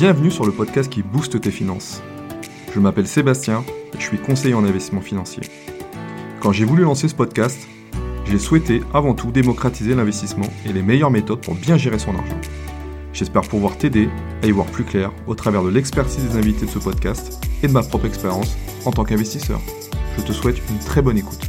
[0.00, 2.00] Bienvenue sur le podcast qui booste tes finances.
[2.74, 5.42] Je m'appelle Sébastien et je suis conseiller en investissement financier.
[6.40, 7.68] Quand j'ai voulu lancer ce podcast,
[8.24, 12.40] j'ai souhaité avant tout démocratiser l'investissement et les meilleures méthodes pour bien gérer son argent.
[13.12, 14.08] J'espère pouvoir t'aider
[14.42, 17.68] à y voir plus clair au travers de l'expertise des invités de ce podcast et
[17.68, 19.60] de ma propre expérience en tant qu'investisseur.
[20.16, 21.42] Je te souhaite une très bonne écoute.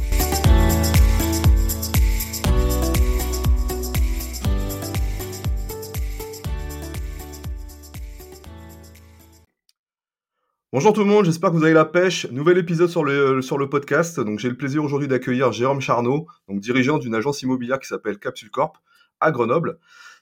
[10.74, 12.26] Bonjour tout le monde, j'espère que vous avez la pêche.
[12.30, 14.18] Nouvel épisode sur le, sur le podcast.
[14.18, 18.18] Donc j'ai le plaisir aujourd'hui d'accueillir Jérôme Charnot, donc dirigeant d'une agence immobilière qui s'appelle
[18.18, 18.78] Capsule Corp
[19.20, 19.78] à Grenoble.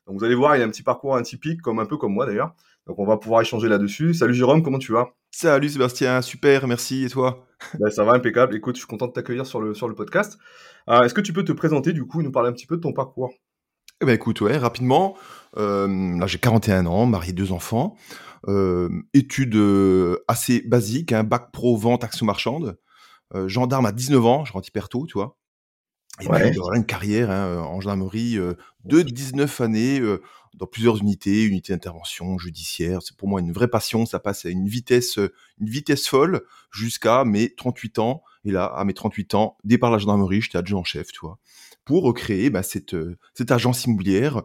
[0.08, 2.26] Donc vous allez voir, il a un petit parcours atypique, comme un peu comme moi
[2.26, 2.52] d'ailleurs.
[2.88, 4.12] Donc on va pouvoir échanger là-dessus.
[4.12, 5.10] Salut Jérôme, comment tu vas?
[5.30, 7.04] Salut Sébastien, super, merci.
[7.04, 7.46] Et toi?
[7.78, 8.56] Ben, Ça va, impeccable.
[8.56, 10.36] Écoute, je suis content de t'accueillir sur le, sur le podcast.
[10.88, 12.74] Euh, est-ce que tu peux te présenter du coup et nous parler un petit peu
[12.76, 13.32] de ton parcours?
[14.00, 15.16] Eh ben écoute, ouais, rapidement.
[15.56, 17.96] Euh, là, j'ai 41 ans, marié deux enfants.
[18.48, 22.78] Euh, études euh, assez basiques, hein, bac pro vente action marchande.
[23.34, 25.36] Euh, gendarme à 19 ans, je rentre hyper tôt, tu vois.
[26.20, 28.36] Et puis, voilà, une carrière hein, en gendarmerie
[28.84, 30.02] de 19 années
[30.54, 33.00] dans plusieurs unités, unités d'intervention judiciaire.
[33.02, 34.04] C'est pour moi une vraie passion.
[34.04, 38.22] Ça passe à une vitesse, une vitesse folle jusqu'à mes 38 ans.
[38.44, 41.20] Et là, à mes 38 ans, départ de la gendarmerie, j'étais adjoint en chef, tu
[41.20, 41.38] vois,
[41.90, 42.94] pour recréer bah, cette,
[43.34, 44.44] cette agence immobilière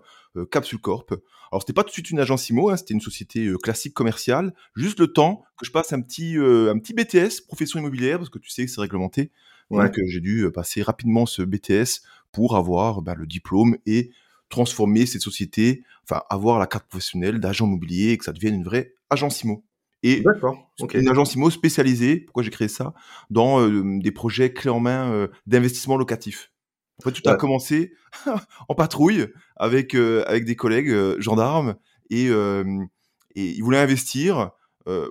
[0.49, 1.13] Capsule Corp,
[1.51, 3.93] alors c'était pas tout de suite une agence IMO, hein, c'était une société euh, classique
[3.93, 4.53] commerciale.
[4.75, 8.29] Juste le temps que je passe un petit euh, un petit BTS profession immobilière parce
[8.29, 9.31] que tu sais que c'est réglementé.
[9.71, 14.11] Donc euh, j'ai dû passer rapidement ce BTS pour avoir bah, le diplôme et
[14.49, 18.63] transformer cette société, enfin avoir la carte professionnelle d'agent immobilier et que ça devienne une
[18.63, 19.63] vraie agence IMO.
[20.03, 20.23] Et
[20.93, 22.93] une agence IMO spécialisée, pourquoi j'ai créé ça,
[23.31, 26.51] dans des projets clés en main d'investissement locatif.
[26.99, 27.93] En fait, tout a commencé
[28.69, 31.75] en patrouille avec, euh, avec des collègues euh, gendarmes
[32.09, 32.63] et, euh,
[33.35, 34.51] et ils voulaient investir.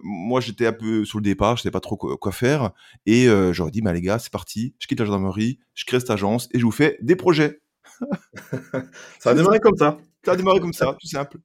[0.03, 2.70] moi, j'étais un peu sur le départ, je savais pas trop quoi, faire.
[3.06, 6.10] Et j'aurais dit, bah, les gars, c'est parti, je quitte la gendarmerie, je crée cette
[6.10, 7.60] agence et je vous fais des projets.
[9.20, 9.98] ça a démarré comme ça.
[10.25, 11.38] Ça a démarré comme ça, tout simple.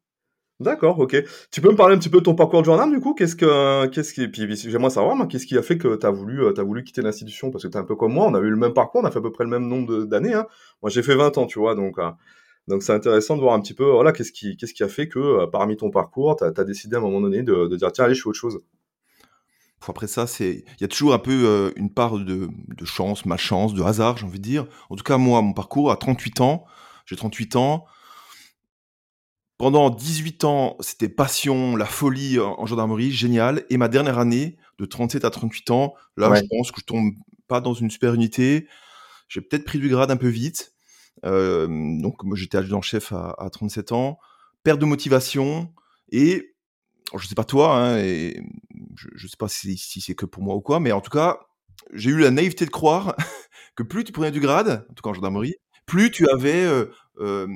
[0.60, 1.16] D'accord, ok.
[1.52, 3.14] Tu peux me parler un petit peu de ton parcours de gendarme du coup?
[3.14, 6.44] Qu'est-ce que, qu'est-ce qui, puis j'aimerais savoir, qu'est-ce qui a fait que tu as voulu,
[6.44, 7.50] euh, as voulu quitter l'institution?
[7.50, 9.06] Parce que tu es un peu comme moi, on a eu le même parcours, on
[9.06, 10.34] a fait à peu près le même nombre d'années.
[10.34, 10.48] Hein.
[10.82, 12.12] Moi, j'ai fait 20 ans, tu vois, donc euh,
[12.68, 15.08] donc c'est intéressant de voir un petit peu, voilà, qu'est-ce qui, qu'est-ce qui a fait
[15.08, 18.04] que euh, parmi ton parcours, tu as, décidé à un moment donné de, dire tiens,
[18.04, 18.60] allez, je fais autre chose?
[19.88, 23.74] Après ça, c'est, il y a toujours un peu une part de, de chance, malchance,
[23.74, 24.68] de hasard, j'ai envie de dire.
[24.90, 26.66] En tout cas, moi, mon parcours à 38 ans,
[27.06, 27.86] j'ai 38 ans.
[29.60, 33.66] Pendant 18 ans, c'était passion, la folie en, gendarmerie, génial.
[33.70, 37.12] Et ma dernière année, de 37 à 38 ans, là, je pense que je tombe
[37.50, 38.70] pas dans une super unité.
[39.28, 40.76] J'ai peut-être pris du grade un peu vite.
[41.26, 41.68] Euh,
[42.02, 44.18] donc, moi, j'étais adjudant-chef à, 37 ans.
[44.64, 45.74] Perte de motivation.
[46.10, 46.56] Et,
[47.18, 48.42] je sais pas toi, hein, et
[48.96, 51.38] je, je sais pas si, c'est que pour moi ou quoi, mais en tout cas,
[51.94, 53.14] j'ai eu la naïveté de croire
[53.76, 55.56] que plus tu prenais du grade, en tout cas en gendarmerie,
[55.86, 56.86] plus tu avais euh,
[57.20, 57.48] euh,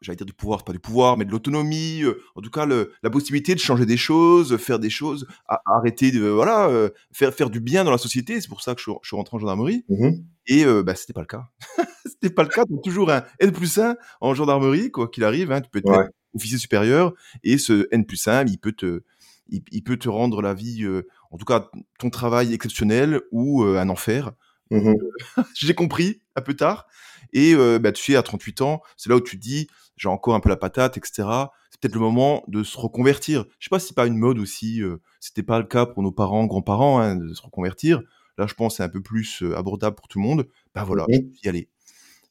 [0.00, 2.92] j'allais dire du pouvoir, pas du pouvoir, mais de l'autonomie, euh, en tout cas le,
[3.02, 5.26] la possibilité de changer des choses, faire des choses,
[5.66, 8.40] arrêter de voilà, euh, faire faire du bien dans la société.
[8.40, 9.84] C'est pour ça que je, je suis rentré en gendarmerie.
[9.88, 10.10] Mmh
[10.50, 11.46] et euh, bah, c'était pas le cas.
[12.06, 12.64] c'était pas le cas.
[12.64, 15.52] Donc toujours un N plus 1 en gendarmerie, quoi qu'il arrive.
[15.52, 17.12] Hein, tu peux être officier supérieur
[17.44, 19.02] et ce N plus 1, il peut te
[19.50, 23.88] il, peut te rendre la vie, euh, en tout cas ton travail exceptionnel ou un
[23.88, 24.32] enfer.
[24.70, 24.94] Mmh
[25.54, 26.86] j'ai compris un peu tard.
[27.32, 29.68] Et bah, tu sais, à 38 ans, c'est là où tu te dis,
[29.98, 31.28] j'ai encore un peu la patate, etc.
[31.70, 33.44] C'est peut-être le moment de se reconvertir.
[33.58, 34.80] Je sais pas si c'est pas une mode aussi.
[34.82, 38.00] Euh, C'était pas le cas pour nos parents, grands-parents, hein, de se reconvertir.
[38.38, 40.48] Là, je pense c'est un peu plus abordable pour tout le monde.
[40.74, 41.68] Ben voilà, y aller.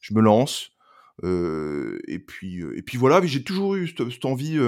[0.00, 0.70] Je me lance.
[1.24, 3.24] Euh, et puis, et puis voilà.
[3.24, 4.58] J'ai toujours eu cette, envie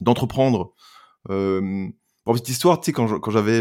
[0.00, 0.74] d'entreprendre.
[1.30, 1.88] Euh,
[2.24, 3.60] pour cette histoire, tu sais, quand j'avais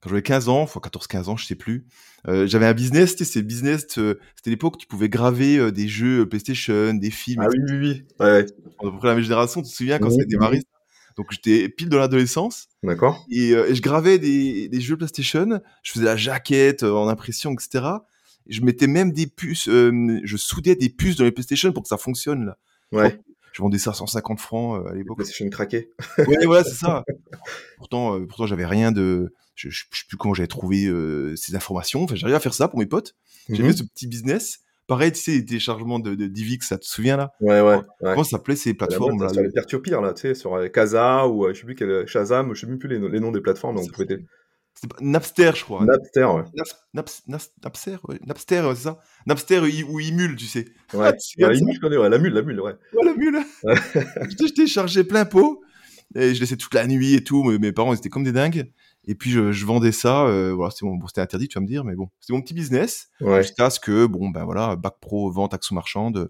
[0.00, 1.86] quand j'avais 15 ans, enfin 14-15 ans, je sais plus,
[2.28, 5.70] euh, j'avais un business, c'était ces business, euh, c'était l'époque où tu pouvais graver euh,
[5.70, 7.42] des jeux PlayStation, des films.
[7.42, 8.04] Ah oui, oui, oui.
[8.20, 8.46] Ouais.
[8.80, 10.62] À peu près la même génération, tu te souviens quand ça a démarré
[11.16, 12.68] Donc j'étais pile dans l'adolescence.
[12.82, 13.24] D'accord.
[13.30, 17.86] Et, et, je gravais des, des, jeux PlayStation, je faisais la jaquette en impression, etc.
[18.48, 21.88] Et je mettais même des puces, je soudais des puces dans les PlayStation pour que
[21.88, 22.58] ça fonctionne là.
[22.92, 23.18] Ouais.
[23.52, 25.16] Je vendais ça à 150 francs à l'époque.
[25.16, 25.90] PlayStation craqué.
[26.18, 27.04] ouais, voilà, c'est ça.
[27.78, 32.04] pourtant, pourtant j'avais rien de je, je, sais plus comment j'avais trouvé euh, ces informations.
[32.04, 33.14] Enfin, j'arrivais à faire ça pour mes potes.
[33.48, 34.60] J'avais mmh ce petit business.
[34.86, 37.32] Pareil, tu sais, les téléchargements de, de Divix, ça te souvient là?
[37.40, 37.80] Ouais, ouais.
[38.00, 41.54] Comment ça s'appelait ces plateformes là Sur les là, tu sais, sur Casa ou euh,
[41.54, 43.76] je sais plus quel Shazam, je sais même plus les, les noms des plateformes.
[43.76, 44.20] Donc, c'était
[45.00, 45.84] Napster, je crois.
[45.84, 46.42] Napster, ouais.
[46.94, 48.18] Naps, Napster, ouais.
[48.26, 49.00] Napster, c'est ça.
[49.26, 50.66] Napster ou Imul, tu sais.
[50.92, 52.08] Ouais, ouais, Imul, je connais, ouais.
[52.08, 52.74] La mule, la mule, ouais.
[52.92, 53.38] Ouais, la mule.
[53.64, 55.62] je t'ai chargé plein pot.
[56.16, 57.42] Et je laissais toute la nuit et tout.
[57.44, 58.72] Mes, mes parents ils étaient comme des dingues.
[59.04, 60.24] Et puis je, je vendais ça.
[60.26, 62.54] Euh, voilà, c'était bon, c'était interdit, tu vas me dire, mais bon, c'était mon petit
[62.54, 63.42] business Ouais.
[63.42, 66.28] jusqu'à ce que bon ben voilà, bac pro, vente action marchande.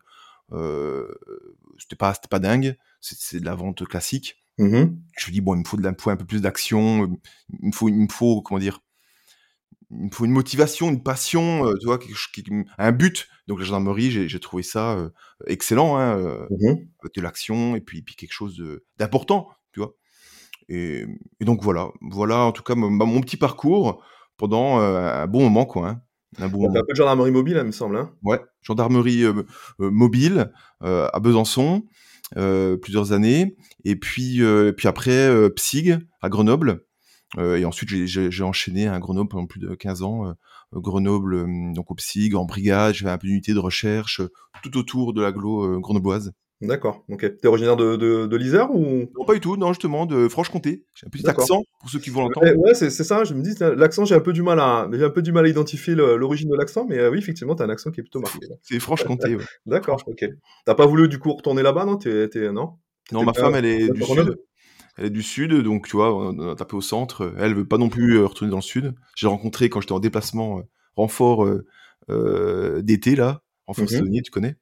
[0.53, 1.07] Euh,
[1.79, 2.77] c'était pas c'était pas dingue.
[3.01, 4.37] C'est de la vente classique.
[4.59, 4.99] Mhm.
[5.19, 7.19] Je me dis bon, il me faut de il faut un peu plus d'action.
[7.63, 8.81] Il me faut il me faut comment dire.
[9.93, 12.17] Il me faut une motivation, une passion, euh, tu vois, quelque
[12.77, 13.29] un but.
[13.47, 15.11] Donc la gendarmerie, j'ai trouvé ça euh,
[15.47, 15.97] excellent.
[15.97, 16.47] Hein, euh,
[17.01, 18.61] avec de l'action et puis, puis quelque chose
[18.99, 19.95] d'important, tu vois.
[20.71, 21.05] Et,
[21.39, 24.03] et donc voilà, voilà en tout cas mon, mon petit parcours
[24.39, 25.89] pendant euh, un bon moment, quoi.
[25.89, 26.01] hein.
[26.39, 26.81] Un bon fait moment.
[26.81, 27.97] un peu de gendarmerie mobile, hein, il me semble.
[27.99, 29.43] Hein Ouais, gendarmerie euh,
[29.81, 30.51] euh, mobile
[30.81, 31.85] à Besançon,
[32.83, 34.41] plusieurs années, et puis,
[34.77, 36.85] puis après PSIG à Grenoble.
[37.39, 40.35] Et ensuite, j'ai- enchaîné à Grenoble pendant plus de 15 ans.
[40.73, 44.21] Grenoble, donc au PSIG, en brigade, j'avais un peu d'unité de recherche
[44.63, 46.33] tout autour de l'agglo euh, grenobloise.
[46.63, 47.21] D'accord, ok.
[47.39, 49.11] T'es originaire de, de, de l'Isère ou?
[49.19, 50.85] Non, pas du tout, non, justement, de Franche-Comté.
[50.95, 52.57] J'ai un petit accent, pour ceux qui vont l'entendre.
[52.59, 55.05] Ouais, c'est c'est ça, je me dis, l'accent, j'ai un peu du mal à, j'ai
[55.05, 57.71] un peu du mal à identifier l'origine de l'accent, mais euh, oui, effectivement, t'as un
[57.71, 58.47] accent qui est plutôt marqué.
[58.63, 59.45] C'est Franche-Comté, ouais.
[59.67, 60.25] D'accord, ok.
[60.65, 61.97] T'as pas voulu, du coup, retourner là-bas, non?
[61.97, 62.75] T'es, t'es- non?
[63.13, 64.39] Non, ma femme, elle est du sud.
[64.99, 67.35] Elle est du sud, donc tu vois, on a tapé au centre.
[67.39, 68.95] Elle veut pas non plus euh, retourner dans le sud.
[69.15, 70.63] J'ai rencontré quand j'étais en déplacement euh,
[70.97, 71.47] renfort
[72.09, 73.43] euh, d'été, là,
[73.77, 73.87] Mhm.
[73.87, 74.57] saisonnier, tu connais?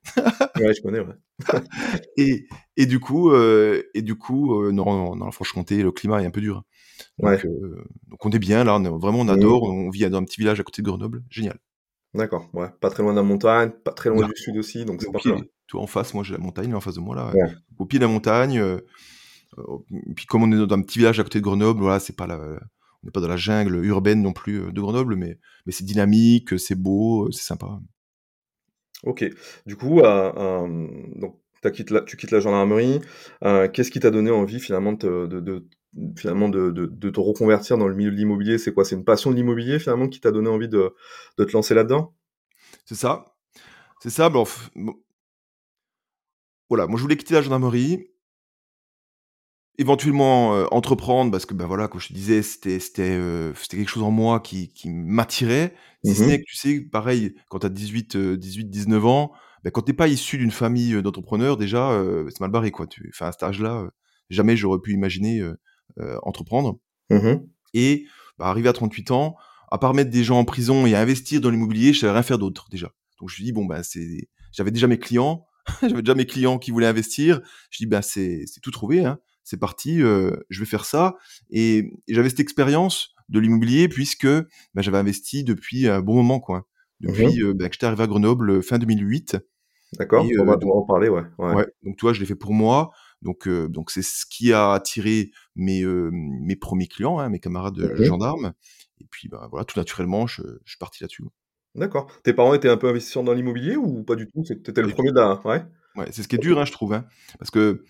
[0.56, 1.14] Ouais, je connais, ouais.
[2.16, 2.46] Et,
[2.76, 6.26] et du coup, euh, et du coup euh, non, dans la Franche-Comté, le climat est
[6.26, 6.62] un peu dur.
[7.18, 7.46] Donc, Ouais.
[7.46, 9.64] euh, donc on est bien, là, on est- vraiment on adore.
[9.64, 11.24] On vit dans un petit village à côté de Grenoble.
[11.28, 11.58] Génial.
[12.14, 12.68] D'accord, ouais.
[12.80, 14.28] Pas très loin de la montagne, pas très loin Non.
[14.28, 15.18] du sud aussi, donc c'est pas
[15.72, 17.32] vois, en face, moi j'ai la montagne, là, en face de moi, là.
[17.34, 17.52] Ouais.
[17.78, 18.62] Au pied de la montagne.
[20.16, 22.26] puis comme on est dans un petit village à côté de Grenoble, voilà, c'est pas
[22.26, 25.84] la, on n'est pas dans la jungle urbaine non plus de Grenoble, mais, mais c'est
[25.84, 27.80] dynamique, c'est beau, c'est sympa.
[29.04, 29.24] Ok.
[29.66, 30.00] Du coup,
[31.62, 33.00] tu quittes la gendarmerie.
[33.44, 35.66] euh, Qu'est-ce qui t'a donné envie finalement de,
[36.16, 38.58] finalement de, te reconvertir dans le milieu de l'immobilier?
[38.58, 38.84] C'est quoi?
[38.84, 40.94] C'est une passion de l'immobilier finalement qui t'a donné envie de,
[41.36, 42.14] te lancer là-dedans?
[42.86, 43.36] C'est ça.
[44.00, 44.28] C'est ça.
[44.28, 44.44] Bon.
[46.70, 48.08] Voilà, moi je voulais quitter la gendarmerie,
[49.78, 53.76] éventuellement euh, entreprendre, parce que ben voilà, comme je te disais, c'était c'était euh, c'était
[53.78, 55.74] quelque chose en moi qui, qui m'attirait.
[56.04, 59.32] Si ce n'est que tu sais, pareil, quand tu as 18, euh, 18, 19 ans,
[59.62, 61.98] ben, quand t'es pas issu d'une famille euh, d'entrepreneurs, déjà,
[62.28, 62.86] c'est mal barré, quoi.
[62.86, 63.90] Tu, enfin, à cet âge-là, euh,
[64.28, 65.42] jamais j'aurais pu imaginer
[66.22, 66.78] entreprendre.
[67.10, 67.46] Mhm.
[67.72, 68.06] Et
[68.38, 69.36] bah, arrivé à 38 ans,
[69.70, 72.22] à part mettre des gens en prison et à investir dans l'immobilier, je savais rien
[72.22, 72.88] faire d'autre déjà.
[73.20, 75.46] Donc je me suis dit bon ben c'est, j'avais déjà mes clients,
[75.82, 77.40] j'avais déjà mes clients qui voulaient investir.
[77.70, 79.18] Je dis ben c'est c'est tout trouvé, hein.
[79.44, 81.16] C'est parti, euh, je vais faire ça.
[81.50, 86.40] Et, et j'avais cette expérience de l'immobilier puisque ben, j'avais investi depuis un bon moment
[86.40, 86.66] quoi.
[87.00, 89.36] Depuis euh, ben, que j'étais arrivé à Grenoble euh, fin 2008.
[89.98, 91.22] D'accord, Et, on, va, euh, on va en parler, ouais.
[91.38, 91.54] ouais.
[91.54, 91.66] Ouais.
[91.84, 92.90] Donc tu vois, je l'ai fait pour moi.
[93.22, 97.38] Donc euh, donc c'est ce qui a attiré mes euh, mes premiers clients, hein, mes
[97.40, 98.04] camarades de Mhm.
[98.04, 98.52] gendarmes.
[99.00, 101.24] Et puis bah, voilà, tout naturellement, je, je suis parti là-dessus.
[101.74, 102.10] D'accord.
[102.22, 104.42] Tes parents étaient un peu investisseurs dans l'immobilier ou pas du tout?
[104.42, 105.40] T'étais le premier la...
[105.46, 105.64] Ouais?
[105.96, 107.04] Ouais, c'est ce qui est dur, hein, je trouve, hein,
[107.38, 107.84] parce que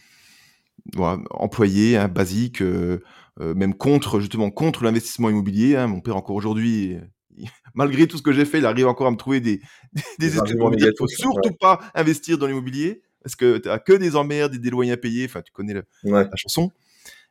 [1.30, 3.00] employé, hein, basique, euh,
[3.40, 5.76] euh, même contre justement contre l'investissement immobilier.
[5.76, 6.98] Hein, mon père encore aujourd'hui,
[7.36, 9.60] il- malgré tout ce que j'ai fait, il arrive encore à me trouver des
[10.18, 14.16] des, des excuses qu'il faut surtout pas investir dans l'immobilier parce que t'as que des
[14.16, 15.24] emmerdes et des loyers à payer.
[15.24, 16.24] Enfin, tu connais le, Ouais.
[16.24, 16.70] la chanson.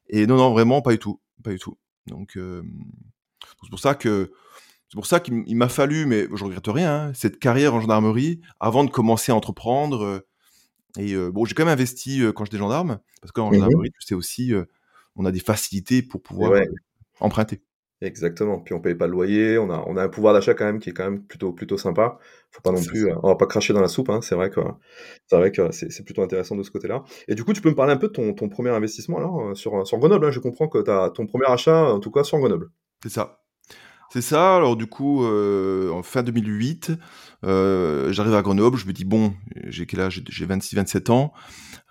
[0.10, 1.78] Et non, non, vraiment pas du tout, pas du tout.
[2.08, 2.64] Donc euh,
[3.62, 4.32] c'est pour ça que
[4.90, 8.42] c'est pour ça qu'il m'a fallu, mais je regrette rien, hein, cette carrière en gendarmerie
[8.60, 10.24] avant de commencer à entreprendre.
[11.00, 13.56] Et bon, j'ai quand même investi quand j'étais gendarme, parce qu'en Mhm.
[13.56, 14.54] gendarmerie, tu sais aussi,
[15.16, 16.68] on a des facilités pour pouvoir ouais.
[17.20, 17.62] emprunter.
[18.04, 18.60] Exactement.
[18.60, 20.80] Puis on paye pas le loyer, on a, on a un pouvoir d'achat quand même
[20.80, 22.18] qui est quand même plutôt, plutôt sympa.
[22.52, 24.20] Faut pas non plus, on va pas cracher dans la soupe, hein.
[24.22, 24.60] C'est vrai que,
[25.28, 27.04] c'est vrai que c'est, plutôt intéressant de ce côté-là.
[27.30, 29.56] Et du coup, tu peux me parler un peu de ton, ton premier investissement alors
[29.56, 30.26] sur, sur Grenoble.
[30.26, 30.32] hein.
[30.32, 32.72] Je comprends que t'as ton premier achat, en tout cas sur Grenoble.
[33.02, 33.43] C'est ça.
[34.14, 34.58] C'est ça.
[34.58, 36.92] Alors du coup, euh, en fin 2008,
[37.46, 38.78] euh, j'arrive à Grenoble.
[38.78, 39.34] Je me dis bon,
[39.70, 40.22] j'ai quel âge?
[40.30, 41.34] J'ai 26-27 ans.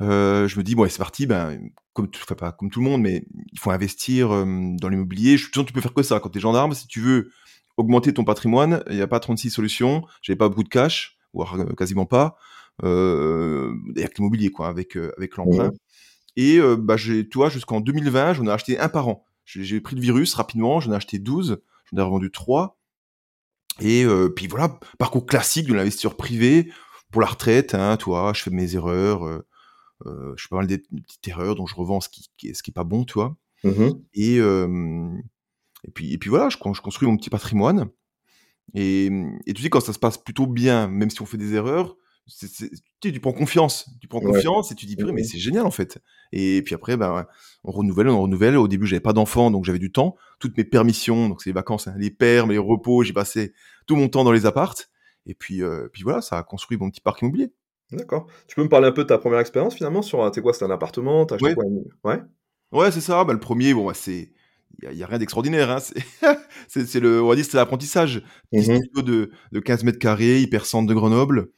[0.00, 1.26] Euh, je me dis bon, allez, c'est parti.
[1.26, 1.58] Ben
[1.94, 5.36] comme tout, enfin, pas comme tout le monde, mais il faut investir dans l'immobilier.
[5.36, 6.74] Je suis sûr tu peux faire que ça quand tu es gendarme.
[6.74, 7.32] Si tu veux
[7.76, 10.04] augmenter ton patrimoine, il n'y a pas 36 solutions.
[10.22, 12.36] J'avais pas beaucoup de cash, voire quasiment pas.
[12.84, 15.72] Avec l'immobilier quoi, avec avec l'emprunt.
[16.36, 19.26] Et bah, j'ai, toi, jusqu'en 2020, j'en ai acheté un par an.
[19.44, 21.58] J'ai, j'ai pris le virus rapidement, j'en ai acheté 12,
[22.00, 22.78] revendu 3.
[23.80, 26.70] Et euh, puis voilà, parcours classique de l'investisseur privé
[27.10, 27.74] pour la retraite.
[27.74, 29.46] Hein, toi, je fais mes erreurs, euh,
[30.06, 32.22] euh, je fais pas mal de de petites erreurs dont je revends ce qui,
[32.54, 33.36] ce qui est pas bon, tu vois.
[33.64, 34.02] Mhm.
[34.14, 37.88] Et, et, puis, et puis voilà, je, je construis mon petit patrimoine.
[38.74, 39.10] Et,
[39.46, 41.96] et tu sais, quand ça se passe plutôt bien, même si on fait des erreurs,
[43.00, 45.98] tu, prends confiance, tu prends confiance et tu dis purée, mais c'est génial en fait.
[46.32, 47.26] Et puis après, ben,
[47.64, 48.56] on renouvelle, on renouvelle.
[48.56, 50.16] Au début, j'avais pas d'enfant, donc j'avais du temps.
[50.38, 53.52] Toutes mes permissions, donc c'est les vacances, hein, les pères, les repos, j'ai passé
[53.86, 54.90] tout mon temps dans les appartes.
[55.26, 57.52] Et puis, euh, puis voilà, ça a construit mon petit parc immobilier.
[57.90, 58.26] D'accord.
[58.46, 60.64] Tu peux me parler un peu de ta première expérience finalement sur, tu quoi, c'était
[60.64, 61.54] un appartement, t'as acheté ouais.
[61.54, 61.64] quoi
[62.04, 62.20] Ouais.
[62.72, 63.24] Ouais, c'est ça.
[63.24, 64.32] Ben, le premier, bon, c'est
[64.82, 65.70] il n'y a, rien d'extraordinaire.
[65.70, 65.78] Hein.
[66.68, 68.22] C'est le, on va dire, c'est l'apprentissage.
[68.52, 71.50] Mmh de, de 15 mètres carrés, hyper centre de Grenoble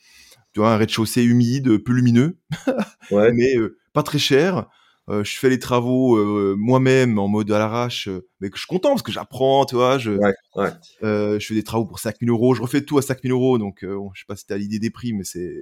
[0.54, 2.38] tu vois, un rez-de-chaussée humide, peu lumineux,
[3.10, 3.32] ouais.
[3.32, 4.66] mais euh, pas très cher.
[5.10, 8.08] Euh, je fais les travaux euh, moi-même en mode à l'arrache,
[8.40, 9.98] mais que je suis content parce que j'apprends, tu vois.
[9.98, 10.70] Je, ouais, ouais.
[11.02, 14.12] je fais des travaux pour 5000 euros, je refais tout à 5000 euros, donc bon,
[14.14, 15.52] je sais pas si tu as l'idée des prix, mais c'est.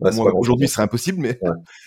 [0.00, 1.38] Aujourd'hui, ce serait impossible, mais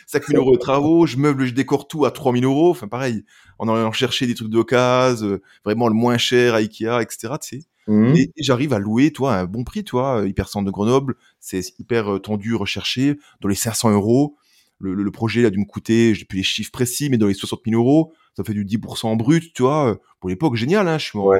[0.05, 3.23] 5000 euros de travaux, je meuble, je décore tout à 3000 euros, enfin pareil,
[3.57, 7.33] en allant chercher des trucs d'occasion, vraiment le moins cher à Ikea, etc.
[7.41, 7.65] Tu sais.
[7.87, 8.15] Mmh.
[8.15, 11.61] Et, j'arrive à louer, toi, à un bon prix, toi, hyper centre de Grenoble, c'est
[11.79, 14.37] hyper tendu, recherché, dans les 500 euros.
[14.79, 17.33] Le, le, projet a dû me coûter, j'ai plus les chiffres précis, mais dans les
[17.33, 19.97] 60 000 euros, ça fait du 10% en brut, tu vois.
[20.19, 21.31] Pour l'époque, génial, hein, je suis en,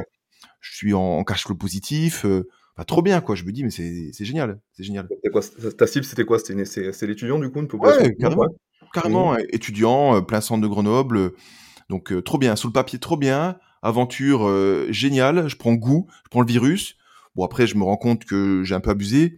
[0.62, 2.48] je suis en, cash flow positif, euh,
[2.88, 3.36] trop bien, quoi.
[3.36, 5.08] Je me dis, mais c'est génial, c'est génial.
[5.32, 5.42] Quoi,
[5.78, 6.40] ta cible, c'était quoi?
[6.40, 8.48] C'est l'étudiant, du coup, une population Ouais, carrément,
[8.94, 9.40] carrément mmh.
[9.52, 11.34] étudiant, plein centre de Grenoble.
[11.90, 16.30] Donc, trop bien, sous le papier, trop bien aventure euh, géniale, je prends goût, je
[16.30, 16.96] prends le virus.
[17.36, 19.38] Bon après je me rends compte que j'ai un peu abusé,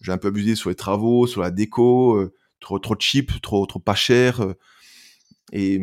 [0.00, 3.66] j'ai un peu abusé sur les travaux, sur la déco, euh, trop trop cheap, trop
[3.66, 4.42] trop pas cher.
[4.42, 4.54] Euh,
[5.52, 5.80] et,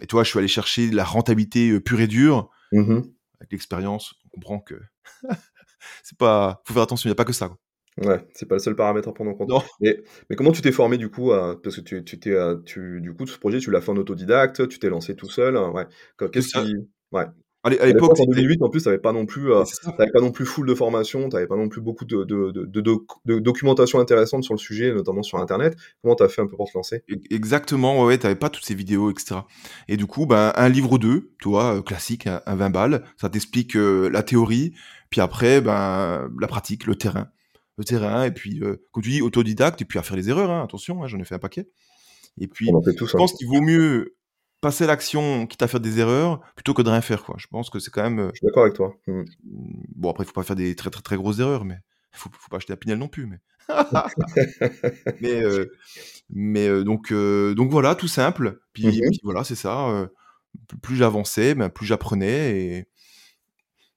[0.00, 2.48] et toi je suis allé chercher la rentabilité pure et dure.
[2.72, 3.00] Mmh
[3.40, 4.74] Avec l'expérience, on comprend que
[6.02, 7.48] c'est pas, faut faire attention, il n'y a pas que ça.
[7.48, 7.58] Quoi.
[8.06, 9.50] Ouais, c'est pas le seul paramètre à prendre en compte.
[9.80, 9.96] Mais,
[10.30, 11.60] mais comment tu t'es formé du coup à...
[11.60, 14.68] Parce que tu, tu t'es, tu, du coup, ce projet, tu l'as fait en autodidacte,
[14.68, 15.56] tu t'es lancé tout seul.
[15.56, 15.84] Hein, ouais.
[16.30, 16.76] Qu'est-ce qui,
[17.12, 17.24] Ouais.
[17.64, 19.64] À l'époque, en 2008, en plus, t'avais pas non plus, euh,
[19.96, 23.38] pas non plus full de formation, t'avais pas non plus beaucoup de, de, de, de,
[23.40, 25.76] documentation intéressante sur le sujet, notamment sur Internet.
[26.02, 27.02] Comment t'as fait un peu pour te lancer?
[27.30, 29.40] Exactement, ouais, t'avais pas toutes ces vidéos, etc.
[29.88, 33.04] Et du coup, ben, un livre ou deux, tu vois, euh, classique, un, 20 balles,
[33.20, 34.72] ça t'explique euh, la théorie,
[35.10, 37.28] puis après, ben, la pratique, le terrain,
[37.76, 40.50] le terrain, et puis, euh, comme tu dis, autodidacte, et puis à faire les erreurs,
[40.50, 41.68] hein, attention, hein, j'en ai fait un paquet.
[42.40, 43.08] Et puis, je hein.
[43.16, 44.14] pense qu'il vaut mieux
[44.60, 47.36] passer l'action quitte à faire des erreurs plutôt que de rien faire quoi.
[47.38, 48.18] Je pense que c'est quand même.
[48.18, 48.94] Euh, je suis d'accord avec toi.
[49.06, 49.22] Mmh.
[49.94, 51.78] Bon après il faut pas faire des très très très grosses erreurs mais
[52.12, 53.38] faut faut pas acheter la Pinel non plus mais.
[55.20, 55.70] mais euh,
[56.30, 58.60] mais euh, donc donc voilà tout simple.
[58.72, 60.08] Puis, mmh puis voilà c'est ça.
[60.82, 62.88] plus j'avançais ben, plus j'apprenais et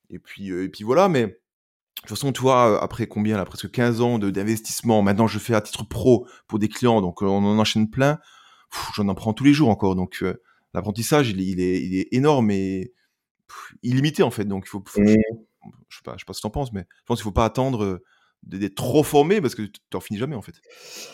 [0.09, 4.01] et puis et puis voilà mais de toute façon, toi, après combien là, presque 15
[4.01, 7.91] ans d'investissement, maintenant je fais à titre pro pour des clients, donc on en enchaîne
[7.91, 8.17] plein.
[8.95, 10.23] J'en apprends tous les jours encore, donc
[10.73, 12.93] l'apprentissage, il, il, est, il est énorme et
[13.83, 14.45] illimité en fait.
[14.45, 15.07] Donc il faut, mmh.
[15.89, 17.31] je, sais pas, je sais pas ce que t'en penses, mais je pense qu'il faut
[17.31, 18.01] pas attendre
[18.43, 20.55] d'être trop formé parce que tu n'en finis jamais en fait.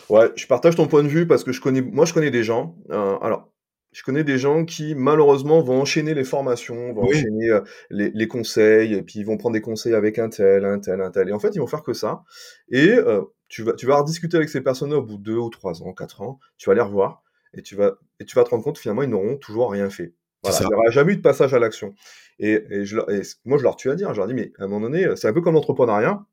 [0.08, 2.42] Ouais, je partage ton point de vue parce que je connais, moi je connais des
[2.42, 2.76] gens.
[2.90, 3.52] Euh, alors,
[3.92, 7.50] je connais des gens qui malheureusement vont enchaîner les formations, vont enchaîner
[7.90, 11.00] les, les, conseils, et puis ils vont prendre des conseils avec un tel, un tel,
[11.00, 12.22] un tel, et en fait ils vont faire que ça.
[12.70, 15.48] Et euh, tu vas, tu vas rediscuter avec ces personnes au bout de deux ou
[15.48, 17.22] trois ans, quatre ans, tu vas les revoir
[17.54, 20.14] et tu vas, et tu vas te rendre compte finalement ils n'auront toujours rien fait.
[20.42, 21.94] Voilà, il n'y aura jamais eu de passage à l'action.
[22.38, 24.64] Et, et, je, et, moi, je leur tue à dire, je leur dis, mais à
[24.64, 26.24] un moment donné, c'est un peu comme l'entrepreneuriat.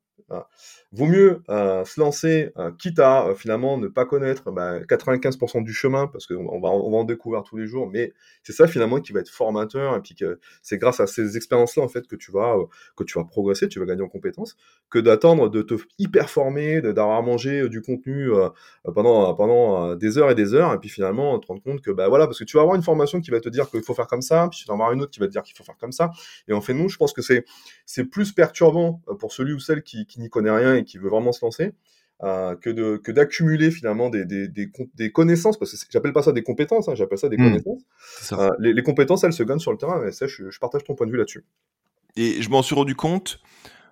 [0.92, 5.62] Vaut mieux euh, se lancer, euh, quitte à euh, finalement ne pas connaître bah, 95%
[5.62, 8.66] du chemin, parce qu'on va, on va en découvrir tous les jours, mais c'est ça
[8.66, 12.06] finalement qui va être formateur, et puis que c'est grâce à ces expériences-là en fait
[12.06, 12.56] que tu vas
[12.96, 14.56] que tu vas progresser, tu vas gagner en compétences,
[14.90, 18.30] que d'attendre de te hyper former, d'avoir mangé du contenu
[18.94, 22.08] pendant pendant des heures et des heures, et puis finalement te rendre compte que bah
[22.08, 24.06] voilà, parce que tu vas avoir une formation qui va te dire qu'il faut faire
[24.06, 25.76] comme ça, puis tu vas avoir une autre qui va te dire qu'il faut faire
[25.78, 26.10] comme ça,
[26.48, 30.05] et en fait nous, je pense que c'est plus perturbant pour celui ou celle qui,
[30.06, 31.72] qui n'y connaît rien et qui veut vraiment se lancer,
[32.22, 36.22] euh, que de que d'accumuler finalement des, des, des, des, connaissances, parce que j'appelle pas
[36.22, 37.44] ça des compétences, hein, j'appelle ça des mmh.
[37.44, 37.82] connaissances.
[38.32, 40.82] Euh, les, les, compétences, elles se gagnent sur le terrain, et ça, je, je partage
[40.84, 41.44] ton point de vue là-dessus.
[42.16, 43.40] Et je m'en suis rendu compte,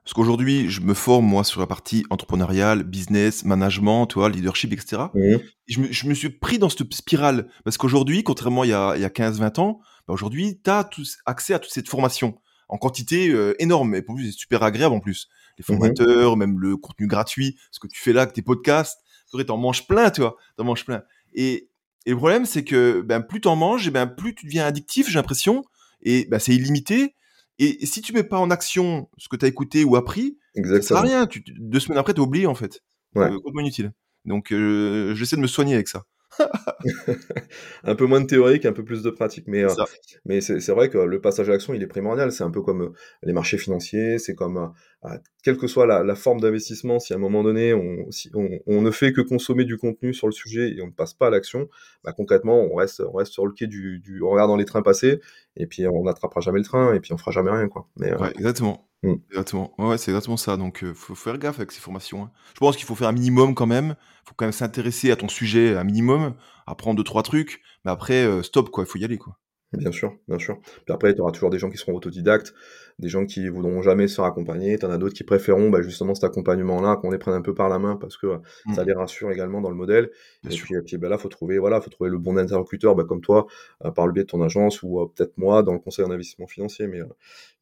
[0.04, 4.72] parce qu'aujourd'hui, je me forme, moi, sur la partie entrepreneuriale, business, management, tu vois, leadership,
[4.72, 5.02] etc.
[5.12, 5.20] Mmh.
[5.20, 8.70] Et je, me, je, me, suis pris dans cette spirale, parce qu'aujourd'hui, contrairement à il
[8.70, 10.88] y a, a 15-20 ans, bah aujourd'hui, tu as
[11.26, 12.38] accès à toute cette formation
[12.70, 16.36] en quantité euh, énorme, et pour plus, c'est super agréable en plus les mmh formateurs,
[16.36, 19.00] même le contenu gratuit, ce que tu fais là avec tes podcasts,
[19.42, 21.02] tu en manges plein, tu vois, t'en manges plein.
[21.34, 21.68] Et,
[22.06, 25.08] et le problème, c'est que ben, plus t'en manges, et ben, plus tu deviens addictif,
[25.08, 25.64] j'ai l'impression,
[26.02, 27.14] et ben, c'est illimité.
[27.58, 30.82] Et, si tu mets pas en action ce que tu as écouté ou appris, ça
[30.82, 31.26] sert à rien.
[31.26, 32.82] Tu, deux semaines après, tu oublié, en fait.
[33.14, 33.26] Ouais.
[33.26, 33.92] Euh, complètement inutile.
[34.24, 36.04] Donc, euh, j'essaie de me soigner avec ça.
[37.84, 39.46] un peu moins de théorique, un peu plus de pratique.
[39.46, 39.84] Mais, euh,
[40.24, 42.32] mais c'est vrai que le passage à l'action, il est primordial.
[42.32, 44.72] C'est un peu comme euh, les marchés financiers, c'est comme,
[45.04, 45.08] euh,
[45.42, 48.90] quelle que soit la, forme d'investissement, si à un moment donné, on, si on, ne
[48.90, 51.68] fait que consommer du contenu sur le sujet et on ne passe pas à l'action,
[52.02, 54.64] bah, concrètement, on reste, on reste sur le quai du, du on regarde dans les
[54.64, 55.20] trains passer,
[55.56, 57.68] et puis on n'attrapera jamais le train, et puis on fera jamais rien.
[57.68, 57.88] Quoi.
[57.96, 58.88] Mais, exactement.
[59.04, 59.14] Mm.
[59.30, 59.74] Exactement.
[59.78, 60.56] Ouais, c'est exactement ça.
[60.56, 62.24] Donc, il faut faire gaffe avec ces formations.
[62.24, 62.30] Hein.
[62.54, 63.94] Je pense qu'il faut faire un minimum quand même.
[64.24, 66.34] Il faut quand même s'intéresser à ton sujet un minimum,
[66.66, 67.62] apprendre deux, trois trucs.
[67.84, 68.84] Mais après, stop, quoi.
[68.84, 69.38] Il faut y aller, quoi.
[69.72, 70.60] Bien sûr, bien sûr.
[70.62, 72.54] Puis après, tu auras toujours des gens qui seront autodidactes,
[72.98, 75.82] des gens qui voudront jamais se faire accompagner, tu en as d'autres qui préféreront bah,
[75.82, 78.38] justement cet accompagnement-là, qu'on les prenne un peu par la main parce que
[78.74, 78.86] ça mmh.
[78.86, 80.10] les rassure également dans le modèle.
[80.48, 83.20] et puis, puis bah, là, faut trouver, voilà, faut trouver le bon interlocuteur, bah, comme
[83.20, 83.46] toi,
[83.84, 86.10] euh, par le biais de ton agence ou euh, peut-être moi dans le conseil en
[86.10, 87.06] investissement financier, mais euh,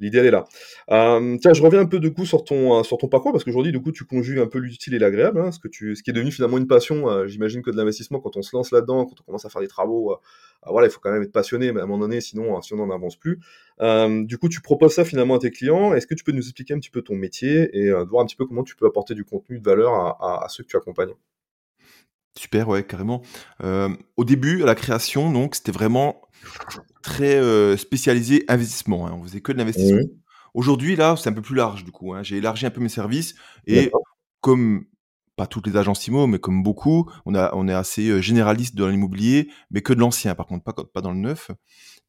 [0.00, 0.44] l'idée elle est là.
[0.88, 3.80] tiens, je reviens un peu du coup sur ton sur ton parcours parce qu'aujourd'hui, du
[3.80, 6.14] coup, tu conjugues un peu l'utile et l'agréable, hein, ce que tu, ce qui est
[6.14, 7.26] devenu finalement une passion.
[7.26, 9.68] J'imagine que de l'investissement, quand on se lance là-dedans, quand on commence à faire des
[9.68, 10.16] travaux,
[10.66, 12.86] voilà, il faut quand même être passionné, mais à un moment donné, sinon, sinon on
[12.88, 13.40] n'avance plus.
[14.24, 16.74] Du coup, tu proposes ça finalement à tes clients est-ce que tu peux nous expliquer
[16.74, 19.14] un petit peu ton métier et euh, voir un petit peu comment tu peux apporter
[19.14, 21.14] du contenu de valeur à, ceux que tu accompagnes?
[22.38, 23.22] Super, ouais, carrément.
[23.62, 26.22] Euh, au début, à la création, donc, c'était vraiment
[27.02, 29.06] très euh, spécialisé investissement.
[29.06, 29.12] Hein.
[29.14, 29.98] On faisait que de l'investissement.
[29.98, 30.18] Mmh.
[30.54, 32.14] Aujourd'hui, là, c'est un peu plus large, du coup.
[32.14, 32.22] Hein.
[32.22, 33.34] J'ai élargi un peu mes services
[33.66, 33.90] et
[34.40, 34.86] comme
[35.36, 38.88] pas toutes les agences IMO, mais comme beaucoup, on, a, on est assez généraliste dans
[38.88, 41.50] l'immobilier, mais que de l'ancien, par contre, pas, pas dans le neuf.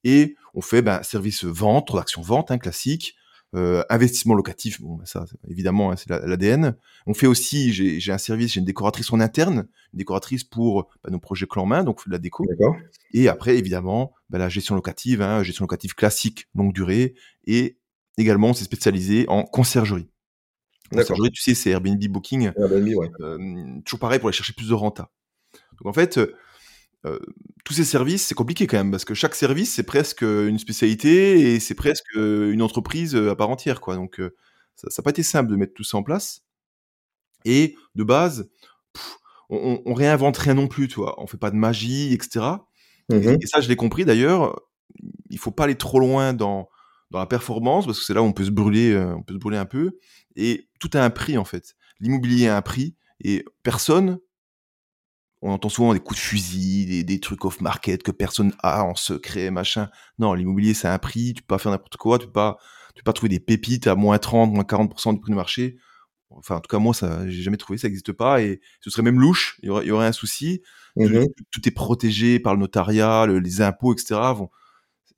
[0.03, 3.15] Et on fait ben, service vente, transaction vente, hein, classique,
[3.55, 6.75] euh, investissement locatif, bon, bah, ça, évidemment, hein, c'est l'ADN.
[7.05, 11.11] On fait aussi, j'ai un service, j'ai une décoratrice en interne, une décoratrice pour bah,
[11.11, 12.45] nos projets clan main, donc de la déco.
[13.13, 17.13] Et après, évidemment, bah, la gestion locative, hein, gestion locative classique, longue durée,
[17.45, 17.77] et
[18.17, 20.09] également, on s'est spécialisé en conciergerie.
[20.91, 22.51] Conciergerie, tu sais, c'est Airbnb Booking.
[22.57, 23.11] Airbnb, ouais.
[23.19, 23.37] Euh,
[23.85, 25.11] toujours pareil pour aller chercher plus de renta.
[25.79, 26.19] Donc en fait,
[27.05, 27.19] euh,
[27.65, 31.53] tous ces services, c'est compliqué quand même, parce que chaque service, c'est presque une spécialité
[31.53, 33.81] et c'est presque une entreprise à part entière.
[33.81, 33.95] Quoi.
[33.95, 34.21] Donc,
[34.75, 36.43] ça n'a pas été simple de mettre tout ça en place.
[37.45, 38.49] Et de base,
[39.49, 41.21] on, on, réinvente rien non plus, tu vois.
[41.21, 42.45] On fait pas de magie, etc.
[43.09, 44.59] Mmh et, ça, je l'ai compris d'ailleurs.
[45.29, 46.69] Il faut pas aller trop loin dans,
[47.11, 49.39] dans la performance, parce que c'est là où on peut se brûler, on peut se
[49.39, 49.99] brûler un peu.
[50.35, 51.75] Et tout a un prix, en fait.
[51.99, 54.19] L'immobilier a un prix, et personne
[55.43, 59.51] on entend souvent des coups de fusil, des, trucs off-market que personne a en secret,
[59.51, 59.89] machin.
[60.17, 62.57] Non, l'immobilier, c'est un prix, tu peux pas faire n'importe quoi, tu peux pas,
[62.95, 65.77] tu peux pas trouver des pépites à moins 30, moins 40% du prix du marché.
[66.29, 69.03] Enfin, en tout cas, moi, ça, j'ai jamais trouvé, ça n'existe pas, et ce serait
[69.03, 70.61] même louche, il y aurait, un souci.
[70.95, 74.15] Mmh tout, est protégé par le notariat, les impôts, etc.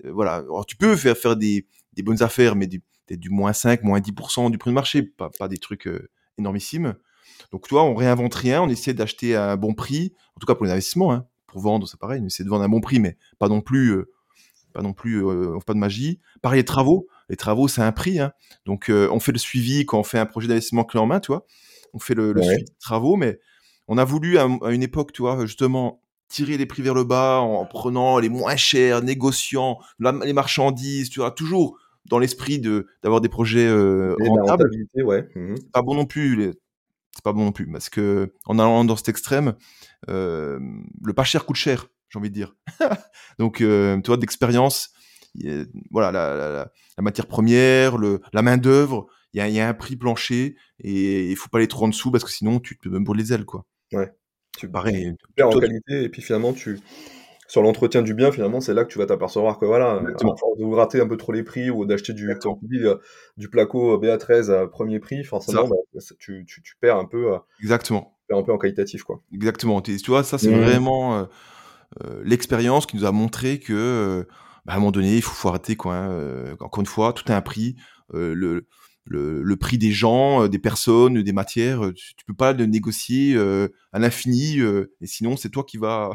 [0.06, 0.38] voilà.
[0.38, 1.68] Alors, tu peux faire, faire des,
[2.04, 5.48] bonnes affaires, mais peut-être du moins 5, moins 10% du prix du marché, pas, pas
[5.48, 6.10] des trucs euh,
[6.40, 6.96] énormissimes.
[7.52, 10.56] Donc, toi, on réinvente rien, on essaie d'acheter à un bon prix, en tout cas
[10.56, 11.14] pour les investissements.
[11.14, 11.26] Hein.
[11.48, 13.62] Pour vendre, c'est pareil, on essaie de vendre à un bon prix, mais pas non
[13.62, 14.12] plus, euh,
[14.74, 16.20] pas non plus, euh, pas de magie.
[16.42, 18.20] Pareil, les travaux, les travaux, c'est un prix.
[18.20, 18.34] Hein.
[18.66, 21.20] Donc, euh, on fait le suivi quand on fait un projet d'investissement clé en main,
[21.20, 21.46] tu vois.
[21.94, 23.40] On fait le, suivi des travaux, mais
[23.88, 27.40] on a voulu à, une époque, tu vois, justement, tirer les prix vers le bas
[27.40, 31.78] en prenant les moins chers, négociant les marchandises, tu vois, toujours
[32.10, 34.70] dans l'esprit de d'avoir des projets rentables.
[34.96, 35.28] Ouais.
[35.36, 36.36] Mmh pas bon non plus.
[36.36, 36.52] Les,
[37.16, 39.56] c'est pas bon non plus parce que en allant dans cet extrême,
[40.10, 40.60] euh,
[41.04, 42.56] le pas cher coûte cher, j'ai envie de dire.
[43.40, 44.92] Donc, euh, tu vois, d'expérience,
[45.92, 51.30] voilà, la, matière première, le, la main d'œuvre, il y a, un prix plancher et
[51.30, 53.34] il faut pas aller trop en dessous parce que sinon tu te même brûler les
[53.34, 53.66] ailes, quoi.
[53.92, 54.14] Ouais.
[54.58, 56.80] Tu en qualité et puis finalement tu
[57.48, 60.58] sur l'entretien du bien, finalement, c'est là que tu vas t'apercevoir que voilà, à force
[60.58, 62.96] de gratter un peu trop les prix ou d'acheter du, euh,
[63.38, 65.76] du placo BA13 à premier prix, forcément, bah,
[66.20, 67.34] tu, tu, tu, perds un peu.
[67.34, 68.16] Euh, Exactement.
[68.22, 69.22] Tu perds un peu en qualitatif, quoi.
[69.32, 69.82] Exactement.
[69.82, 70.62] Tu vois, ça, c'est mmh.
[70.62, 71.28] vraiment
[72.04, 74.26] euh, l'expérience qui nous a montré que,
[74.66, 75.96] bah, à un moment donné, il faut, faut arrêter, quoi.
[75.96, 77.76] Hein, encore une fois, tout a un prix.
[78.12, 78.34] le,
[79.08, 83.38] le, le, prix des gens, des personnes, des matières, tu, tu peux pas le négocier
[83.94, 86.10] à l'infini, et sinon, c'est toi qui vas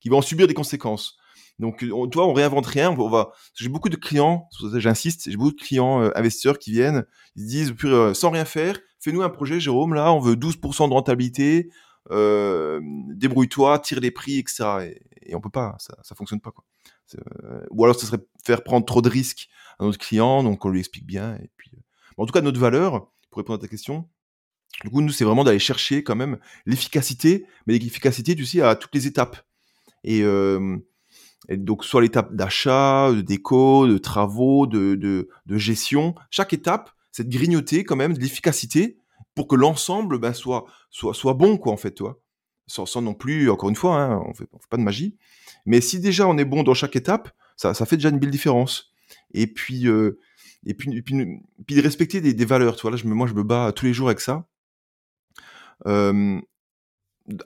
[0.00, 1.16] qui va en subir des conséquences.
[1.58, 2.90] Donc, on, toi, on réinvente rien.
[2.90, 3.32] On va.
[3.54, 7.04] J'ai beaucoup de clients, j'insiste, j'ai beaucoup de clients euh, investisseurs qui viennent,
[7.36, 9.94] ils disent euh, sans rien faire, fais-nous un projet, Jérôme.
[9.94, 11.70] Là, on veut 12% de rentabilité.
[12.10, 12.80] Euh,
[13.14, 14.64] débrouille-toi, tire les prix, etc.
[15.26, 16.64] Et, on peut pas, ça, ça fonctionne pas quoi.
[17.70, 20.80] ou alors, ce serait faire prendre trop de risques à notre client, donc on lui
[20.80, 21.36] explique bien.
[21.36, 21.70] Et puis,
[22.16, 24.08] en tout cas, notre valeur, pour répondre à ta question,
[24.82, 28.74] du coup, nous, c'est vraiment d'aller chercher quand même l'efficacité, mais l'efficacité, tu sais, à
[28.74, 29.36] toutes les étapes.
[30.04, 30.24] Et,
[31.50, 37.36] donc, soit l'étape d'achat, de déco, de travaux, de, de, gestion, chaque étape, c'est de
[37.36, 38.98] grignoter quand même de l'efficacité
[39.34, 42.20] pour que l'ensemble ben, soit, soit, soit bon, quoi, en fait, toi.
[42.66, 45.16] sans, sans non plus, encore une fois, hein, on fait, fait pas de magie.
[45.66, 48.30] Mais si déjà on est bon dans chaque étape, ça, ça fait déjà une belle
[48.30, 48.92] différence.
[49.32, 49.86] Et puis,
[50.66, 52.76] et puis, puis, de respecter des, valeurs.
[52.76, 54.46] Tu vois, là, moi, je me bats tous les jours avec ça.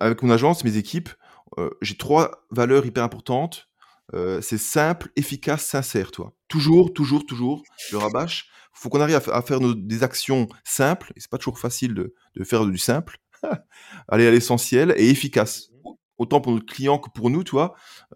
[0.01, 1.11] Avec mon agence, mes équipes,
[1.59, 3.69] euh, j'ai trois valeurs hyper importantes.
[4.13, 6.35] Euh, c'est simple, efficace, sincère, toi.
[6.49, 8.51] Toujours, toujours, toujours, je rabâche.
[8.77, 12.15] Il faut qu'on arrive à, faire des actions simples, et c'est pas toujours facile de,
[12.45, 13.19] faire du simple,
[14.09, 15.71] aller à l'essentiel et efficace.
[16.19, 17.43] Autant pour notre client que pour nous,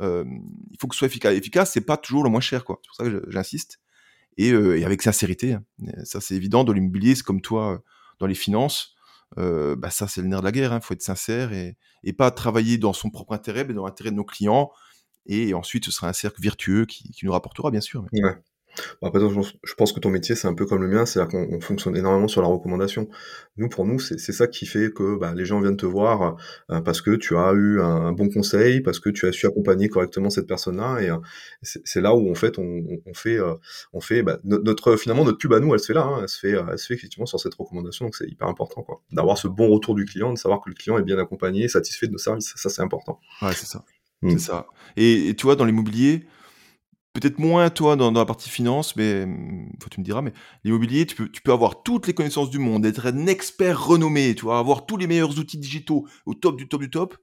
[0.00, 0.24] euh,
[0.70, 1.34] il faut que ce soit efficace.
[1.34, 2.80] Efficace, c'est pas toujours le moins cher, quoi.
[2.82, 3.80] C'est pour ça que j'insiste.
[4.36, 5.64] Et, euh, et, avec sincérité, hein.
[6.04, 6.62] ça c'est évident.
[6.62, 7.82] Dans l'immobilier, c'est comme toi,
[8.20, 8.94] dans les finances,
[9.36, 10.72] euh, bah ça c'est le nerf de la guerre.
[10.72, 10.80] Il hein.
[10.80, 14.16] faut être sincère et, et, pas travailler dans son propre intérêt, mais dans l'intérêt de
[14.16, 14.70] nos clients.
[15.26, 18.04] Et ensuite, ce sera un cercle vertueux qui, qui nous rapportera, bien sûr.
[18.12, 18.20] Mais...
[19.02, 21.96] Après, je pense que ton métier, c'est un peu comme le mien, c'est-à-dire qu'on fonctionne
[21.96, 23.08] énormément sur la recommandation.
[23.56, 26.36] Nous, pour nous, c'est ça qui fait que bah, les gens viennent te voir
[26.70, 29.46] euh, parce que tu as eu un, un, bon conseil, parce que tu as su
[29.46, 31.16] accompagner correctement cette personne-là, et euh,
[31.62, 33.54] c'est là où en fait on, on fait, euh,
[33.92, 36.28] on fait bah, notre finalement notre pub à nous, elle se fait là, hein, elle
[36.28, 39.38] se fait, elle se fait effectivement sur cette recommandation, donc c'est hyper important quoi, d'avoir
[39.38, 42.12] ce bon retour du client, de savoir que le client est bien accompagné, satisfait de
[42.12, 43.20] nos services, ça c'est important.
[43.42, 43.84] Ouais, c'est ça,
[44.22, 44.30] mmh.
[44.30, 44.66] c'est ça.
[44.96, 46.26] Et, et, tu vois, dans l'immobilier
[47.12, 49.27] peut-être moins toi dans, la partie finance, mais
[49.83, 50.33] faut tu me diras, mais
[50.64, 54.59] l'immobilier, tu peux, avoir toutes les connaissances du monde, être un expert renommé, tu vois,
[54.59, 57.16] avoir tous les meilleurs outils digitaux au top du top du top,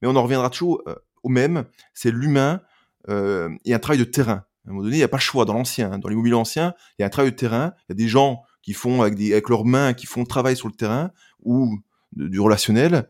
[0.00, 2.60] mais on en reviendra toujours euh, au même, c'est l'humain
[3.08, 4.44] euh, et un travail de terrain.
[4.66, 5.98] À un moment donné, il n'y a pas le choix dans l'ancien, hein.
[5.98, 8.42] dans l'immobilier ancien, il y a un travail de terrain, il y a des gens
[8.62, 11.12] qui font avec, leurs mains, qui font le travail sur le terrain
[11.44, 11.78] ou
[12.12, 13.08] du relationnel,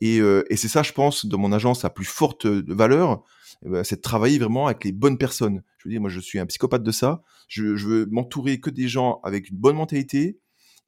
[0.00, 3.22] et, euh, et c'est ça, je pense, dans mon agence, la plus forte valeur,
[3.64, 5.62] eh ben, c'est de travailler vraiment avec les bonnes personnes.
[5.78, 7.22] Je veux dire, moi, je suis un psychopathe de ça.
[7.48, 10.38] Je, je veux m'entourer que des gens avec une bonne mentalité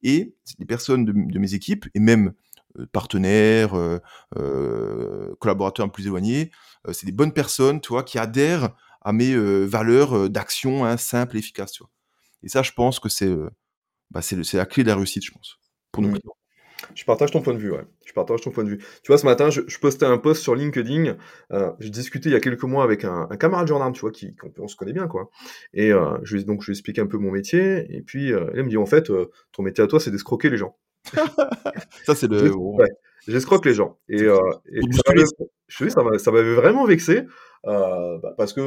[0.02, 2.32] et les personnes de, de mes équipes et même
[2.78, 3.98] euh, partenaires, euh,
[4.36, 6.50] euh, collaborateurs plus éloignés,
[6.92, 8.70] c'est des bonnes personnes, tu vois, qui adhèrent
[9.02, 11.90] à mes valeurs d'action hein, simples et tu vois.
[12.42, 13.34] Et ça, je pense que c'est
[14.10, 15.58] bah, c'est la clé de la réussite, je pense,
[15.92, 16.36] pour nos clients.
[16.94, 17.84] Je partage ton point de vue, ouais.
[18.06, 18.78] Je partage ton point de vue.
[18.78, 21.16] Tu vois, ce matin, je, je postais un post sur LinkedIn.
[21.52, 24.10] Euh, j'ai discuté il y a quelques mois avec un, un camarade gendarme, tu vois,
[24.10, 25.30] qui, on, on, se connaît bien, quoi.
[25.74, 27.86] Et euh, je lui donc je lui explique un peu mon métier.
[27.94, 30.50] Et puis, euh, il me dit en fait, euh, ton métier à toi, c'est d'escroquer
[30.50, 30.76] les gens.
[32.04, 32.54] ça, c'est le.
[32.54, 32.90] Ouais,
[33.26, 33.98] j'escroque les gens.
[34.08, 34.80] Et, et
[35.68, 37.22] ça, ça, ça m'avait vraiment vexé
[37.64, 38.60] bah, parce que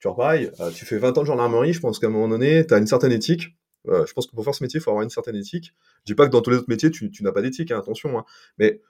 [0.00, 1.72] tu vois, pareil, tu fais 20 ans de gendarmerie.
[1.72, 3.56] Je pense qu'à un moment donné, tu as une certaine éthique.
[3.88, 5.74] Euh, je pense que pour faire ce métier, il faut avoir une certaine éthique.
[6.00, 8.18] Je dis pas que dans tous les autres métiers, tu, n'as pas d'éthique, hein, attention.
[8.18, 8.24] Hein.
[8.58, 8.80] Mais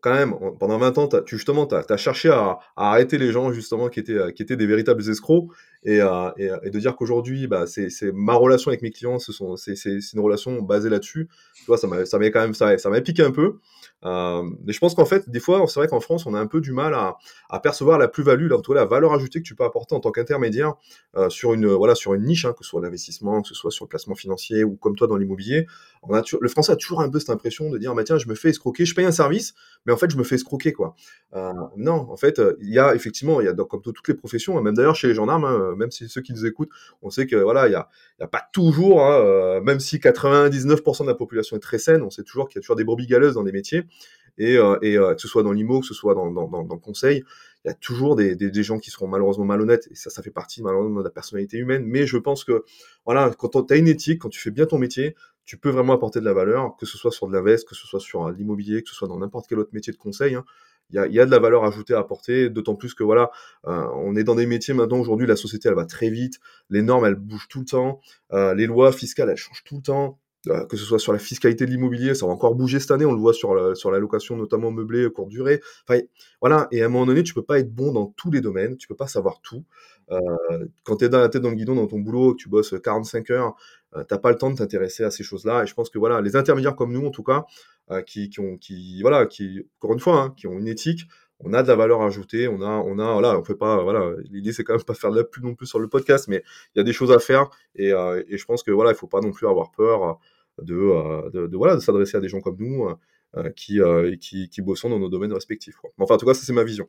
[0.00, 3.52] quand même, pendant 20 ans, tu, justement, tu as, cherché à, à, arrêter les gens
[3.52, 5.48] justement qui étaient, qui étaient des véritables escrocs
[5.84, 10.20] et, euh, et, de dire qu'aujourd'hui, bah, c'est ma relation avec mes clients, c'est une
[10.20, 11.28] relation basée là-dessus.
[11.54, 13.58] Tu vois, ça m'a quand même, ça, m'a piqué un peu.
[14.04, 16.46] Euh, mais je pense qu'en fait, des fois, c'est vrai qu'en France, on a un
[16.46, 17.16] peu du mal à,
[17.60, 20.74] percevoir la plus-value, la, la valeur ajoutée que tu peux apporter en tant qu'intermédiaire
[21.16, 23.70] euh, sur une voilà sur une niche, hein, que ce soit l'investissement, que ce soit
[23.70, 25.66] sur le placement financier ou comme toi dans l'immobilier.
[26.08, 28.50] Le Français a toujours un peu cette impression de dire, bah, tiens, je me fais
[28.50, 30.94] escroquer, je paye un service, mais en fait, je me fais escroquer quoi.
[31.34, 34.56] Euh, non, en fait, il y a effectivement, il y a comme toutes les professions,
[34.58, 36.70] hein, même d'ailleurs chez les gendarmes, hein, même si ceux qui nous écoutent,
[37.02, 37.88] on sait que voilà, il y a,
[38.26, 42.22] pas toujours, hein, euh, même si 99% de la population est très saine, on sait
[42.22, 43.84] toujours qu'il y a toujours des brebis galeuses dans des métiers.
[44.38, 47.24] Et, euh, euh, que ce soit dans l'IMO, que ce soit dans, le conseil,
[47.64, 50.62] il y a toujours des, gens qui seront malheureusement malhonnêtes, et ça, ça fait partie
[50.62, 51.84] malheureusement de la personnalité humaine.
[51.84, 52.64] Mais je pense que,
[53.04, 55.94] voilà, quand tu as une éthique, quand tu fais bien ton métier, tu peux vraiment
[55.94, 58.30] apporter de la valeur, que ce soit sur de la veste, que ce soit sur
[58.30, 60.34] l'immobilier, que ce soit dans n'importe quel autre métier de conseil.
[60.34, 60.44] Hein.
[60.90, 63.30] Il y, a, y a, de la valeur ajoutée à apporter, d'autant plus que voilà,
[63.66, 66.80] euh, on est dans des métiers maintenant aujourd'hui, la société elle va très vite, les
[66.80, 68.00] normes elles bougent tout le temps,
[68.32, 71.18] euh, les lois fiscales elles changent tout le temps, euh, que ce soit sur la
[71.18, 73.90] fiscalité de l'immobilier, ça va encore bouger cette année, on le voit sur la, sur
[73.90, 75.60] location notamment meublée courte durée.
[75.86, 76.00] Enfin,
[76.40, 78.78] voilà, et à un moment donné, tu peux pas être bon dans tous les domaines,
[78.78, 79.64] tu peux pas savoir tout.
[80.84, 83.28] Quand tu es dans la tête dans le guidon dans ton boulot, tu bosses 45
[83.30, 83.56] heures,
[83.96, 85.62] euh, t'as pas le temps de t'intéresser à ces choses-là.
[85.62, 87.44] Et je pense que voilà, les intermédiaires comme nous, en tout cas,
[87.90, 91.02] euh, qui, qui, ont, qui, voilà, qui, encore une fois, hein, qui ont une éthique,
[91.40, 94.12] on a de la valeur ajoutée, on a, on a, voilà, on fait pas, voilà,
[94.28, 96.42] l'idée c'est quand même pas faire de la pub non plus sur le podcast, mais
[96.74, 98.96] il y a des choses à faire et, euh, et je pense que voilà, il
[98.96, 100.18] faut pas non plus avoir peur
[100.60, 102.88] de, de, voilà, de s'adresser à des gens comme nous
[103.54, 103.78] qui,
[104.20, 105.76] qui, qui bossons dans nos domaines respectifs.
[105.96, 106.88] Enfin, en tout cas, ça c'est ma vision.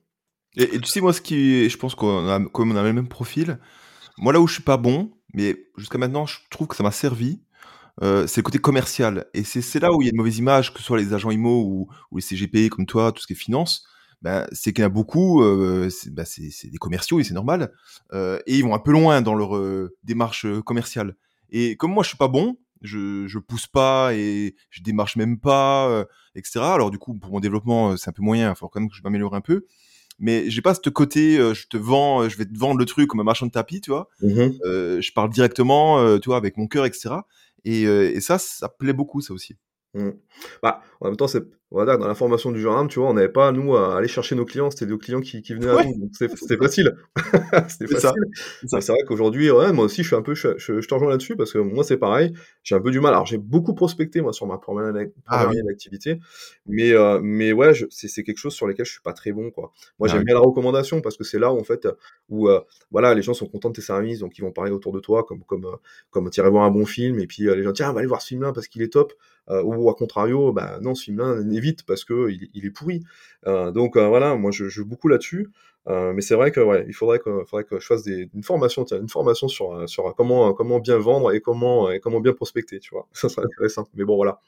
[0.57, 2.91] Et, et, tu sais, moi, ce qui, je pense qu'on a, comme on a le
[2.91, 3.59] même profil,
[4.17, 6.91] moi là où je suis pas bon, mais jusqu'à maintenant, je trouve que ça m'a
[6.91, 7.41] servi.
[8.01, 9.25] Euh, c'est le côté commercial.
[9.33, 11.31] Et c'est là où il y a une mauvaise image, que ce soit les agents
[11.31, 13.85] IMO ou, les CGP comme toi, tout ce qui est finance
[14.21, 17.71] ben, c'est qu'il y en a beaucoup, euh, c'est ben des commerciaux et c'est normal,
[18.11, 19.57] euh, et ils vont un peu loin dans leur
[20.03, 21.15] démarche commerciale.
[21.51, 25.39] Et comme moi je suis pas bon, je, je pousse pas et je démarche même
[25.39, 26.59] pas, etc.
[26.59, 28.49] Alors du coup, pour mon développement, c'est un peu moyen.
[28.49, 29.65] Il faut quand même que je m'améliore un peu.
[30.19, 33.07] Mais j'ai pas ce côté, euh, je te vends, je vais te vendre le truc
[33.07, 34.09] comme un marchand de tapis, tu vois.
[34.21, 34.49] Mmh
[34.99, 37.15] je parle directement, tu vois, avec mon cœur, etc.
[37.65, 39.55] Et, et ça, ça plaît beaucoup, ça aussi.
[39.93, 40.09] Mmh.
[40.61, 43.51] Bah, en même temps, c'est dans la formation du gendarme, tu vois, on n'avait pas,
[43.51, 46.09] nous, à aller chercher nos clients, c'était nos clients qui, qui venaient à nous, donc
[46.13, 46.95] c'était facile.
[47.67, 48.11] c'était facile.
[48.65, 51.35] C'est vrai qu'aujourd'hui, ouais, moi aussi, je suis un peu, je, je, te rejoins là-dessus,
[51.35, 53.13] parce que moi, c'est pareil, j'ai un peu du mal.
[53.13, 54.91] Alors, j'ai beaucoup prospecté, moi, sur ma première,
[55.27, 56.19] ah d'activité,
[56.65, 59.71] mais, euh, mais ouais, c'est quelque chose sur lequel je suis pas très bon, quoi.
[59.99, 61.87] Moi, ah j'aime bien la recommandation, parce que c'est là où, en fait,
[62.29, 64.91] où, euh, voilà, les gens sont contents de tes services, donc ils vont parler autour
[64.91, 65.75] de toi, comme, comme, euh,
[66.09, 68.23] comme, comme voir un bon film, et puis les gens, tiens, on va aller voir
[68.23, 69.13] ce film-là parce qu'il est top.
[69.49, 73.03] Euh, ou à contrario, bah non, ce film-là, évite parce que il, est pourri.
[73.47, 75.49] Euh, donc euh, voilà, moi je joue beaucoup là-dessus.
[75.87, 78.85] mais c'est vrai que ouais, il faudrait que, faudrait que je fasse des, une formation,
[78.85, 82.79] tiens, une formation sur, sur comment, comment bien vendre et comment, et comment bien prospecter,
[82.79, 83.07] tu vois.
[83.13, 83.87] Ça serait intéressant.
[83.95, 84.39] Mais bon, voilà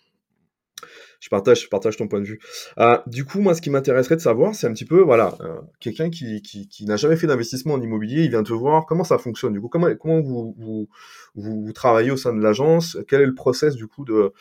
[1.20, 2.40] je partage, je partage ton point de vue.
[2.80, 5.60] Euh, du coup, moi, ce qui m'intéresserait de savoir, c'est un petit peu, voilà, euh,
[5.80, 9.04] quelqu'un qui, qui, qui n'a jamais fait d'investissement en immobilier, il vient te voir, comment
[9.04, 10.88] ça fonctionne Du coup, comment, comment vous, vous,
[11.36, 14.34] vous, travaillez au sein de l'agence Quel est le process, du coup, de,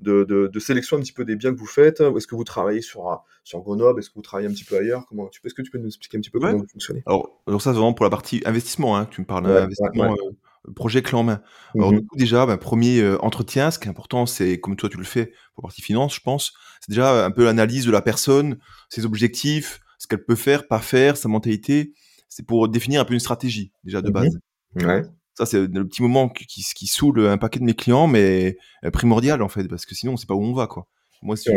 [0.00, 2.82] de, de, sélection un petit peu des biens que vous faites Est-ce que vous travaillez
[2.82, 5.70] sur, sur Grenoble Est-ce que vous travaillez un petit peu ailleurs comment, Est-ce que tu
[5.70, 8.04] peux nous expliquer un petit peu comment vous fonctionnez alors, alors, ça, c'est vraiment pour
[8.04, 10.12] la partie investissement, hein, tu me parles d'investissement.
[10.12, 10.30] Euh,
[10.74, 11.42] projet clé en main.
[11.74, 14.76] Alors, du mmh coup, déjà, ben, premier euh, entretien, ce qui est important, c'est comme
[14.76, 17.90] toi tu le fais pour partie finance, je pense, c'est déjà un peu l'analyse de
[17.90, 21.92] la personne, ses objectifs, ce qu'elle peut faire, pas faire, sa mentalité.
[22.28, 24.38] C'est pour définir un peu une stratégie, déjà de mmh base.
[24.76, 25.02] Ouais.
[25.34, 28.56] Ça, c'est le petit moment qui, qui, qui, saoule un paquet de mes clients, mais
[28.84, 30.88] euh, primordial, en fait, parce que sinon, on sait pas où on va, quoi.
[31.22, 31.48] Moi, si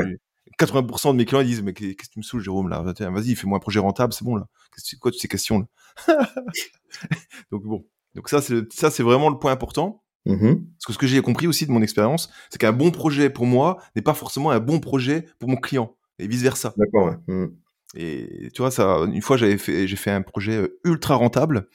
[0.59, 2.81] 80% de mes clients disent, mais qu'est-ce que tu me saoules, Jérôme, là?
[2.81, 4.47] Vas-y, fais-moi un projet rentable, c'est bon, là.
[4.77, 5.65] C'est quoi toutes ces questions, là?
[7.51, 7.85] Donc, bon.
[8.15, 10.03] Donc ça, c'est ça, c'est vraiment le point important.
[10.25, 13.29] Mmh Parce que ce que j'ai compris aussi de mon expérience, c'est qu'un bon projet
[13.29, 16.73] pour moi n'est pas forcément un bon projet pour mon client et vice versa.
[16.77, 17.07] D'accord.
[17.07, 17.33] Ouais.
[17.33, 17.47] Mmh.
[17.95, 21.67] Et tu vois, ça, une fois, j'avais fait, j'ai fait un projet euh, ultra rentable,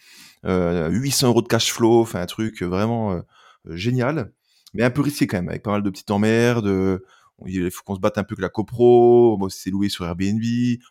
[0.46, 3.20] euh, 800 euros de cash flow, enfin un truc vraiment euh,
[3.66, 4.33] génial,
[4.72, 7.01] mais un peu risqué quand même, avec pas mal de petites emmerdes.
[7.46, 9.37] il faut qu'on se batte un peu avec la copro.
[9.37, 10.42] Bon, c'est loué sur Airbnb.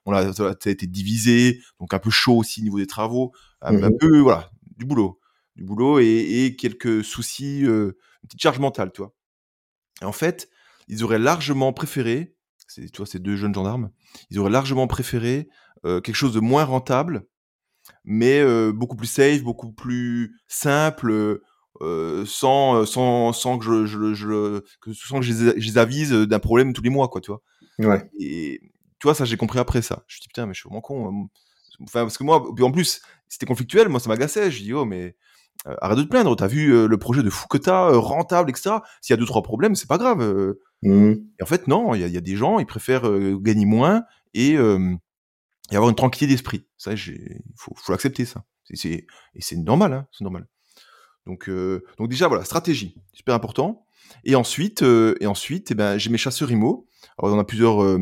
[0.05, 3.31] On a, ça a été divisé, donc un peu chaud aussi au niveau des travaux.
[3.61, 5.19] un mmh peu, voilà, du boulot
[5.55, 9.13] du boulot et, quelques soucis, euh, une petite charge mentale, tu vois.
[10.01, 10.49] Et en fait,
[10.87, 12.35] ils auraient largement préféré,
[12.67, 13.91] tu vois, ces deux jeunes gendarmes,
[14.29, 15.47] ils auraient largement préféré
[15.85, 17.27] euh, quelque chose de moins rentable,
[18.03, 21.41] mais euh, beaucoup plus safe, beaucoup plus simple,
[22.25, 26.73] sans, sans, sans que je, je, je, que, sans que je les, avise d'un problème
[26.73, 27.41] tous les mois, quoi, tu vois.
[27.79, 28.09] Ouais.
[28.19, 28.61] Et
[28.99, 30.03] tu vois, ça, j'ai compris après ça.
[30.07, 31.29] Je me suis dit, putain, mais je suis vraiment con.
[31.81, 34.49] Enfin, parce que moi, en plus, c'était conflictuel, moi, ça m'agaçait.
[34.51, 35.15] Je dis, oh, mais
[35.67, 37.97] euh, arrête de te plaindre, t'as vu euh, le projet de fou que t'as, euh,
[37.97, 38.77] rentable, etc.
[39.01, 40.19] S'il y a deux, trois problèmes, c'est pas grave.
[40.83, 41.13] Mmh.
[41.39, 45.89] Et en fait, non, il y, a des gens, ils préfèrent gagner moins et, avoir
[45.89, 46.67] une tranquillité d'esprit.
[46.77, 48.43] Ça, il faut, faut l'accepter, ça.
[48.69, 49.05] et
[49.39, 50.47] c'est normal, hein, c'est normal.
[51.25, 51.49] Donc,
[51.97, 53.87] donc déjà, voilà, stratégie, super important.
[54.23, 56.87] Et ensuite, et ensuite eh ben, j'ai mes chasseurs IMO.
[57.17, 57.97] Alors, on a plusieurs,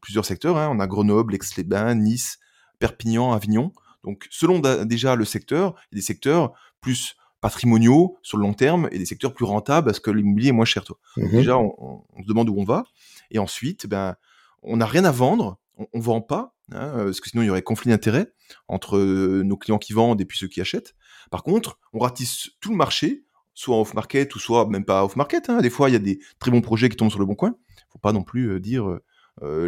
[0.00, 0.56] plusieurs secteurs.
[0.56, 0.70] Hein.
[0.72, 2.38] On a Grenoble, Aix-les-Bains, Nice,
[2.78, 3.72] Perpignan, Avignon.
[4.04, 8.54] Donc, selon déjà le secteur, il y a des secteurs plus patrimoniaux sur le long
[8.54, 10.84] terme et des secteurs plus rentables parce que l'immobilier est moins cher.
[10.84, 10.98] Toi.
[11.16, 12.84] Mmh déjà, on, se demande où on va.
[13.30, 14.16] Et ensuite, ben,
[14.62, 17.50] on n'a rien à vendre, on ne vend pas, hein, parce que sinon il y
[17.50, 18.32] aurait conflit d'intérêts
[18.68, 20.94] entre euh, nos clients qui vendent et puis ceux qui achètent.
[21.30, 25.50] Par contre, on ratisse tout le marché, soit off-market ou soit même pas off-market.
[25.50, 25.60] Hein.
[25.60, 27.56] Des fois, il y a des très bons projets qui tombent sur le bon coin.
[27.92, 28.88] faut pas non plus euh, dire...
[28.88, 29.00] Euh,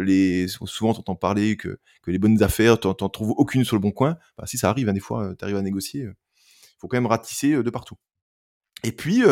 [0.03, 3.75] les, souvent, tu entends parler que, que les bonnes affaires, tu n'en trouves aucune sur
[3.75, 4.15] le bon coin.
[4.37, 6.07] Bah, si ça arrive, hein, des fois, tu arrives à négocier
[6.85, 7.95] faut quand même ratisser de partout.
[8.83, 9.23] Et puis,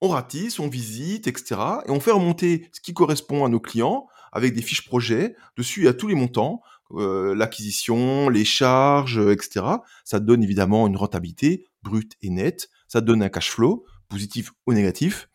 [0.00, 1.60] on ratisse, on visite, etc.
[1.86, 5.36] Et on fait remonter ce qui correspond à nos clients avec des fiches projets.
[5.56, 9.66] Dessus, il y a tous les montants, l'acquisition, les charges, etc.
[10.04, 12.68] Ça donne évidemment une rentabilité brute et nette.
[12.88, 15.28] Ça donne un cash flow, positif ou négatif.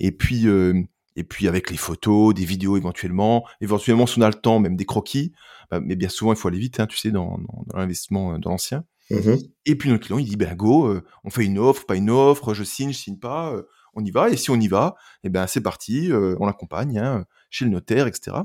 [0.00, 0.46] Et puis,
[1.16, 4.76] et puis avec les photos, des vidéos éventuellement, éventuellement si on a le temps, même
[4.76, 5.32] des croquis.
[5.70, 8.50] Bah, mais bien souvent, il faut aller vite, hein, tu sais, dans, dans l'investissement dans
[8.50, 8.84] l'ancien.
[9.10, 11.96] Mmh et puis notre client, il dit, ben go, euh, on fait une offre, pas
[11.96, 14.30] une offre, je signe, je signe pas, euh, on y va.
[14.30, 14.94] Et si on y va,
[15.24, 18.36] eh ben c'est parti, euh, on l'accompagne hein, chez le notaire, etc.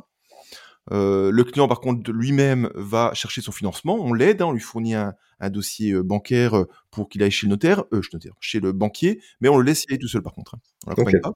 [0.92, 4.96] le client, par contre, lui-même va chercher son financement, on l'aide, hein, on lui fournit
[4.96, 5.14] un,
[5.50, 9.50] dossier bancaire pour qu'il aille chez le notaire, chez, le notaire, chez le banquier, mais
[9.50, 10.56] on le laisse y aller tout seul par contre.
[10.56, 10.60] Hein.
[10.86, 11.34] On l'accompagne pas.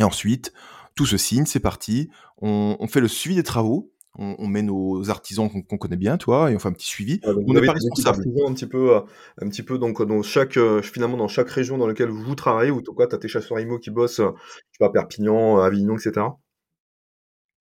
[0.00, 0.52] Et ensuite,
[0.96, 5.10] tout se signe, c'est parti, on, on fait le suivi des travaux, on, met nos
[5.10, 7.20] artisans qu'on connaît bien, toi, et on fait un petit suivi.
[7.24, 8.24] on n'est pas responsable.
[8.46, 8.96] Un petit peu,
[9.40, 12.80] un petit peu donc dans chaque, finalement dans chaque région dans laquelle vous travaillez, ou
[12.80, 16.26] tu as tes chasseurs IMO qui bossent, je sais pas, Perpignan, Avignon, etc.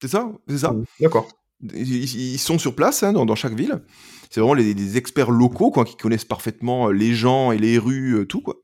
[0.01, 0.71] C'est ça, c'est ça.
[0.71, 0.85] Mmh.
[0.99, 1.27] D'accord.
[1.73, 3.81] Ils, sont sur place hein, dans, chaque ville.
[4.29, 8.41] C'est vraiment les, experts locaux quoi, qui connaissent parfaitement les gens et les rues, tout
[8.41, 8.55] quoi.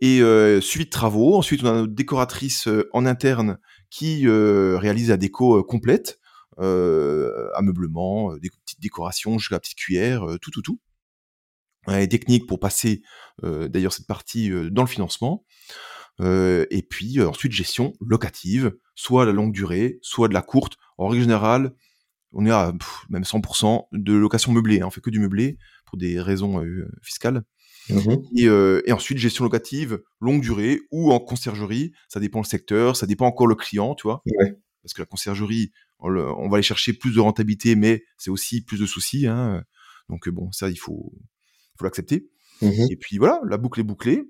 [0.00, 0.20] Et
[0.60, 1.36] suivi de travaux.
[1.36, 3.58] Ensuite, on a notre décoratrice en interne
[3.90, 6.23] qui réalise la déco complète euh,
[6.58, 10.80] ameublement, euh, des petites décorations jusqu'à la petite cuillère, euh, tout, tout, tout.
[11.90, 13.02] Et techniques pour passer
[13.42, 15.44] d'ailleurs cette partie dans le financement.
[16.18, 20.78] et puis ensuite gestion locative, soit à la longue durée, soit de la courte.
[20.96, 21.74] En règle générale,
[22.32, 22.72] on est à
[23.10, 24.80] même 100% de location meublée.
[24.80, 24.86] Hein.
[24.86, 26.64] On fait que du meublé pour des raisons
[27.02, 27.42] fiscales.
[27.90, 28.44] Mmh et,
[28.86, 31.92] et, ensuite gestion locative, longue durée ou en conciergerie.
[32.08, 34.22] Ça dépend le secteur, ça dépend encore le client, tu vois.
[34.38, 34.56] Ouais.
[34.82, 35.70] Parce que la conciergerie,
[36.04, 39.26] on, va aller chercher plus de rentabilité, mais c'est aussi plus de soucis.
[39.26, 39.62] Hein.
[40.08, 41.12] Donc bon, ça, il faut,
[41.78, 42.28] faut l'accepter.
[42.62, 44.22] Mmh et puis voilà, la boucle est bouclée.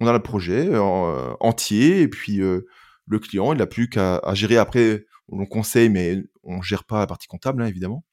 [0.00, 2.66] On a le projet euh, entier, et puis euh,
[3.08, 4.56] le client, il n'a plus qu'à gérer.
[4.56, 8.04] Après, on conseille, mais on gère pas la partie comptable, hein, évidemment.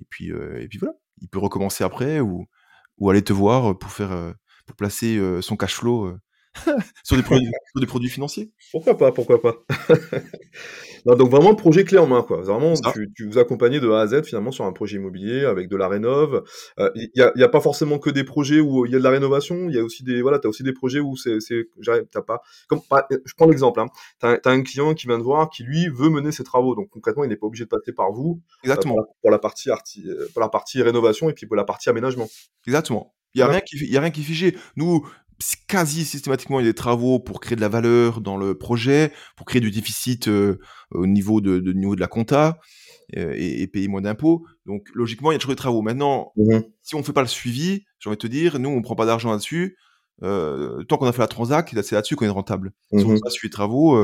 [0.00, 2.46] Et puis, euh, et puis voilà, il peut recommencer après ou,
[2.98, 4.34] ou aller te voir pour faire,
[4.66, 6.16] pour placer son cash flow
[7.04, 8.50] sur, des produits, sur des produits financiers?
[8.70, 9.54] Pourquoi pas, pourquoi pas.
[11.06, 12.42] donc vraiment projet clé en main, quoi.
[12.42, 15.68] Vraiment, tu, tu, vous accompagnez de A à Z finalement sur un projet immobilier avec
[15.68, 16.44] de la rénov.
[16.78, 18.98] Il euh, n'y a, y a, pas forcément que des projets où il y a
[18.98, 19.68] de la rénovation.
[19.68, 21.38] Il y a aussi des voilà, t'as aussi des projets où c'est,
[22.10, 22.42] t'as pas.
[22.68, 23.80] Comme je prends l'exemple.
[23.80, 23.86] Hein.
[24.18, 26.74] T'as, as un client qui vient te voir, qui lui veut mener ses travaux.
[26.74, 28.40] Donc concrètement, il n'est pas obligé de passer par vous.
[28.42, 28.96] Euh, Exactement.
[29.22, 32.28] pour, la, partie arti, euh, pour la partie rénovation et puis pour la partie aménagement.
[32.66, 33.14] Exactement.
[33.34, 34.56] Il y a rien qui, il y a rien qui est figé.
[34.76, 35.06] Nous,
[35.66, 39.12] quasi systématiquement il y a des travaux pour créer de la valeur dans le projet,
[39.36, 40.58] pour créer du déficit euh,
[40.90, 42.58] au niveau de, de, niveau de la compta
[43.16, 44.46] euh, et, payer moins d'impôts.
[44.66, 45.82] Donc logiquement il y a toujours des travaux.
[45.82, 48.82] Maintenant, mmh si on fait pas le suivi, j'ai envie de te dire, nous on
[48.82, 49.76] prend pas d'argent là-dessus.
[50.22, 52.72] Euh, tant qu'on a fait la transac, c'est là-dessus qu'on est rentable.
[52.92, 53.96] Si on mmh pas suivi les travaux,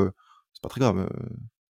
[0.53, 1.07] c'est pas très grave.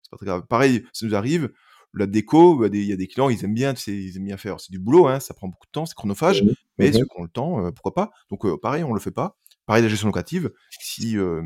[0.03, 0.43] c'est pas très grave.
[0.49, 1.51] Pareil, ça nous arrive.
[1.95, 4.27] La déco, bah, il y a des clients, ils aiment bien, tu sais, ils aiment
[4.27, 4.61] bien faire.
[4.61, 7.19] C'est du boulot, hein, ça prend beaucoup de temps, c'est chronophage, mmh mais ceux qui
[7.19, 8.11] ont le temps, pourquoi pas.
[8.31, 9.37] Donc pareil, on le fait pas.
[9.69, 10.51] Pareil, la gestion locative,
[10.81, 11.43] si, euh,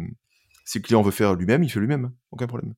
[0.64, 2.74] si le client veut faire lui-même, il fait lui-même, aucun problème.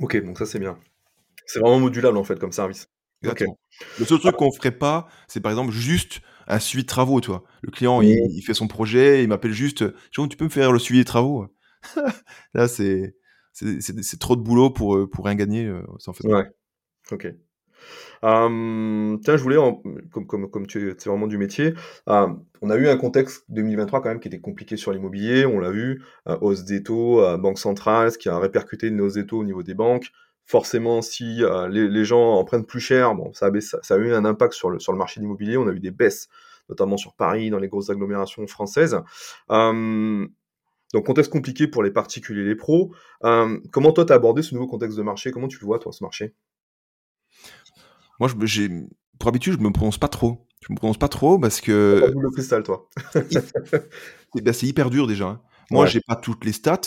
[0.00, 0.78] Ok, donc ça c'est bien.
[1.44, 2.88] C'est vraiment modulable en fait comme service.
[3.22, 3.58] Exactement.
[3.98, 7.44] Le seul truc qu'on ferait pas, c'est par exemple juste un suivi de travaux, toi.
[7.60, 11.00] Le client, il, fait son projet, il m'appelle juste, tu peux me faire le suivi
[11.00, 11.46] des travaux?
[12.54, 13.14] Là, c'est
[13.52, 15.66] c'est trop de boulot pour, euh, pour rien gagner.
[15.66, 16.46] Euh, ça en fait ouais.
[17.12, 17.28] Ok
[18.22, 19.56] tiens, je voulais,
[20.12, 21.74] comme, comme, comme tu es vraiment du métier,
[22.06, 25.70] on a eu un contexte 2023 quand même qui était compliqué sur l'immobilier, on l'a
[25.70, 26.02] vu,
[26.40, 29.62] hausse des taux, banque centrale, ce qui a répercuté une hausse des taux au niveau
[29.62, 30.10] des banques.
[30.46, 34.70] Forcément, si les, gens en prennent plus cher, bon, ça, a, eu un impact sur
[34.70, 35.56] le, sur le marché de l'immobilier.
[35.56, 36.28] On a eu des baisses,
[36.68, 38.96] notamment sur Paris, dans les grosses agglomérations françaises.
[39.48, 42.92] donc, contexte compliqué pour les particuliers, les pros.
[43.20, 45.30] comment toi, tu as abordé ce nouveau contexte de marché?
[45.30, 46.34] Comment tu le vois, toi, ce marché?
[48.20, 48.70] Moi, j'ai,
[49.18, 50.46] pour habitude, je me prononce pas trop.
[50.66, 52.12] Je me prononce pas trop parce que.
[52.18, 52.88] le cristal, toi.
[54.42, 55.26] Ben, c'est hyper dur déjà.
[55.26, 55.40] Hein.
[55.70, 56.80] Moi, j'ai pas toutes les stats.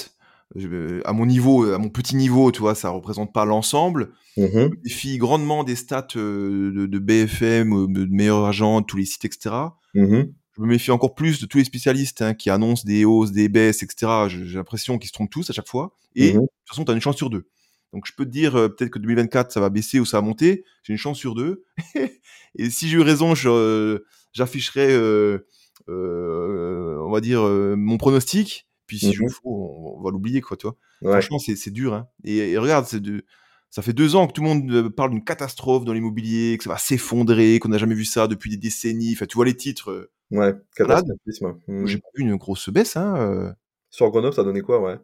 [1.06, 4.12] à mon niveau, à mon petit niveau, tu vois, ça représente pas l'ensemble.
[4.36, 8.98] Mmh je me méfie grandement des stats euh, de, BFM, euh, de meilleurs agents, tous
[8.98, 9.56] les sites, etc.
[9.96, 10.24] Mmh
[10.58, 13.48] je me méfie encore plus de tous les spécialistes hein, qui annoncent des hausses, des
[13.48, 14.28] baisses, etc.
[14.28, 15.96] J'ai l'impression qu'ils se trompent tous à chaque fois.
[16.16, 17.48] Et mmh de toute façon, tu as une chance sur deux.
[17.98, 20.22] Donc je peux te dire euh, peut-être que 2024 ça va baisser ou ça va
[20.22, 20.66] monter.
[20.84, 21.66] J'ai une chance sur deux.
[22.56, 25.40] et si j'ai eu raison, euh, j'afficherai, euh,
[25.88, 28.68] on va dire, mon pronostic.
[28.86, 30.78] Puis si je mmh je faux, on, va l'oublier quoi, tu vois.
[31.02, 31.96] Franchement, c'est dur.
[31.96, 32.08] Hein.
[32.24, 33.26] Et, regarde, c'est de,
[33.72, 36.70] ça fait deux ans que tout le monde parle d'une catastrophe dans l'immobilier, que ça
[36.70, 39.14] va s'effondrer, qu'on n'a jamais vu ça depuis des décennies.
[39.14, 40.12] Enfin, tu vois les titres.
[40.30, 41.58] Ouais, catastrophisme.
[41.68, 41.88] Mmh.
[41.88, 42.96] J'ai pas vu une grosse baisse.
[42.96, 43.56] Hein,
[43.90, 45.00] Sur Grenoble, ça a donné quoi, ouais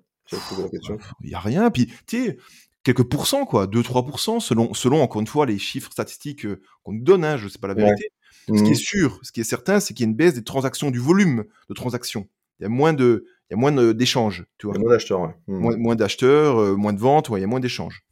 [1.23, 1.69] Il y a rien.
[1.71, 2.37] Puis, tu sais,
[2.83, 7.03] quelques pourcents, quoi, 2-3%, selon, selon, encore une fois, les chiffres statistiques euh, qu'on nous
[7.03, 8.11] donne, hein, je ne sais pas la vérité.
[8.47, 8.75] Ce qui est mmh.
[8.75, 11.45] sûr, ce qui est certain, c'est qu'il y a une baisse des transactions, du volume
[11.69, 12.27] de transactions.
[12.59, 14.77] Il y a moins de, il y a moins d'échanges, tu vois.
[14.77, 15.35] moins d'acheteurs, ouais.
[15.47, 15.77] Mmh.
[15.77, 18.03] Moins, d'acheteurs, euh, moins de ventes, ouais, il y a moins d'échanges.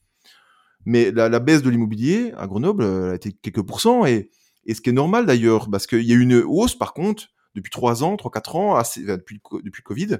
[0.86, 4.30] Mais la, baisse de l'immobilier à Grenoble, euh, elle a été quelques pourcents, et,
[4.66, 7.28] et ce qui est normal d'ailleurs, parce qu'il y a eu une hausse, par contre,
[7.54, 10.18] depuis 3 ans, 3-4 ans, assez, depuis, depuis le Covid,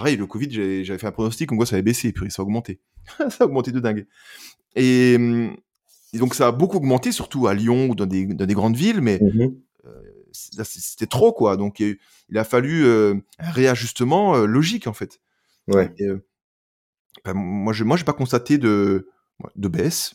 [0.00, 0.50] pareil, le Covid,
[0.82, 2.80] j'avais fait un pronostic comme quoi ça avait baissé, et puis ça a augmenté.
[3.18, 4.06] ça a augmenté de dingue.
[4.74, 5.18] Et,
[6.14, 9.02] donc ça a beaucoup augmenté, surtout à Lyon ou dans des, dans des grandes villes,
[9.02, 9.50] mais mmh
[9.86, 11.56] euh, c'était trop, quoi.
[11.56, 11.98] Donc il
[12.38, 15.20] a fallu euh, un réajustement euh, logique, en fait.
[15.68, 15.92] Ouais.
[17.24, 19.08] ben, moi, je moi, j'ai pas constaté de,
[19.56, 20.14] de baisse.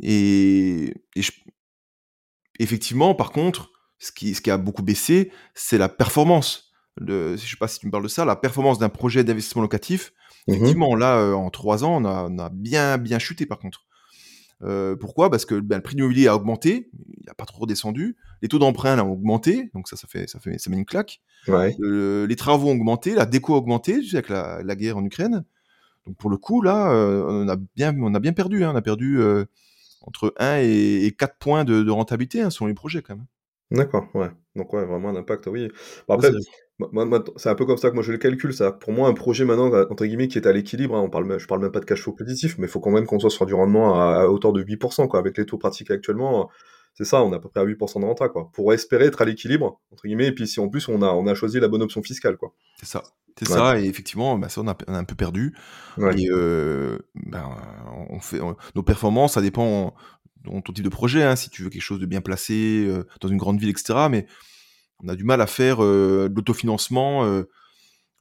[0.00, 0.94] et,
[2.60, 6.69] effectivement, par contre, ce qui, ce qui a beaucoup baissé, c'est la performance.
[7.00, 9.62] De, je sais pas si tu me parles de ça, la performance d'un projet d'investissement
[9.62, 10.12] locatif.
[10.46, 13.58] Mmh effectivement, là, euh, en trois ans, on a, on a, bien, bien chuté, par
[13.58, 13.86] contre.
[14.62, 15.30] Euh, pourquoi?
[15.30, 18.16] Parce que ben, le prix de l'immobilier a augmenté, il n'a pas trop redescendu.
[18.42, 21.20] Les taux d'emprunt ont augmenté, donc ça, ça fait, ça fait, ça met une claque.
[21.48, 21.74] Ouais.
[21.80, 25.04] les travaux ont augmenté, la déco a augmenté, tu sais, avec la, la, guerre en
[25.04, 25.44] Ukraine.
[26.06, 28.64] Donc pour le coup, là, euh, on a bien, on a bien perdu.
[28.64, 29.20] Hein, on a perdu
[30.02, 33.26] entre 1 et, et 4 points de, de rentabilité hein, sur les projets quand même.
[33.70, 34.30] D'accord, ouais.
[34.56, 35.68] Donc ouais, vraiment un impact, oui.
[36.08, 36.30] Bon, après,
[37.36, 38.52] c'est un peu comme ça que moi je le calcule.
[38.52, 40.96] Ça, pour moi, un projet maintenant entre guillemets qui est à l'équilibre.
[40.96, 42.90] Hein, on parle, je parle même pas de cash flow positif, mais il faut quand
[42.90, 45.20] même qu'on soit sur du rendement à, à hauteur de 8%, quoi.
[45.20, 46.50] Avec les taux pratiqués actuellement,
[46.94, 48.50] c'est ça, on est à peu près à 8% de renta, quoi.
[48.52, 50.26] Pour espérer être à l'équilibre entre guillemets.
[50.26, 52.52] Et puis si en plus on a on a choisi la bonne option fiscale, quoi.
[52.78, 53.02] C'est ça.
[53.38, 55.54] C'est ça, et effectivement, bah, ça, on a, on a, un peu perdu.
[55.96, 56.20] Ouais.
[56.20, 57.56] Et euh, ben,
[58.10, 59.94] on fait, on, nos performances, ça dépend
[60.44, 63.06] de ton type de projet, hein, si tu veux quelque chose de bien placé, euh,
[63.20, 64.08] dans une grande ville, etc.
[64.10, 64.26] Mais
[65.04, 67.48] on a du mal à faire euh, l'autofinancement, euh,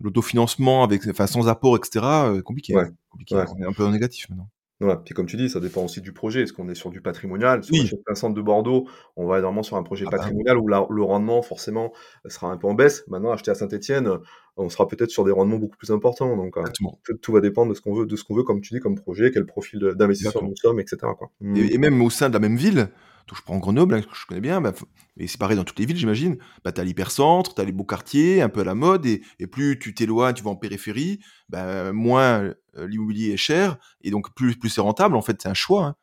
[0.02, 2.06] l'autofinancement avec, enfin, sans apport, etc.
[2.06, 2.76] Euh, compliqué.
[2.76, 2.88] Ouais.
[3.10, 3.36] Compliqué.
[3.36, 3.46] Ouais.
[3.58, 4.50] On est un peu en négatif maintenant.
[4.82, 4.96] Voilà.
[4.96, 6.44] Puis comme tu dis, ça dépend aussi du projet.
[6.44, 7.62] Est-ce qu'on est sur du patrimonial?
[7.66, 7.92] Sur Oui.
[8.08, 10.70] un centre de Bordeaux, on va être vraiment sur un projet Ah bah, patrimonial où
[10.70, 11.92] la- le rendement, forcément,
[12.28, 13.04] sera un peu en baisse.
[13.10, 14.10] Maintenant, acheter à Saint-Etienne,
[14.56, 16.34] on sera peut-être sur des rendements beaucoup plus importants.
[16.38, 16.64] Donc, euh,
[17.04, 18.80] tout, tout va dépendre de ce qu'on veut, de ce qu'on veut, comme tu dis,
[18.80, 20.96] comme projet, quel profil d'investisseur nous sommes, etc.
[21.18, 21.30] Quoi.
[21.42, 21.58] Mm.
[21.58, 22.88] Et, et même au sein de la même ville,
[23.30, 24.74] donc je prends Grenoble, hein, que je connais bien, bah,
[25.18, 27.72] et c'est pareil dans toutes les villes, j'imagine, bah, tu as l'hypercentre, tu as les
[27.72, 30.56] beaux quartiers, un peu à la mode, et, et plus tu t'éloignes, tu vas en
[30.56, 32.42] périphérie, bah, moins
[32.78, 35.86] euh, l'immobilier est cher, et donc plus, plus c'est rentable, en fait, c'est un choix.
[35.86, 35.96] hein.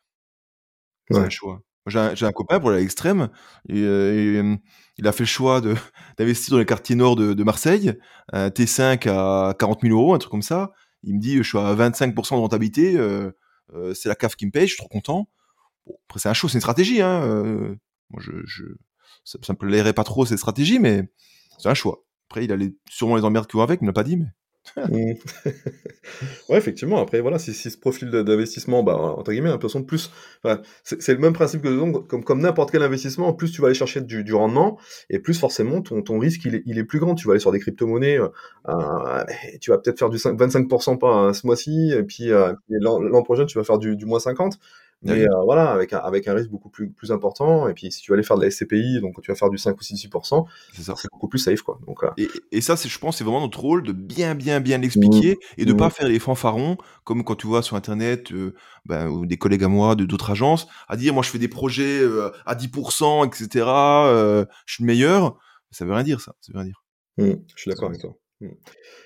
[1.10, 1.24] C'est Ouais.
[1.26, 1.60] un choix.
[1.88, 3.28] J'ai un, copain pour l'extrême,
[3.68, 4.58] et, euh, et,
[4.98, 5.60] il a fait le choix
[6.18, 7.92] d'investir dans les quartiers nord de, de Marseille,
[8.32, 10.72] un T5 à 40 000 euros, un truc comme ça.
[11.04, 13.30] Il me dit, je suis à 25% de rentabilité, euh,
[13.94, 15.28] c'est la CAF qui me paye, je suis trop content.
[16.08, 17.02] Après, c'est un show, c'est une stratégie.
[17.02, 17.22] Hein.
[17.22, 17.74] euh,
[18.10, 18.64] moi, je, je,
[19.24, 21.08] ça, ça me plairait pas trop cette stratégie, mais
[21.58, 22.04] c'est un choix.
[22.28, 24.16] Après, il a les, sûrement les emmerdes qui vont avec, il me l'a pas dit,
[24.16, 24.26] mais
[26.48, 27.00] ouais, effectivement.
[27.00, 30.10] Après, voilà, si, ce profil d'investissement, bah, entre guillemets, façon, plus,
[30.82, 33.74] c'est le même principe que donc, comme, comme n'importe quel investissement, plus tu vas aller
[33.74, 34.78] chercher du, rendement,
[35.10, 37.14] et plus forcément ton, ton risque il est, il est plus grand.
[37.14, 38.28] Tu vas aller sur des crypto-monnaies, euh,
[38.68, 39.24] euh,
[39.60, 42.30] tu vas peut-être faire du 5 25% pas ce mois-ci, et puis,
[42.68, 44.58] l'an prochain tu vas faire du, du moins 50.
[45.02, 47.68] Mais euh, voilà, avec un, avec un risque beaucoup plus, plus important.
[47.68, 49.58] Et puis si tu vas aller faire de la SCPI, donc tu vas faire du
[49.58, 51.78] 5 ou 6%, c'est beaucoup plus safe, quoi.
[51.86, 54.60] Donc, euh, Et, et ça, c'est, je pense, c'est vraiment notre rôle de bien, bien,
[54.60, 55.76] bien l'expliquer et de Mmh.
[55.76, 58.54] pas faire les fanfarons comme quand tu vois sur Internet euh,
[58.86, 61.48] ben, ou des collègues à moi de d'autres agences à dire moi je fais des
[61.48, 62.00] projets
[62.46, 63.66] à 10%, etc.
[64.66, 65.38] je suis le meilleur.
[65.70, 66.32] Ça veut rien dire ça.
[66.40, 66.82] Ça veut rien dire.
[67.18, 68.16] Mm, je suis d'accord avec toi.
[68.40, 68.48] Mm.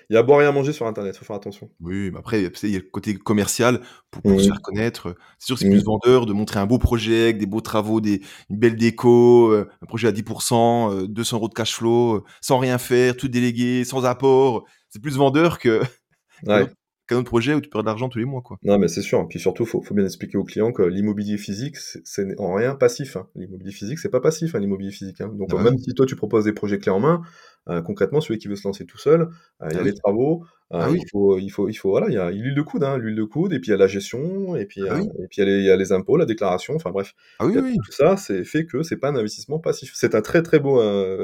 [0.09, 1.69] Il y a à boire et à manger sur Internet, faut faire attention.
[1.79, 5.15] Oui, mais après, il y a le côté commercial pour, pour se faire connaître.
[5.39, 5.73] C'est sûr que c'est Mhm.
[5.73, 9.51] plus vendeur de montrer un beau projet, avec des beaux travaux, des, une belle déco,
[9.51, 13.15] euh, un projet à 10%, euh, 200 euros de cash flow, euh, sans rien faire,
[13.15, 14.65] tout délégué, sans apport.
[14.89, 15.81] C'est plus vendeur que
[16.45, 16.67] Ouais.
[17.07, 18.57] Qu'un autre projet où tu perds de l'argent tous les mois, quoi.
[18.63, 19.27] Non, mais c'est sûr.
[19.27, 23.17] Puis surtout, faut, faut bien expliquer aux clients que l'immobilier physique, c'est en rien passif.
[23.17, 23.27] hein.
[23.35, 25.19] L'immobilier physique, c'est pas passif, hein, l'immobilier physique.
[25.19, 25.31] hein.
[25.33, 27.23] Donc, Ah même si toi, tu proposes des projets clés en main,
[27.69, 29.29] euh, concrètement, celui qui veut se lancer tout seul,
[29.63, 29.89] euh, il y a Ah oui.
[29.89, 30.99] les travaux, euh, Ah oui.
[30.99, 33.23] il faut, il faut, il faut, voilà, il y a l'huile de coude, l'huile de
[33.23, 35.41] coude, et puis il y a la gestion, et puis, Ah et puis il y,
[35.41, 37.13] a les, il y a les impôts, la déclaration, enfin bref.
[37.39, 37.77] Ah Il.
[37.83, 39.91] Tout ça, c'est fait que c'est pas un investissement passif.
[39.95, 40.79] C'est un très très beau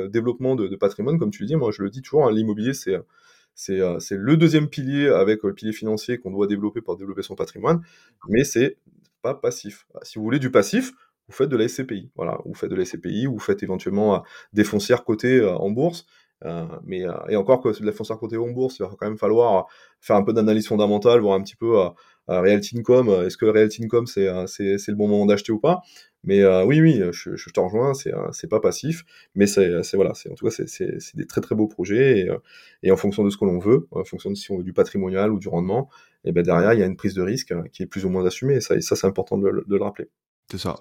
[0.08, 1.56] développement de, de patrimoine, comme tu le dis.
[1.56, 2.96] Moi, je le dis toujours, l'immobilier, c'est
[3.58, 6.96] c'est euh, c'est le deuxième pilier avec euh, le pilier financier qu'on doit développer pour
[6.98, 7.82] développer son patrimoine,
[8.30, 8.78] mais c'est
[9.22, 9.88] pas passif.
[10.04, 10.94] Si vous voulez du passif,
[11.28, 12.12] vous faites de la SCPI.
[12.16, 14.20] Voilà, vous faites de la SCPI, vous faites éventuellement euh,
[14.54, 16.06] des foncières cotées euh, en bourse.
[16.46, 19.08] Euh, mais euh, et encore que de la foncière cotée en bourse, il va quand
[19.08, 19.66] même falloir
[20.02, 21.90] faire un peu d'analyse fondamentale, voir un petit peu euh,
[22.30, 23.10] euh, Realty Income.
[23.10, 25.82] euh, Est-ce que Realty Income euh, c'est le bon moment d'acheter ou pas
[26.24, 27.94] Mais euh, oui, oui, je, je te rejoins.
[27.94, 29.04] C'est euh, pas passif,
[29.36, 32.38] mais c'est c'est voilà, en tout cas c'est des très très beaux projets et, euh,
[32.84, 34.74] et en fonction de ce que l'on veut, en fonction de si on veut du
[34.74, 35.90] patrimonial ou du rendement,
[36.26, 38.10] et ben derrière il y a une prise de risque euh, qui est plus ou
[38.10, 38.56] moins assumée.
[38.56, 40.10] Et ça, et ça c'est important de, le- de le rappeler.
[40.52, 40.76] C'est ça.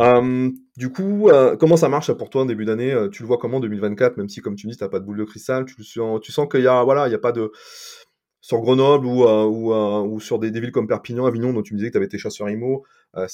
[0.00, 2.92] Euh, du coup, euh, comment ça marche pour toi en début d'année?
[2.92, 5.04] Euh, Tu le vois comment en 2024, même si, comme tu dis, t'as pas de
[5.04, 7.18] boule de cristal, tu, le sens, tu sens qu'il y a, voilà, il y a
[7.18, 7.50] pas de
[8.40, 11.62] sur Grenoble ou, euh, ou, euh, ou sur des, des villes comme Perpignan, Avignon, dont
[11.62, 12.84] tu me disais que tu avais tes chasseurs IMO,
[13.16, 13.26] euh,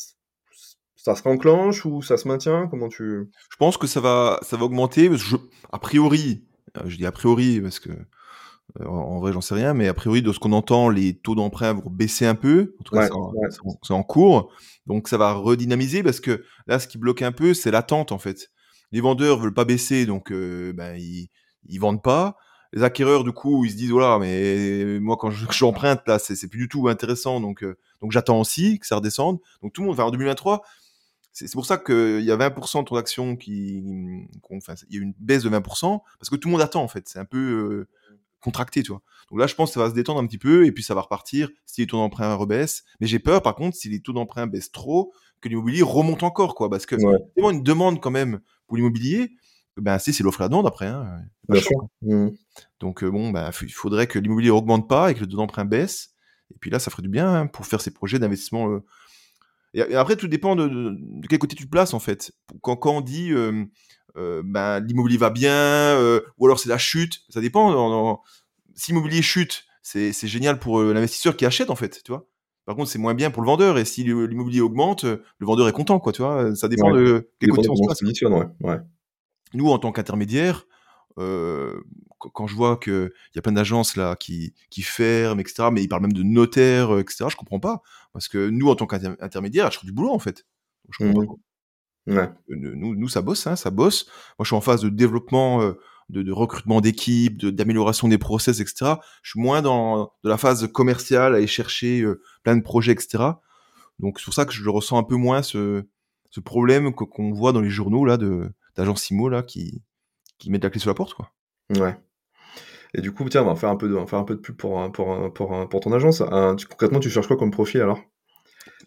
[1.02, 2.68] ça se réenclenche ou ça se maintient?
[2.70, 5.08] Comment tu Je pense que ça va, ça va augmenter.
[5.08, 5.36] Parce que je,
[5.72, 6.44] a priori,
[6.78, 7.90] euh, je dis a priori parce que
[8.80, 11.34] euh, en vrai, j'en sais rien, mais a priori, de ce qu'on entend, les taux
[11.34, 12.74] d'emprunt vont baisser un peu.
[12.80, 13.06] En tout cas, Ouais,
[13.82, 14.04] c'est en, ouais.
[14.08, 14.52] cours.
[14.86, 18.18] Donc, ça va redynamiser parce que là, ce qui bloque un peu, c'est l'attente, en
[18.18, 18.50] fait.
[18.92, 21.28] Les vendeurs veulent pas baisser, donc euh, ben, ils,
[21.66, 22.36] ils vendent pas.
[22.72, 26.60] les acquéreurs, du coup, ils se disent, voilà, mais moi, quand j'emprunte, là, c'est plus
[26.60, 29.38] du tout intéressant, donc, euh, donc j'attends aussi que ça redescende.
[29.62, 30.62] Donc tout le monde, enfin, en 2023,
[31.32, 33.82] c'est pour ça qu'il y a 20% de transactions qui,
[34.50, 36.88] enfin, il y a une baisse de 20%, parce que tout le monde attend, en
[36.88, 37.08] fait.
[37.08, 37.88] C'est un peu euh,
[38.40, 39.02] contracté, tu vois.
[39.30, 40.94] Donc là, je pense que ça va se détendre un petit peu, et puis ça
[40.94, 42.84] va repartir si les taux d'emprunt rebaissent.
[43.00, 46.54] Mais j'ai peur, par contre, si les taux d'emprunt baissent trop, que l'immobilier remonte encore,
[46.54, 47.18] quoi, parce que ouais.
[47.36, 49.32] c'est une demande quand même pour l'immobilier,
[49.76, 50.86] ben c'est l'offre la demande après.
[50.86, 51.22] Hein.
[52.02, 52.28] Mmh.
[52.80, 55.64] Donc euh, bon, ben, il faudrait que l'immobilier augmente pas et que le taux d'emprunt
[55.64, 56.10] baisse.
[56.54, 58.70] Et puis là, ça ferait du bien hein, pour faire ces projets d'investissement.
[58.70, 58.84] Euh.
[59.74, 60.96] Et, après, tout dépend de,
[61.28, 62.32] quel côté tu te places en fait.
[62.60, 65.96] Quand, quand on dit euh, ben, l'immobilier va bien
[66.38, 68.22] ou alors c'est la chute, ça dépend.
[68.74, 72.28] Si l'immobilier chute, c'est génial pour l'investisseur qui achète en fait, tu vois.
[72.64, 73.76] Par contre, c'est moins bien pour le vendeur.
[73.78, 76.12] Et si l'immobilier augmente, le vendeur est content, quoi.
[76.12, 78.02] Tu vois, ça dépend de quel côté on se place.
[78.02, 78.46] Ouais.
[78.60, 78.78] ouais
[79.54, 80.66] nous, en tant qu'intermédiaire,
[81.18, 81.80] euh,
[82.18, 85.88] quand je vois qu'il y a plein d'agences là qui, qui ferment, etc., mais ils
[85.88, 87.82] parlent même de notaires, etc., je comprends pas.
[88.12, 90.46] Parce que nous, en tant qu'intermédiaire, je trouve du boulot, en fait.
[90.90, 91.40] Je comprends pas.
[92.06, 92.16] Mmh.
[92.16, 92.30] Ouais.
[92.48, 94.06] Nous, nous, ça bosse, hein, ça bosse.
[94.38, 98.60] Moi, je suis en phase de développement, euh, de, de, recrutement d'équipes, d'amélioration des process,
[98.60, 98.94] etc.
[99.22, 102.92] Je suis moins dans de la phase commerciale, à aller chercher euh, plein de projets,
[102.92, 103.24] etc.
[103.98, 105.84] Donc, c'est pour ça que je ressens un peu moins, ce,
[106.30, 109.82] ce problème qu'on voit dans les journaux là de d'agents Simo là qui,
[110.38, 111.30] qui mettent la clé sur la porte, quoi.
[111.76, 111.96] Ouais.
[112.94, 114.56] Et du coup, tiens, on va faire un peu de, faire un peu de pub
[114.56, 116.22] pour, pour, pour, pour ton agence.
[116.68, 118.00] concrètement, tu cherches quoi comme profil alors?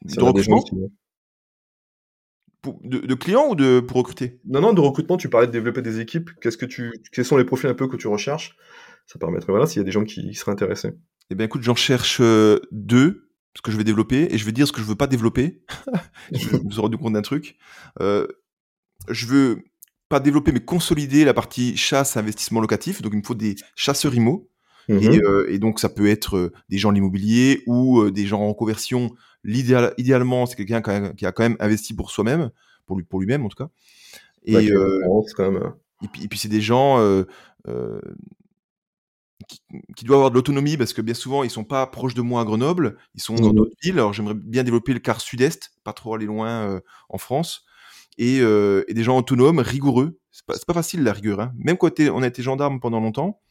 [0.03, 0.63] De recrutement?
[2.83, 4.39] de, clients ou de pour recruter?
[4.45, 5.17] Non, non, de recrutement.
[5.17, 6.31] Tu parlais de développer des équipes.
[6.41, 8.55] Qu'est-ce que tu, quels sont les profils un peu que tu recherches?
[9.07, 10.93] Ça permettrait, voilà, s'il y a des gens qui, seraient intéressés.
[11.29, 14.51] Eh bien, écoute, j'en cherche euh, deux, ce que je vais développer, et je vais
[14.51, 15.63] dire ce que je veux pas développer.
[16.31, 17.57] je me suis rendu compte d'un truc.
[18.01, 18.27] Euh,
[19.09, 19.63] je veux
[20.09, 23.01] pas développer, mais consolider la partie chasse investissement locatif.
[23.01, 24.49] Donc, il me faut des chasseurs IMO.
[24.87, 28.27] Mmh euh, et, donc, ça peut être euh, des gens de l'immobilier ou euh, des
[28.27, 29.15] gens en conversion.
[29.43, 32.51] L'idéal, idéalement, c'est quelqu'un qui a quand même investi pour soi-même,
[32.85, 33.69] pour lui, pour lui-même en tout cas.
[34.43, 34.69] Et,
[35.35, 35.73] quand même...
[36.03, 36.99] Et puis, c'est des gens
[39.47, 39.61] qui,
[39.95, 42.41] qui, doivent avoir de l'autonomie parce que bien souvent, ils sont pas proches de moi
[42.41, 43.93] à Grenoble, ils sont dans mmh d'autres villes.
[43.93, 46.79] Alors, j'aimerais bien développer le quart sud-est, pas trop aller loin
[47.09, 47.64] en France
[48.17, 50.17] et, euh, et, des gens autonomes, rigoureux.
[50.31, 51.39] C'est pas, pas facile la rigueur.
[51.39, 51.53] Hein.
[51.57, 53.41] Même quand on a été gendarme pendant longtemps,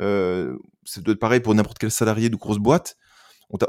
[0.00, 2.96] euh, ça doit être pareil pour n'importe quel salarié de grosse boîte.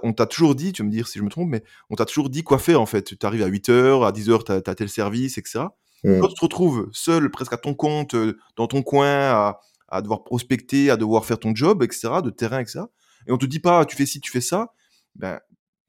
[0.04, 2.06] On t'a toujours dit, tu vas me dire si je me trompe, mais on t'a
[2.06, 3.18] toujours dit quoi faire en fait.
[3.18, 5.66] Tu arrives à 8h, à 10h, tu as, tel service, etc.
[6.04, 6.20] Mmh.
[6.20, 10.04] Quand tu te retrouves seul, presque à ton compte, euh, dans ton coin, à, à,
[10.04, 12.82] devoir prospecter, à devoir faire ton job, etc., de terrain, etc.
[13.28, 14.72] Et on te dit pas, tu fais ci, tu fais ça.
[15.16, 15.40] Ben,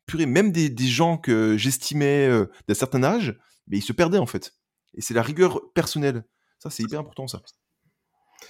[0.06, 3.38] purée, même des, des gens que j'estimais euh, d'un certain âge,
[3.68, 4.54] mais il se perdait en fait.
[4.94, 6.24] Et c'est la rigueur personnelle.
[6.58, 7.42] Ça, c'est hyper important, ça.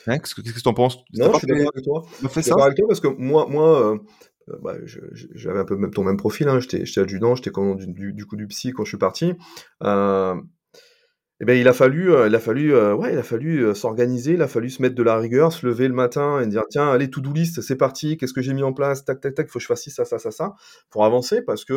[0.06, 0.98] Hein, qu'est-ce que tu en penses?
[1.14, 2.02] Non, je suis d'accord avec toi.
[2.22, 3.98] Je suis d'accord avec toi parce que moi, moi euh,
[4.48, 6.48] euh, bah, j'avais un peu même, ton même profil.
[6.48, 6.60] Hein.
[6.60, 7.50] J'étais adjudant, j'étais
[7.86, 9.34] du, du, coup du psy quand je suis parti.
[9.82, 10.34] Euh,
[11.43, 13.74] eh ben, il a fallu, euh, il a fallu, euh, ouais, il a fallu euh,
[13.74, 16.62] s'organiser, il a fallu se mettre de la rigueur, se lever le matin et dire
[16.70, 19.49] tiens, allez, to-do list, c'est parti, qu'est-ce que j'ai mis en place, tac, tac, tac,
[19.49, 20.55] faut que je fasse ci, ça, ça, ça, ça,
[20.88, 21.74] pour avancer, parce que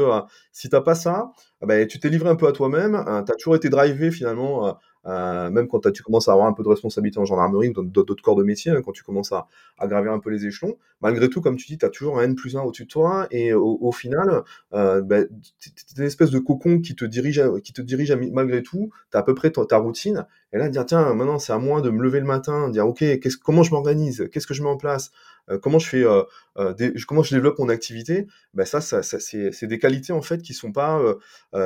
[0.51, 3.32] si t'as pas ça, ah ben, tu t'es livré un peu à toi-même, hein, tu
[3.32, 6.70] as toujours été drivé finalement euh, même quand tu commences à avoir un peu de
[6.70, 9.47] responsabilité en gendarmerie ou dans d'autres corps de métier, hein, quand tu commences à,
[9.78, 12.24] à, gravir un peu les échelons, malgré tout, comme tu dis, tu as toujours un
[12.24, 14.43] N plus 1 au-dessus de toi, et au, final,
[14.74, 15.24] euh, bah,
[15.60, 19.20] tu une espèce de cocon qui te dirige, qui te dirige malgré tout, tu as
[19.20, 22.01] à peu près ta, routine, et là, dire, tiens, maintenant, c'est à moi de me
[22.01, 23.03] lever le matin, dire, ok,
[23.43, 25.12] comment je m'organise, qu'est-ce que je mets en place,
[25.49, 26.24] euh, comment je fais, euh,
[26.58, 30.22] euh, des, comment je développe mon activité, ben ça, ça, ça c'est des qualités en
[30.22, 31.01] fait qui sont pas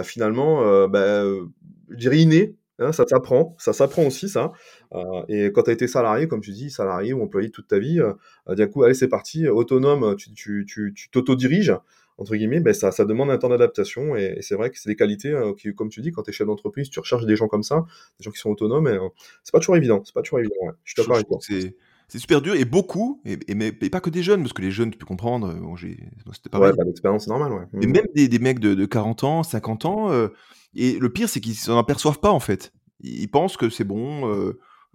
[0.04, 1.50] finalement, ben,
[1.90, 4.54] je dirais innées, Hein, ça s'apprend, ça s'apprend aussi ça.
[4.94, 7.78] Euh, et quand tu as été salarié, comme tu dis, salarié ou employé toute ta
[7.78, 8.14] vie, euh,
[8.56, 11.76] d'un coup, allez, c'est parti, autonome, tu, tu, tu, tu t'auto-diriges,
[12.18, 14.16] entre guillemets, ben ça, ça demande un temps d'adaptation.
[14.16, 16.34] Et, c'est vrai que c'est des qualités, euh, qui, comme tu dis, quand tu es
[16.34, 17.86] chef d'entreprise, tu recherches des gens comme ça,
[18.18, 18.98] des gens qui sont autonomes, et
[19.44, 20.02] c'est pas toujours évident.
[20.06, 20.56] C'est pas toujours évident.
[20.62, 20.74] Ouais.
[20.86, 21.38] Je suis d'accord avec toi.
[21.42, 21.76] C'est
[22.18, 25.06] super dur et beaucoup, et, pas que des jeunes, parce que les jeunes, tu peux
[25.06, 27.66] comprendre, bon, c'était pas ouais, pas d'expérience normale, ouais.
[27.74, 27.92] Mais mmh.
[27.92, 30.30] même des, des mecs de, de, 40 ans, 50 ans, euh,
[30.76, 32.74] et le pire, c'est qu'ils s'en aperçoivent pas, en fait.
[33.02, 34.38] Ils pensent que c'est bon, il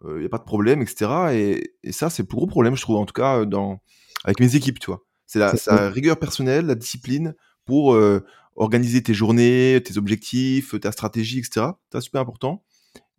[0.09, 1.11] euh, n'y euh, a pas de problème, etc.
[1.33, 3.81] Et, et ça, c'est le plus gros problème, je trouve, en tout cas, dans,
[4.25, 5.05] avec mes équipes, tu vois.
[5.27, 7.35] C'est la, la, rigueur personnelle, la discipline
[7.65, 8.25] pour euh,
[8.57, 11.69] organiser tes journées, tes objectifs, ta stratégie, etc.
[11.93, 12.65] C'est super important.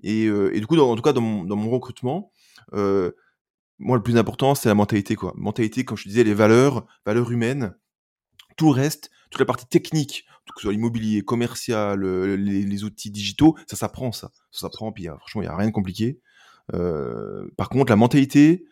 [0.04, 2.32] Et, et, du coup, dans, en tout cas, dans mon, dans mon recrutement,
[3.80, 5.34] moi, le plus important, c'est la mentalité, quoi.
[5.36, 7.76] Mentalité, comme je disais, les valeurs, valeurs humaines.
[8.58, 13.58] Tout reste, toute la partie technique, que ce soit l'immobilier, commercial, euh, les, outils digitaux,
[13.68, 14.32] ça s'apprend, ça.
[14.52, 16.20] Ça s'apprend, puis franchement, il n'y a rien de compliqué.
[16.74, 18.66] Euh, par contre, la mentalité,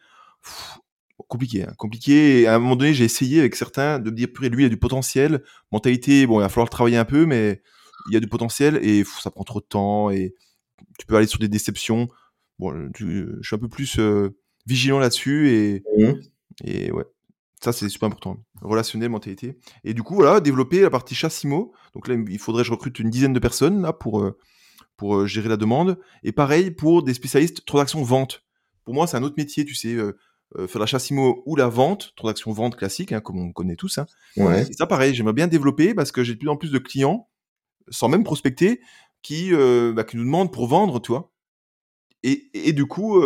[1.28, 2.48] compliqué, hein, compliqué.
[2.48, 4.78] À un moment donné, j'ai essayé avec certains de me dire, lui, il a du
[4.78, 5.44] potentiel.
[5.72, 7.62] Mentalité, bon, il va falloir le travailler un peu, mais
[8.08, 10.36] il y a du potentiel et ça prend trop de temps et
[11.00, 12.08] tu peux aller sur des déceptions.
[12.60, 16.22] Bon, je suis un peu plus euh, vigilant là-dessus et, Mhm.
[16.64, 17.04] et ouais,
[17.62, 18.38] ça c'est super important.
[18.62, 19.58] Relationnel, mentalité.
[19.84, 21.74] Et du coup, voilà, développer la partie chassimo.
[21.94, 24.38] Donc là, il faudrait que je recrute une dizaine de personnes là pour, euh,
[24.96, 26.00] pour euh, gérer la demande.
[26.24, 28.44] Et pareil pour des spécialistes transaction vente.
[28.86, 30.14] Pour moi, c'est un autre métier, tu sais, euh,
[30.68, 33.98] faire la chassimo ou la vente, transaction vente classique, hein, comme on connaît tous.
[33.98, 34.06] Hein.
[34.38, 34.66] Ouais.
[34.70, 37.28] Et ça, pareil, j'aimerais bien développer parce que j'ai de plus en plus de clients,
[37.90, 38.80] sans même prospecter,
[39.24, 41.32] qui, bah, qui nous demandent pour vendre, tu vois.
[42.24, 43.22] Et, et du coup,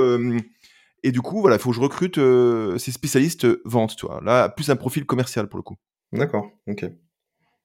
[1.08, 4.06] et du coup, voilà, il faut que je recrute euh, ces spécialistes euh, vente, tu
[4.06, 4.20] vois.
[4.22, 5.78] Là, plus un profil commercial pour le coup.
[6.12, 6.84] D'accord, ok.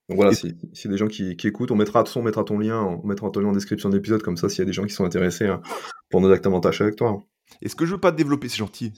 [0.07, 3.05] Donc voilà, si, si des gens qui, qui écoutent, on mettra, on ton lien, on
[3.05, 4.93] mettra ton lien en description de l'épisode, comme ça, s'il y a des gens qui
[4.93, 5.61] sont intéressés hein,
[6.09, 7.21] pour nos actes avantages avec toi.
[7.61, 8.93] Et ce que je veux pas développer, c'est gentil.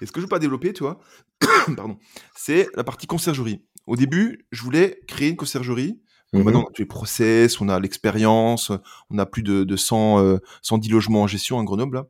[0.00, 0.98] Et ce que je veux pas développer, tu vois,
[1.76, 1.96] pardon,
[2.34, 3.64] c'est la partie conciergerie.
[3.86, 6.00] Au début, je voulais créer une conciergerie.
[6.32, 6.42] Mhm.
[6.42, 8.72] Maintenant, on a tous les process, on a l'expérience,
[9.10, 11.98] on a plus de, de 100, euh, 110 logements en gestion à Grenoble.
[11.98, 12.06] là.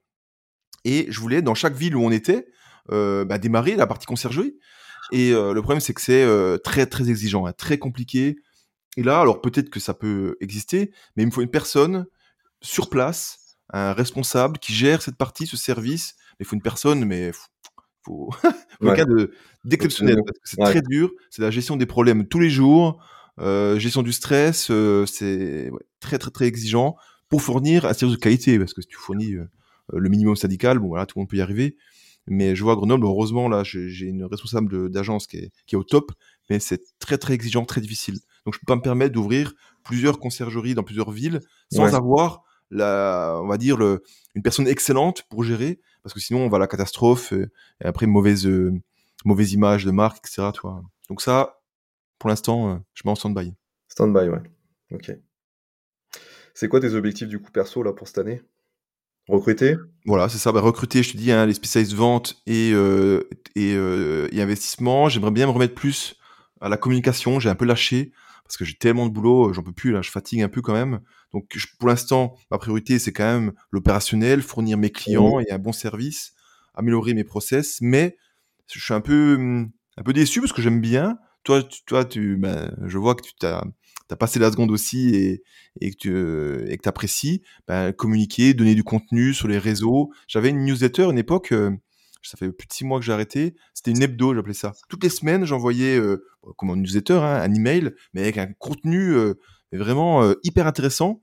[0.85, 2.47] Et je voulais, dans chaque ville où on était,
[2.93, 4.55] euh, bah, démarrer la partie conciergerie.
[5.13, 8.37] Et euh, le problème, c'est que c'est euh, très, très exigeant, hein, très compliqué.
[8.97, 12.07] Et là, alors peut-être que ça peut exister, mais il me faut une personne
[12.63, 16.15] sur place, un responsable qui gère cette partie, ce service.
[16.39, 17.41] Mais il faut une personne, mais faut,
[18.05, 18.49] faut, faut
[18.87, 18.95] Ouais.
[18.95, 19.33] quelqu'un de-
[19.65, 20.67] d'exceptionnel, c'est Ouais.
[20.71, 21.11] très dur.
[21.31, 23.03] C'est la gestion des problèmes tous les jours,
[23.39, 24.67] gestion du stress,
[25.07, 26.97] c'est ouais, très, très, très exigeant
[27.29, 29.35] pour fournir un service de qualité, parce que si tu fournis
[29.93, 31.77] le minimum syndical, bon voilà, tout le monde peut y arriver.
[32.27, 35.79] Mais je vois à Grenoble, heureusement, là, j'ai une responsable d'agence qui est, qui est
[35.79, 36.11] au top,
[36.49, 38.19] mais c'est très, très exigeant, très difficile.
[38.47, 41.95] Donc, je peux pas me permettre d'ouvrir plusieurs conciergeries dans plusieurs villes sans Ouais.
[41.95, 44.03] avoir, la, on va dire, le,
[44.35, 47.51] une personne excellente pour gérer, parce que sinon, on va à la catastrophe, euh,
[47.83, 48.73] et après, mauvaise, euh,
[49.27, 50.51] mauvaise image de marque, etc.
[50.55, 50.83] Tu vois.
[51.11, 51.61] Donc, ça,
[52.19, 53.53] pour l'instant, euh, je mets en stand-by.
[53.89, 54.43] Stand-by, ouais.
[54.93, 55.13] Ok.
[56.55, 58.43] C'est quoi tes objectifs du coup perso là pour cette année?
[59.29, 59.77] Recruter?
[60.07, 60.53] Voilà, c'est ça.
[60.53, 65.09] Bah, recruter, je te dis, hein, les spécialistes vente et, euh, et, euh, et investissement.
[65.09, 66.17] J'aimerais bien me remettre plus
[66.61, 67.41] à la communication.
[67.41, 68.13] J'ai un peu lâché
[68.45, 69.93] parce que j'ai tellement de boulot, j'en peux plus.
[69.93, 71.01] Là, je fatigue un peu quand même.
[71.33, 75.59] Donc, je- pour l'instant, ma priorité, c'est quand même l'opérationnel, fournir mes clients et un
[75.59, 76.35] bon service,
[76.75, 77.79] améliorer mes process.
[77.81, 78.19] Mais
[78.71, 81.17] je suis un peu, hum, un peu déçu parce que j'aime bien.
[81.45, 83.63] Toi, tu, toi, tu, ben, je vois que tu t'as,
[84.09, 85.43] t'as passé la seconde aussi et,
[85.81, 90.11] et que tu et que apprécies ben, communiquer, donner du contenu sur les réseaux.
[90.27, 91.71] J'avais une newsletter à une époque, euh,
[92.23, 93.55] ça fait plus de six mois que j'ai arrêté.
[93.75, 94.73] C'était une hebdo, j'appelais ça.
[94.89, 96.25] Toutes les semaines, j'envoyais, euh,
[96.57, 99.35] comme une newsletter, hein, un email, mais avec un contenu euh,
[99.73, 101.23] vraiment euh, hyper intéressant,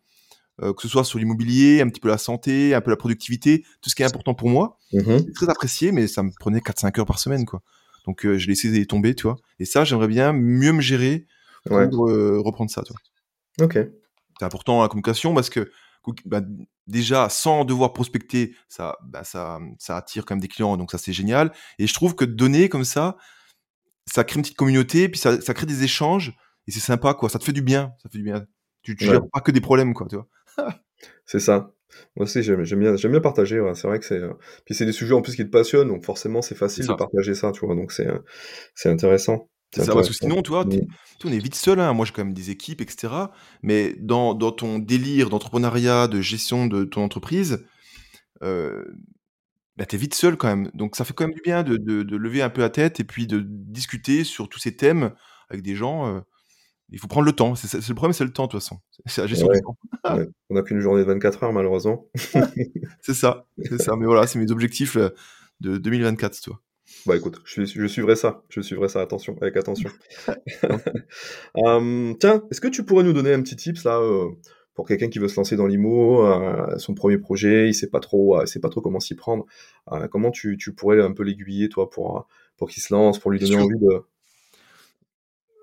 [0.61, 3.63] euh, que ce soit sur l'immobilier, un petit peu la santé, un peu la productivité,
[3.81, 4.77] tout ce qui est important pour moi.
[4.91, 7.61] C'est très apprécié, mais ça me prenait 4-5 heures par semaine, quoi.
[8.05, 9.37] Donc euh, je l'ai laissé tomber, tu vois.
[9.59, 11.27] Et ça, j'aimerais bien mieux me gérer
[11.65, 11.87] pour Ouais.
[12.09, 13.77] euh, reprendre ça, tu vois Ok.
[14.39, 15.71] c'est important la communication parce que
[16.25, 16.41] bah,
[16.87, 20.97] déjà sans devoir prospecter ça bah, ça ça attire quand même des clients donc ça
[20.97, 23.17] c'est génial et je trouve que donner comme ça
[24.07, 26.33] ça crée une petite communauté puis ça, ça crée des échanges
[26.67, 28.47] et c'est sympa quoi ça te fait du bien ça fait du bien
[28.81, 29.11] tu, tu Ouais.
[29.11, 30.27] gères pas que des problèmes quoi tu vois
[31.25, 31.73] C'est ça.
[32.15, 33.59] Moi aussi, j'aime bien, j'aime bien partager.
[33.59, 33.75] ouais.
[33.75, 34.15] C'est vrai que c'est.
[34.19, 34.33] euh,
[34.65, 37.33] Puis c'est des sujets en plus qui te passionnent, donc forcément c'est facile de partager
[37.35, 37.75] ça, tu vois.
[37.75, 38.19] Donc c'est, euh,
[38.75, 39.49] c'est intéressant.
[39.73, 40.71] c'est ça parce que sinon tu vois Mm.
[40.71, 40.87] sais,
[41.25, 41.93] on est vite seul hein.
[41.93, 43.13] moi j'ai quand même des équipes etc
[43.63, 47.65] mais dans, dans ton délire d'entrepreneuriat de gestion de ton entreprise
[48.43, 48.83] euh,
[49.77, 50.69] bah, t'es vite seul quand même.
[50.73, 52.99] Donc ça fait quand même du bien de, de- de lever un peu la tête
[52.99, 55.13] et puis de discuter sur tous ces thèmes
[55.49, 56.07] avec des gens.
[56.07, 56.19] euh,
[56.89, 57.55] il faut prendre le temps.
[57.55, 58.79] C'est, c'est- le problème, c'est le temps de toute façon.
[59.05, 59.55] C'est la gestion Ouais.
[59.55, 59.77] du temps.
[60.03, 60.27] Ouais.
[60.49, 62.07] On n'a qu'une journée de 24 heures malheureusement.
[63.01, 63.95] C'est ça, c'est ça.
[63.95, 65.09] Mais voilà, c'est mes objectifs euh,
[65.59, 66.61] de 2024, toi.
[67.05, 68.43] Bah écoute, je, suivrai ça.
[68.49, 69.89] Je suivrai ça attention, avec attention.
[71.57, 74.29] Euh, tiens, est-ce que tu pourrais nous donner un petit tips là euh,
[74.73, 77.99] pour quelqu'un qui veut se lancer dans l'IMO, euh, son premier projet, il sait pas
[77.99, 79.45] trop, il sait pas trop comment s'y prendre.
[80.09, 82.27] Comment tu, tu pourrais un peu l'aiguiller toi pour
[82.57, 84.03] pour qu'il se lance, pour lui donner envie de.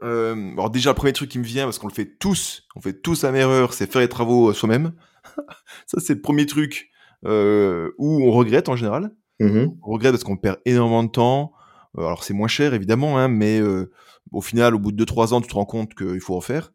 [0.02, 2.80] Euh, alors déjà, le premier truc qui me vient, parce qu'on le fait tous, on
[2.80, 4.92] fait tous la même erreur, c'est faire les travaux euh, soi-même.
[5.86, 6.90] ça, c'est le premier truc
[7.24, 9.10] euh, où on regrette en général.
[9.40, 9.76] Mhm.
[9.82, 11.52] On regrette parce qu'on perd énormément de temps.
[11.96, 13.90] Alors c'est moins cher évidemment, hein, mais euh,
[14.30, 16.72] au final, au bout de 2-3 ans, tu te rends compte qu'il faut refaire.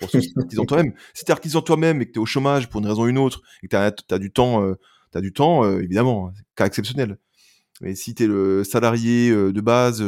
[0.00, 0.94] Bon, si t'es artisan toi-même.
[1.14, 3.42] Si t'es artisan toi-même et que t'es au chômage pour une raison ou une autre,
[3.62, 4.74] et que t'as as du temps,
[5.10, 7.18] t'as du temps, évidemment, c'est cas exceptionnel.
[7.80, 10.02] Mais si t'es le salarié de base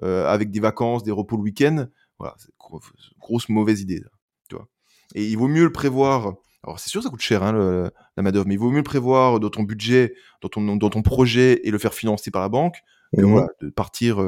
[0.00, 1.86] avec des vacances, des repos le week-end,
[2.18, 2.80] voilà, c'est gros-
[3.18, 4.00] grosse mauvaise idée.
[4.00, 4.08] là,
[4.48, 4.68] tu vois.
[5.14, 6.34] Et il vaut mieux le prévoir.
[6.64, 8.76] Alors c'est sûr, ça coûte cher hein, le- la main d'œuvre, mais il vaut mieux
[8.78, 12.40] le prévoir dans ton budget, dans ton, dans ton projet et le faire financer par
[12.42, 12.78] la banque
[13.30, 14.18] voilà, de partir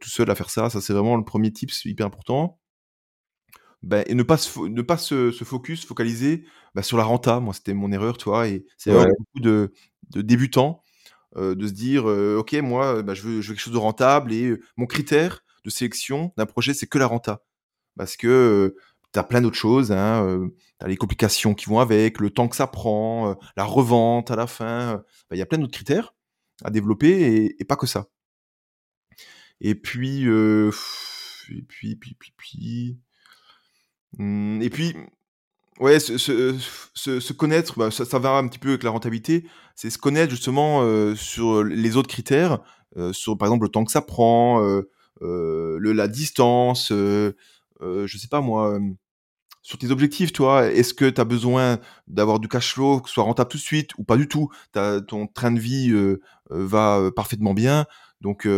[0.00, 2.58] tout seul à faire ça, ça c'est vraiment le premier tip, c'est hyper important.
[3.82, 6.44] Ben, et ne pas se, ne pas se, focus, focaliser
[6.74, 7.40] bah, sur la renta.
[7.40, 8.48] Moi, c'était mon erreur, tu vois.
[8.48, 9.72] Et c'est beaucoup de,
[10.10, 10.82] de débutants
[11.36, 15.44] de se dire, ok, moi, bah, je, veux, quelque chose de rentable et mon critère
[15.64, 17.44] de sélection d'un projet, c'est que la renta.
[17.96, 18.76] Parce que
[19.12, 19.92] tu as plein d'autres choses.
[19.92, 20.48] Hein,
[20.86, 25.04] les complications qui vont avec, le temps que ça prend, la revente à la fin.
[25.28, 26.14] Bah, il y a plein d'autres critères
[26.64, 28.06] à développer et, pas que ça.
[29.60, 30.26] Et puis,
[31.50, 32.98] et puis, puis, puis, puis,
[34.18, 34.94] mmh, et puis,
[35.80, 39.44] ouais, se, se, se, connaître, bah, ça, ça, va un petit peu avec la rentabilité,
[39.74, 40.82] c'est se connaître justement
[41.14, 42.60] sur les autres critères,
[43.12, 44.60] sur par exemple le temps que ça prend,
[45.20, 47.32] le, la distance, je
[48.18, 48.78] sais pas moi,
[49.66, 53.14] sur tes objectifs, toi, est-ce que tu as besoin d'avoir du cash flow, que ce
[53.14, 54.48] soit rentable tout de suite ou pas du tout?
[54.72, 55.92] Ton train de vie
[56.48, 57.86] va parfaitement bien.
[58.20, 58.48] Donc,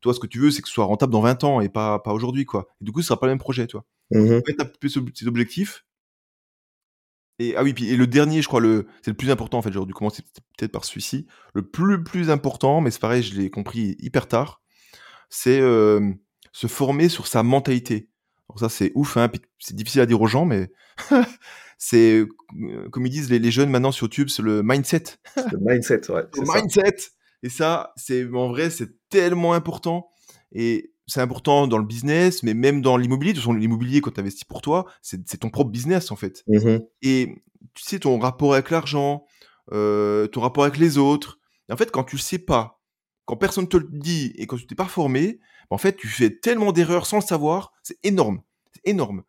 [0.00, 1.98] toi, ce que tu veux, c'est que ce soit rentable dans 20 ans et pas,
[1.98, 2.68] pas aujourd'hui, quoi.
[2.80, 3.84] Et du coup, ce sera pas le même projet, toi.
[4.12, 4.40] Mmh
[4.80, 5.84] tu tes objectifs.
[7.38, 9.62] Et, ah oui, puis, et le dernier, je crois, le, c'est le plus important, en
[9.62, 9.72] fait.
[9.72, 10.22] J'aurais dû commencer
[10.56, 11.26] peut-être par celui-ci.
[11.54, 14.62] Le plus, plus important, mais c'est pareil, je l'ai compris hyper tard,
[15.30, 18.10] c'est se former sur sa mentalité
[18.58, 20.70] ça, c'est ouf, hein, c'est difficile à dire aux gens, mais
[21.78, 25.04] c'est, euh, comme ils disent les, jeunes maintenant sur YouTube, c'est le mindset.
[25.36, 26.24] le mindset, ouais.
[26.36, 26.96] le mindset.
[27.42, 30.08] Et ça, c'est en vrai, c'est tellement important.
[30.52, 33.32] Et c'est important dans le business, mais même dans l'immobilier.
[33.32, 36.42] De toute façon, l'immobilier, quand tu investis pour toi, c'est ton propre business, en fait.
[36.48, 37.34] Mmh et
[37.74, 39.24] tu sais, ton rapport avec l'argent,
[39.72, 41.38] euh, ton rapport avec les autres.
[41.70, 42.80] en fait, quand tu le sais pas,
[43.24, 45.38] quand personne te le dit et quand tu t'es pas formé,
[45.70, 48.42] en fait, tu fais tellement d'erreurs sans le savoir, c'est énorme.
[48.72, 49.22] C'est énorme.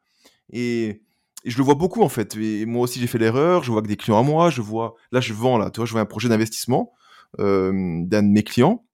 [0.52, 1.04] Et,
[1.46, 2.38] je le vois beaucoup, en fait.
[2.38, 3.64] Et moi aussi, j'ai fait l'erreur.
[3.64, 5.86] Je vois que des clients à moi, je vois, là, je vends, là, tu vois,
[5.86, 6.94] je vois un projet d'investissement
[7.40, 8.86] euh, d'un de mes clients.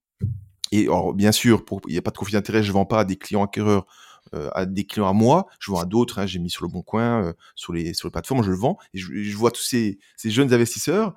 [0.72, 3.00] Et alors, bien sûr, il n'y a pas de conflit d'intérêt, je ne vends pas
[3.00, 3.86] à des clients acquéreurs,
[4.34, 6.72] euh, à des clients à moi, je vends à d'autres, hein, j'ai mis sur le
[6.72, 9.64] bon coin, euh, sur, les, sur les plateformes, je le vends, et je, vois tous
[9.64, 11.16] ces, ces, jeunes investisseurs,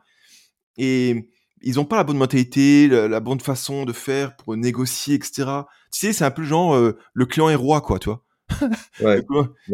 [0.79, 1.29] et
[1.61, 5.45] ils n'ont pas la bonne mentalité, la, bonne façon de faire pour négocier, etc.
[5.93, 8.25] Tu sais, c'est un peu genre euh, le client est roi, quoi, tu vois.
[9.01, 9.23] Ouais.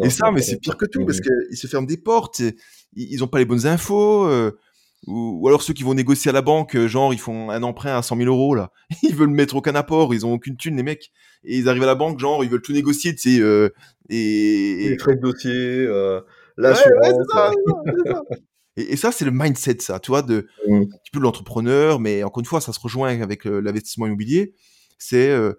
[0.03, 2.41] et ça, mais c'est pire que tout parce qu'ils se ferment des portes,
[2.93, 4.25] ils n'ont pas les bonnes infos.
[5.07, 7.63] Euh, ou, alors ceux qui vont négocier à la banque, euh, genre ils font un
[7.63, 8.71] emprunt à 100 000 euros là,
[9.03, 11.11] ils veulent mettre aucun apport, ils ont aucune thune les mecs,
[11.43, 13.69] et ils arrivent à la banque, genre ils veulent tout négocier, tu sais, euh,
[14.09, 14.89] et...
[14.89, 15.87] les frais de dossier,
[16.57, 16.93] l'assurance.
[17.01, 17.51] Ouais, ouais, ça,
[18.05, 18.21] ça.
[18.79, 20.75] Et, ça, c'est le mindset, ça, tu vois, de, mmh.
[20.75, 24.05] un petit peu de l'entrepreneur, mais encore une fois, ça se rejoint avec euh, l'investissement
[24.05, 24.53] immobilier.
[24.97, 25.53] C'est euh,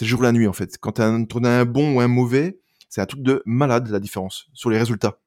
[0.00, 0.76] le jour et la nuit, en fait.
[0.78, 4.46] Quand tu as, un bon ou un mauvais, c'est un truc de malade, la différence,
[4.52, 5.20] sur les résultats.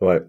[0.00, 0.20] Ouais,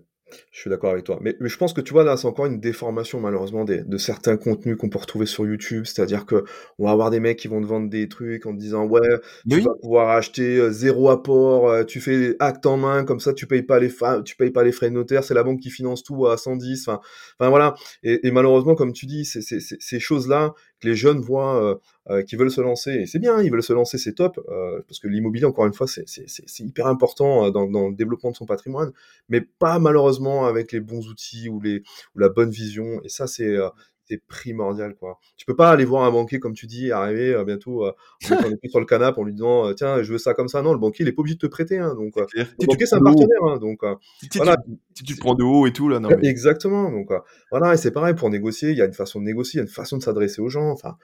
[0.52, 1.20] je suis d'accord avec toi.
[1.22, 4.38] Mais, je pense que tu vois, là, c'est encore une déformation, malheureusement, des, de certains
[4.38, 5.86] contenus qu'on peut retrouver sur YouTube.
[5.86, 6.44] C'est-à-dire que
[6.80, 9.02] on va avoir des mecs qui vont te vendre des trucs en te disant, ouais,
[9.50, 13.34] tu vas pouvoir acheter euh, zéro apport, euh, tu fais acte en main, comme ça,
[13.34, 13.92] tu payes pas les,
[14.26, 16.88] tu payes pas les frais de notaire, c'est la banque qui finance tout à 110.
[16.88, 17.02] Enfin,
[17.40, 17.76] voilà.
[18.04, 20.54] Et, malheureusement, comme tu dis, c'est ces choses-là
[20.84, 21.76] les jeunes voient, euh,
[22.10, 24.82] euh, qui veulent se lancer, et c'est bien, ils veulent se lancer, c'est top, euh,
[24.88, 28.92] parce que l'immobilier, encore une fois, c'est hyper important dans, le développement de son patrimoine,
[29.30, 33.58] mais pas malheureusement avec les bons outils ou, ou la bonne vision, et ça, c'est
[34.06, 35.20] c'est primordial quoi.
[35.38, 37.92] Tu peux pas aller voir un banquier comme tu dis arriver euh, bientôt euh,
[38.22, 40.80] sur le canapé en lui disant euh, tiens je veux ça comme ça non le
[40.80, 43.02] banquier il est pas obligé de te prêter hein, donc euh, le banquier c'est un
[43.02, 43.82] partenaire hein, donc
[44.22, 44.58] si, voilà.
[44.96, 47.10] tu, tu, prends de haut et tout là non, exactement donc
[47.52, 49.66] voilà et c'est pareil pour négocier il y a une façon de négocier il y
[49.66, 50.98] a une façon de s'adresser aux gens enfin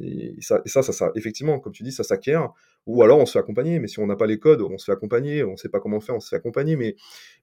[0.00, 2.50] et, ça, et ça, ça ça effectivement comme tu dis ça s'acquiert
[2.86, 3.78] ou alors on se fait accompagner.
[3.78, 5.44] Mais si on n'a pas les codes, on se fait accompagner.
[5.44, 6.76] On ne sait pas comment faire, on se fait accompagner.
[6.76, 6.96] Mais,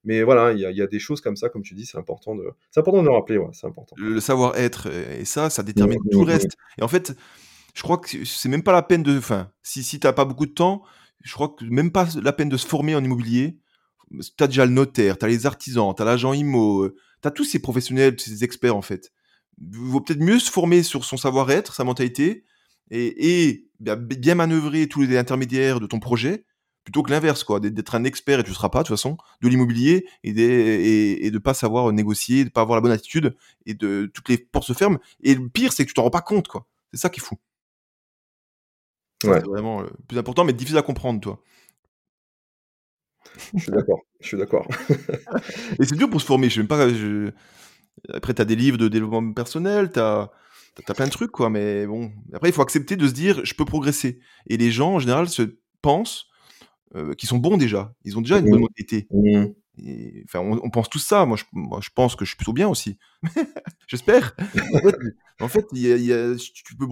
[0.04, 2.50] mais voilà, il y a, des choses comme ça, comme tu dis, c'est important de,
[2.72, 3.38] c'est important de le rappeler.
[3.38, 3.96] Ouais, c'est important.
[3.98, 4.20] Le
[4.90, 6.58] savoir-être et ça, ça détermine tout le reste.
[6.78, 7.16] Et en fait,
[7.74, 10.46] je crois que c'est même pas la peine de, enfin, si si t'as pas beaucoup
[10.46, 10.84] de temps,
[11.24, 13.60] je crois que même pas la peine de se former en immobilier.
[14.12, 17.28] Tu as déjà le notaire, tu as les artisans, tu as l'agent IMO, euh, tu
[17.28, 19.14] as tous ces professionnels, ces experts en fait.
[19.62, 22.44] Il vaut peut-être mieux se former sur son savoir-être, sa mentalité,
[22.90, 26.46] et, bien, manœuvrer tous les intermédiaires de ton projet,
[26.84, 29.18] plutôt que l'inverse, quoi, d'être un expert, et tu ne seras pas, de toute façon,
[29.42, 33.36] de l'immobilier, et, de ne pas savoir négocier, de ne pas avoir la bonne attitude,
[33.66, 35.00] et de toutes les portes se ferment.
[35.22, 36.68] Et le pire, c'est que tu t'en rends pas compte, quoi.
[36.92, 37.36] C'est ça qui est fou.
[39.22, 41.42] C'est vraiment le plus important, mais difficile à comprendre, toi.
[43.54, 44.68] Je suis d'accord, je suis d'accord.
[45.80, 46.88] et c'est dur pour se former, je sais même pas...
[48.14, 50.32] Après, tu as des livres de développement personnel, tu as
[50.86, 52.12] T'as plein de trucs, quoi, mais bon.
[52.34, 54.20] Après, il faut accepter de se dire, je peux progresser.
[54.48, 56.28] Et les gens, en général, se pensent
[56.96, 57.94] euh, qu'ils sont bons déjà.
[58.04, 58.62] Ils ont déjà une bonne mmh.
[58.62, 59.08] mobilité.
[59.12, 60.24] Mmh.
[60.26, 61.26] enfin, on, pense tout ça.
[61.26, 62.98] Moi je, moi, je pense que je suis plutôt bien aussi.
[63.88, 64.36] J'espère.
[65.40, 66.88] En fait, tu peux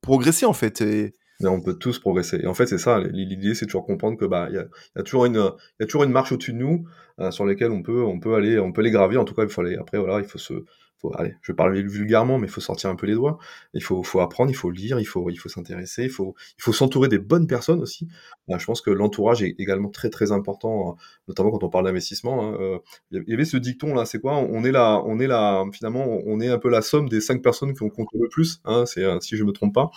[0.00, 0.80] progresser en fait.
[0.80, 2.40] Et, mais on peut tous progresser.
[2.42, 2.98] Et en fait, c'est ça.
[2.98, 5.84] L'idée, c'est toujours comprendre que bah il y a, y a, toujours une il y
[5.84, 6.86] a toujours une marche au-dessus de nous
[7.20, 9.20] euh, sur lesquelles on peut on peut aller on peut les gravir.
[9.20, 9.76] En tout cas, il faut aller.
[9.76, 10.64] Après, voilà, il faut se
[11.00, 13.38] faut, allez, je vais parler vulgairement, mais il faut sortir un peu les doigts.
[13.74, 16.62] Il faut, faut apprendre, il faut lire, il faut, il faut s'intéresser, il faut, il
[16.62, 18.08] faut s'entourer des bonnes personnes aussi.
[18.50, 20.92] Euh, je pense que l'entourage est également très très important, euh,
[21.28, 22.42] notamment quand on parle d'investissement.
[22.42, 22.56] Hein.
[22.60, 22.78] Euh,
[23.12, 24.36] il y avait ce dicton là, c'est quoi?
[24.36, 27.42] On est là, on est là, finalement, on est un peu la somme des cinq
[27.42, 28.60] personnes qui ont compté le plus.
[28.64, 29.90] Hein, c'est si je me trompe pas.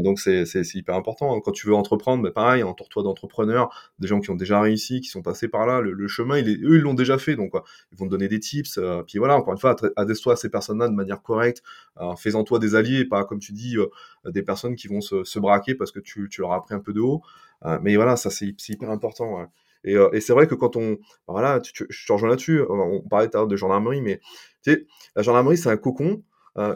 [0.00, 1.40] donc c'est, c'est, hyper important.
[1.40, 5.08] Quand tu veux entreprendre, mais pareil, entoure-toi d'entrepreneurs, des gens qui ont déjà réussi, qui
[5.08, 5.80] sont passés par là.
[5.80, 7.52] Le, chemin, il est, eux, ils l'ont déjà fait, donc
[7.92, 8.78] ils vont te donner des tips.
[9.06, 11.62] puis voilà, encore une fois, à toi ces personnes-là de manière correcte,
[11.96, 13.88] en faisant toi des alliés, pas comme tu dis euh,
[14.30, 17.00] des personnes qui vont se, braquer parce que tu, leur as pris un peu de
[17.00, 17.22] haut.
[17.64, 19.46] Euh, mais voilà, ça c'est hyper important.
[19.86, 20.98] Euh, et, c'est vrai que quand on,
[21.28, 22.62] voilà, je te rejoins là-dessus.
[22.68, 24.20] On parlait tout à l'heure de gendarmerie, mais
[24.62, 26.22] tu sais, la gendarmerie c'est un cocon.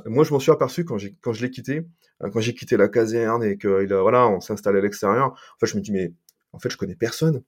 [0.06, 1.86] moi, je m'en suis aperçu quand j'ai quand je l'ai quitté,
[2.20, 5.28] quand j'ai quitté la caserne et que voilà, on s'est installé à l'extérieur.
[5.28, 6.12] En fait, je me dis mais
[6.52, 7.42] en fait, je connais personne.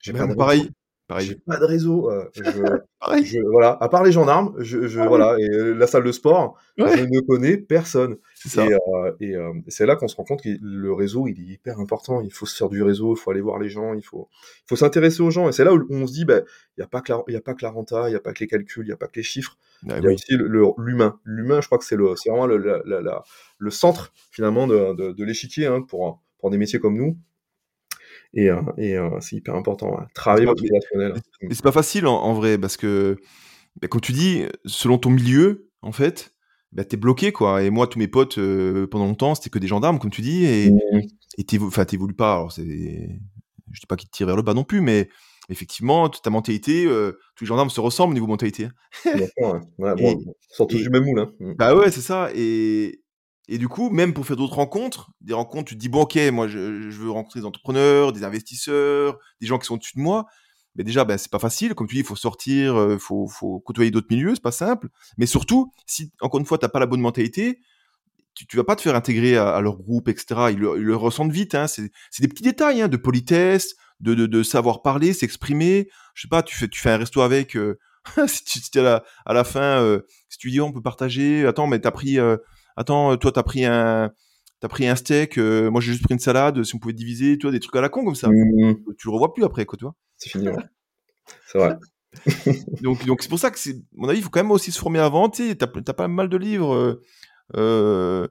[0.00, 0.70] J'ai pas pareil.
[1.06, 1.26] Pareil.
[1.26, 2.10] J'ai pas de réseau.
[2.10, 6.02] Euh, je, voilà, à part les gendarmes, je, je ah voilà, et euh, la salle
[6.02, 8.16] de sport, je ne connais personne.
[8.34, 8.66] Ça.
[9.20, 12.22] Et, euh, c'est là qu'on se rend compte que le réseau, il est hyper important.
[12.22, 14.68] Il faut se faire du réseau, il faut aller voir les gens, il faut, il
[14.68, 15.46] faut s'intéresser aux gens.
[15.46, 16.42] Et c'est là où on se dit, ben,
[16.76, 18.16] il n'y a pas que la, il y a pas que la renta, il n'y
[18.16, 19.58] a pas que les calculs, il n'y a pas que les chiffres.
[19.82, 20.36] Bah il y a aussi
[20.78, 21.20] l'humain.
[21.24, 22.82] L'humain, je crois que c'est le, c'est vraiment le, le,
[23.58, 27.18] le, centre finalement de, de, de l'échiquier hein, pour pour des métiers comme nous.
[28.34, 29.96] Et, euh, et euh, c'est hyper important.
[30.14, 31.14] Travailler votre relationnel.
[31.42, 33.16] Mais c'est pas facile en, vrai, parce que,
[33.80, 36.32] bah, comme tu dis, selon ton milieu, en fait,
[36.72, 37.62] bah, t'es bloqué, quoi.
[37.62, 40.44] Et moi, tous mes potes, euh, pendant longtemps, c'était que des gendarmes, comme tu dis,
[40.46, 41.84] et mmh.
[41.86, 42.34] t'évolues pas.
[42.34, 45.08] Alors, c'est, je dis pas qu'ils te tirent vers le bas non plus, mais
[45.48, 46.86] effectivement, ta mentalité,
[47.36, 48.64] tous les gendarmes se ressemblent au niveau mentalité.
[48.64, 49.10] Hein.
[49.14, 49.30] ouais.
[49.78, 49.94] ouais,
[50.58, 51.20] bon, tous du même moule.
[51.20, 51.32] Hein.
[51.38, 51.54] Mmh.
[51.56, 52.30] Bah ouais, c'est ça.
[52.34, 53.03] Et,
[53.48, 56.16] et du coup, même pour faire d'autres rencontres, des rencontres, tu te dis, bon, ok,
[56.32, 60.26] moi, je, veux rencontrer des entrepreneurs, des investisseurs, des gens qui sont au-dessus de moi.
[60.76, 61.74] Mais déjà, ben, c'est pas facile.
[61.74, 63.28] Comme tu dis, il faut sortir, il euh, faut,
[63.64, 64.88] côtoyer d'autres milieux, c'est pas simple.
[65.18, 67.60] Mais surtout, si, encore une fois, t'as pas la bonne mentalité,
[68.34, 70.46] tu, tu vas pas te faire intégrer à, leur groupe, etc.
[70.50, 71.54] Ils le, ressentent vite.
[71.54, 71.66] Hein.
[71.68, 71.90] C'est
[72.20, 75.88] des petits détails hein, de politesse, de, savoir parler, s'exprimer.
[76.14, 77.56] Je sais pas, tu fais, un resto avec.
[77.56, 77.78] Euh,
[78.26, 81.46] si tu à la, à la fin, euh, si tu dis, on peut partager.
[81.46, 82.18] Attends, mais t'as pris
[82.76, 84.12] attends, euh, toi, t'as pris un,
[84.60, 87.38] t'as pris un steak, euh, moi j'ai juste pris une salade, si on pouvait diviser,
[87.38, 88.28] tu vois, des trucs à la con comme ça.
[88.28, 88.76] Mmh.
[88.98, 89.94] Tu le revois plus après, quoi, tu vois.
[90.16, 90.48] C'est fini,
[91.46, 91.76] C'est vrai.
[92.82, 94.78] donc, donc c'est pour ça que c'est, mon avis, il faut quand même aussi se
[94.78, 95.28] former avant.
[95.28, 97.00] Tu sais, t'as, pas mal de livres.
[97.56, 98.28] Euh,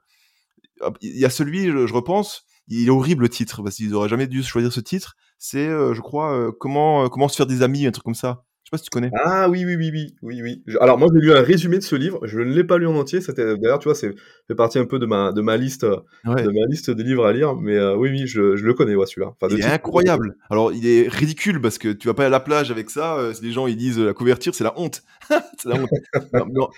[1.01, 4.27] il y a celui, je, repense, il est horrible le titre parce qu'ils auraient jamais
[4.27, 5.15] dû choisir ce titre.
[5.37, 8.85] C'est, je crois, comment comment se faire des amis, un truc comme ça pas si
[8.85, 9.11] tu connais.
[9.23, 10.75] Ah oui, oui, oui, oui, oui, oui.
[10.81, 12.19] Alors moi, j'ai lu un résumé de ce livre.
[12.25, 13.21] Je ne l'ai pas lu en entier.
[13.21, 14.15] C'était d'ailleurs, tu vois, c'est
[14.47, 17.33] fait partie un peu de ma de ma liste de ma liste de livres à
[17.33, 17.55] lire.
[17.55, 19.35] Mais euh, oui, oui, je, je, le connais, ouais, celui-là.
[19.51, 20.35] il est incroyable.
[20.49, 23.15] Alors, il est ridicule parce que tu vas pas à la plage avec ça.
[23.17, 25.03] Euh, les gens ils disent euh, la couverture, c'est la honte.
[25.29, 25.89] c'est la honte.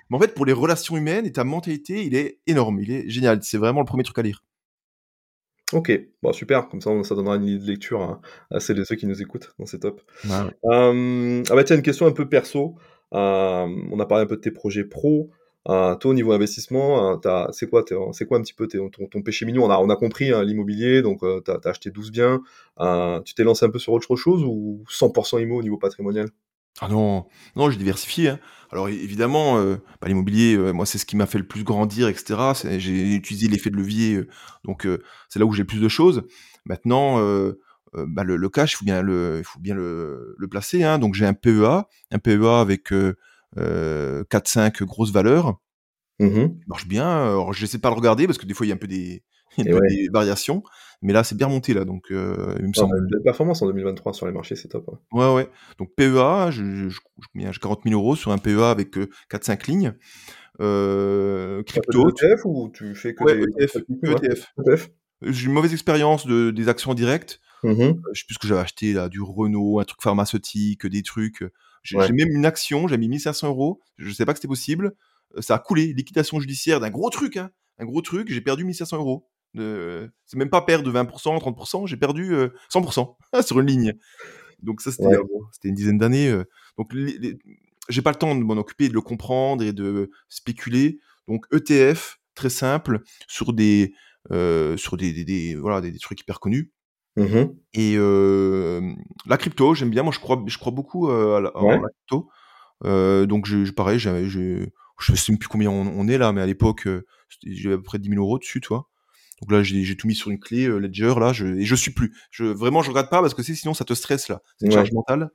[0.09, 2.79] mais en fait, pour les relations humaines et ta mentalité, il est énorme.
[2.81, 3.39] Il est génial.
[3.41, 4.43] C'est vraiment le premier truc à lire.
[5.73, 5.91] Ok,
[6.21, 9.07] bon, super, comme ça, ça donnera une idée de lecture à, celles et ceux qui
[9.07, 10.01] nous écoutent, donc c'est top.
[11.49, 12.75] ah bah tiens, une question un peu perso.
[13.11, 15.31] on a parlé un peu de tes projets pro.
[15.65, 17.19] toi, au niveau investissement,
[17.51, 19.65] c'est quoi, c'est quoi un petit peu ton, ton, péché mignon?
[19.65, 22.41] On a, on a compris hein, l'immobilier, donc tu as, acheté 12 biens.
[23.25, 26.29] tu t'es lancé un peu sur autre chose ou 100% IMO au niveau patrimonial?
[26.81, 28.29] Ah non, non, j'ai diversifié.
[28.29, 28.39] Hein.
[28.71, 32.09] Alors évidemment, euh, bah, l'immobilier, euh, moi c'est ce qui m'a fait le plus grandir,
[32.09, 32.35] etc.
[32.77, 34.27] J'ai utilisé l'effet de levier, euh,
[34.65, 34.87] donc
[35.29, 36.23] c'est là où j'ai le plus de choses.
[36.65, 37.19] Maintenant,
[37.93, 40.83] bah, le, cash, il faut bien le, il faut bien le, placer.
[40.83, 40.99] Hein.
[40.99, 42.91] Donc j'ai un PEA, un PEA avec
[43.55, 45.59] 4-5 grosses valeurs.
[46.19, 47.07] Mmh il marche bien.
[47.07, 48.87] Alors j'essaie de pas le regarder parce que des fois il y a un peu
[48.87, 49.23] des,
[49.57, 50.63] il y a des variations,
[51.01, 52.97] mais là c'est bien monté là, donc euh, il me semble.
[52.97, 54.89] Une performance en 2023 sur les marchés, c'est top.
[55.11, 55.49] Ouais, ouais.
[55.77, 58.95] Donc PEA, je, je, je, 40 000 euros sur un PEA avec
[59.31, 59.93] 4-5 euh, lignes.
[60.61, 62.09] Euh, crypto.
[62.09, 64.53] ETF ou tu fais que ouais, des ETF, ETF.
[64.65, 64.89] ETF.
[65.21, 67.39] J'ai une mauvaise expérience de, des actions directes.
[67.63, 71.01] Mmh je sais plus ce que j'avais acheté là, du Renault, un truc pharmaceutique, des
[71.01, 71.43] trucs.
[71.83, 73.79] J'ai même une action, j'ai mis 1500 euros.
[73.97, 74.93] Je sais pas que c'était possible.
[75.39, 78.31] Ça a coulé, liquidation judiciaire d'un gros truc, hein, un gros truc.
[78.31, 79.27] J'ai perdu 1500 euros.
[79.55, 82.33] C'est même pas perdre de 20%, 30%, j'ai perdu
[82.73, 83.93] 100% sur une ligne.
[84.61, 85.17] Donc ça, c'était
[85.51, 86.31] c'était une dizaine d'années.
[86.77, 86.93] donc
[87.87, 90.99] j'ai pas le temps de m'en occuper, de le comprendre et de spéculer.
[91.27, 93.93] Donc ETF, très simple, sur des,
[94.29, 96.71] sur des, des, voilà, des, trucs hyper connus.
[97.17, 100.03] Mmh Et la crypto, j'aime bien.
[100.03, 102.29] Moi, je crois, je crois beaucoup à la, crypto.
[102.83, 104.65] donc, je, pareil, je
[104.99, 106.87] je sais même plus combien on, est là, mais à l'époque,
[107.43, 108.89] j'ai à peu près 10 000 euros dessus, toi.
[109.41, 112.13] Donc là, j'ai tout mis sur une clé Ledger, là, je, et je suis plus.
[112.31, 114.41] Je, vraiment, je regarde pas parce que sinon, ça te stresse, là.
[114.57, 115.29] C'est une charge mentale.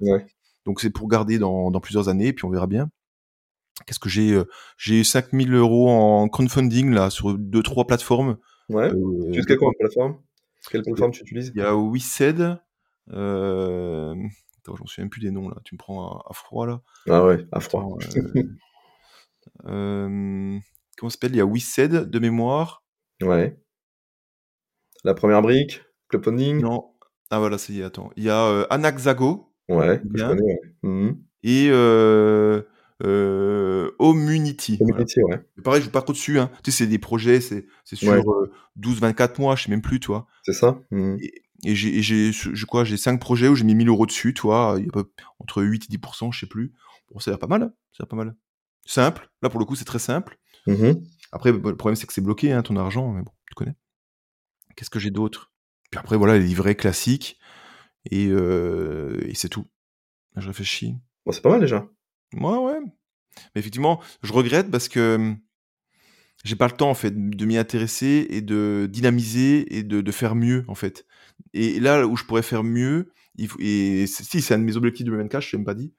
[0.67, 2.91] Donc, c'est pour garder dans, dans, plusieurs années, puis on verra bien.
[3.87, 4.41] Qu'est-ce que j'ai
[4.79, 8.39] J'ai 5000 euros en crowdfunding, là, sur deux, trois plateformes.
[8.71, 8.91] Ouais.
[8.91, 10.19] tu utilises quoi plateforme?
[10.71, 11.53] Quelle plateforme tu utilises?
[11.55, 12.59] Il y a WeSed.
[13.13, 14.15] Euh...
[14.59, 15.57] Attends, j'en souviens plus des noms, là.
[15.65, 16.83] Tu me prends à, froid, là.
[17.09, 17.99] Ah ouais, à froid.
[19.67, 20.59] euh...
[20.97, 21.33] Comment s'appelle?
[21.33, 22.85] Il y a WeSed, de mémoire.
[23.23, 23.59] Ouais.
[25.05, 26.91] La première brique, Clubfunding Non.
[27.31, 28.11] Ah voilà, c'est attends.
[28.17, 29.53] Il y a euh, Anaxago.
[29.69, 31.11] Ouais, je connais, mmh
[31.45, 32.63] Et euh,
[33.05, 34.79] euh, Omunity.
[34.81, 35.41] Omunity, ouais.
[35.63, 36.41] pareil, je joue pas trop dessus.
[36.41, 36.51] Hein.
[36.65, 38.13] Tu sais, c'est des projets, c'est sur
[38.79, 40.27] 12-24 mois, je sais même plus, toi.
[40.43, 40.79] C'est ça.
[40.91, 41.17] Mmh
[41.63, 44.77] et, j'ai, je crois, j'ai 5 projets où j'ai mis 1000 euros dessus, toi.
[44.79, 45.03] Il y a
[45.41, 46.73] entre 8 et 10%, je sais plus.
[47.13, 47.63] Bon, ça a l'air pas mal.
[47.63, 47.73] Hein.
[47.93, 48.35] Ça a pas mal.
[48.87, 49.29] Simple.
[49.43, 50.39] Là, pour le coup, c'est très simple.
[50.67, 50.93] Mmh
[51.33, 53.13] Après, le problème, c'est que c'est bloqué, hein, ton argent.
[53.13, 53.75] Mais bon, tu connais.
[54.81, 55.53] Qu'est-ce que j'ai d'autre?
[55.91, 57.39] Puis après, voilà, les livrets classiques.
[58.11, 59.66] Et, euh, et c'est tout.
[60.37, 60.95] Je réfléchis.
[61.26, 61.87] Bon, c'est pas mal déjà.
[62.33, 62.81] Ouais, ouais.
[63.55, 65.35] Mais effectivement, je regrette parce que
[66.45, 70.12] j'ai pas le temps, en fait, de m'y intéresser et de dynamiser et de, de,
[70.12, 71.05] faire mieux, en fait.
[71.53, 74.78] Et là où je pourrais faire mieux, il faut, et si c'est un de mes
[74.78, 75.93] objectifs de 2024, je l'ai même pas dit,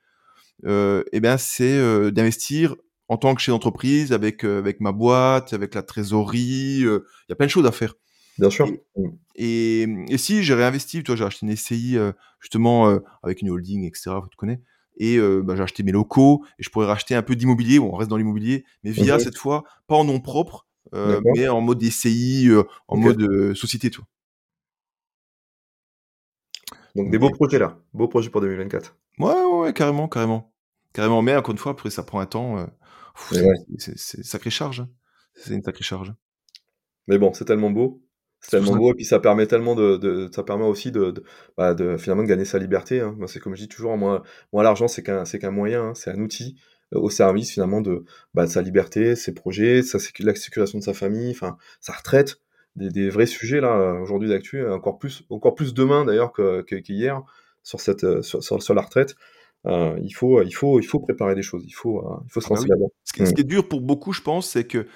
[0.65, 2.75] euh, eh bien, c'est euh, d'investir
[3.09, 6.79] en tant que chef d'entreprise avec, euh, avec ma boîte, avec la trésorerie.
[6.79, 7.93] Il y a plein de choses à faire.
[8.41, 8.67] Bien sûr.
[9.35, 13.51] Et, et, si j'ai réinvesti, toi, j'ai acheté une SCI euh, justement euh, avec une
[13.51, 14.15] holding, etc.
[14.31, 14.59] Tu connais.
[14.97, 17.77] Et euh, bah, j'ai acheté mes locaux et je pourrais racheter un peu d'immobilier.
[17.77, 21.61] Bon, on reste dans l'immobilier, mais via cette fois pas en nom propre, mais en
[21.61, 22.49] mode SCI,
[22.87, 24.05] en mode société, toi.
[26.95, 28.97] Donc des beaux projets là, beaux projets pour 2024.
[29.19, 30.51] Ouais, ouais, ouais, carrément, carrément,
[30.93, 31.21] carrément.
[31.21, 32.67] Mais encore une fois, après ça prend un temps.
[33.77, 34.79] c'est sacrée charge.
[34.79, 34.89] Hein.
[35.35, 36.11] C'est une sacrée charge.
[37.07, 38.01] Mais bon, c'est tellement beau.
[38.41, 41.23] C'est tellement beau et puis ça permet tellement de, de ça permet aussi de, de,
[41.57, 42.99] bah de, finalement de gagner sa liberté.
[42.99, 43.15] Hein.
[43.17, 45.93] Moi, c'est comme je dis toujours, moi, moi l'argent c'est qu'un c'est qu'un moyen, hein.
[45.93, 46.55] c'est un outil
[46.93, 50.83] euh, au service finalement de, bah, de sa liberté, ses projets, sa la sécurisation de
[50.83, 52.41] sa famille, enfin sa retraite,
[52.75, 57.23] des, des vrais sujets là aujourd'hui d'actu, encore plus encore plus demain d'ailleurs que qu'hier
[57.63, 59.15] sur cette euh, sur, sur, la retraite.
[59.67, 62.41] Euh, il faut il faut il faut préparer des choses, il faut euh, il faut
[62.41, 62.91] se ah là-dedans.
[63.03, 64.87] Ce, qui est dur pour beaucoup, je pense, c'est que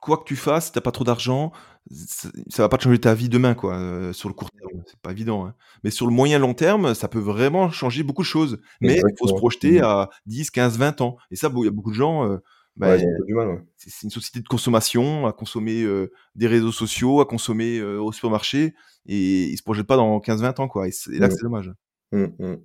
[0.00, 1.52] quoi que tu fasses, si t'as pas trop d'argent,
[1.90, 4.82] ça va pas te changer ta vie demain, quoi, euh, sur le court terme.
[4.86, 5.46] C'est pas évident.
[5.46, 5.54] Hein.
[5.84, 8.60] Mais sur le moyen long terme, ça peut vraiment changer beaucoup de choses.
[8.80, 9.84] Mais il faut se projeter mmh.
[9.84, 11.16] à 10, 15, 20 ans.
[11.30, 12.28] Et ça, il y a beaucoup de gens.
[12.30, 12.38] Euh,
[12.76, 17.24] bah, du mal, C'est une société de consommation, à consommer euh, des réseaux sociaux, à
[17.24, 18.74] consommer au supermarché,
[19.06, 20.86] et ils se projettent pas dans 15-20 ans, quoi.
[20.86, 21.30] Et, là, mmh.
[21.30, 21.72] c'est dommage.
[22.12, 22.56] Mmh,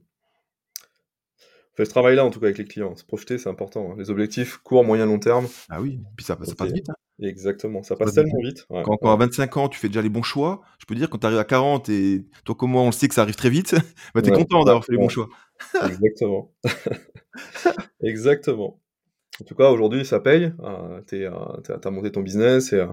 [1.76, 2.96] fait ce travail-là, en tout cas, avec les clients.
[2.96, 3.92] Se projeter, c'est important.
[3.92, 3.96] Hein.
[3.98, 5.48] Les objectifs court, moyen, long terme.
[5.70, 6.90] Ah oui, puis ça, ça passe vite.
[6.90, 6.96] Hein.
[7.22, 8.66] Exactement, ça passe tellement vite.
[8.68, 11.28] quand, à 25 ans, tu fais déjà les bons choix, je peux dire, quand tu
[11.28, 13.76] arrives à 40 et toi comme moi, on le sait que ça arrive très vite,
[14.16, 15.30] bah, tu es content d'avoir fait les bons choix.
[15.86, 16.52] Exactement.
[18.04, 18.80] Exactement.
[19.40, 20.52] En tout cas, aujourd'hui, ça paye.
[20.62, 22.84] Euh, tu as monté ton business et,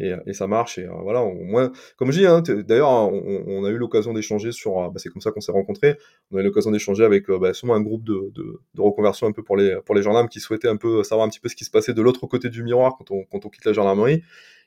[0.00, 0.78] euh, et, ça marche.
[0.78, 4.52] Et euh, voilà, au moins, comme je dis, hein, d'ailleurs, on, a eu l'occasion d'échanger
[4.52, 4.90] sur.
[4.90, 5.98] Bah, c'est comme ça qu'on s'est rencontrés.
[6.30, 9.32] On a eu l'occasion d'échanger avec bah, sûrement un groupe de, de, de, reconversion un
[9.32, 11.56] peu pour les, pour les gendarmes qui souhaitaient un peu savoir un petit peu ce
[11.56, 14.22] qui se passait de l'autre côté du miroir quand on, quand on quitte la gendarmerie.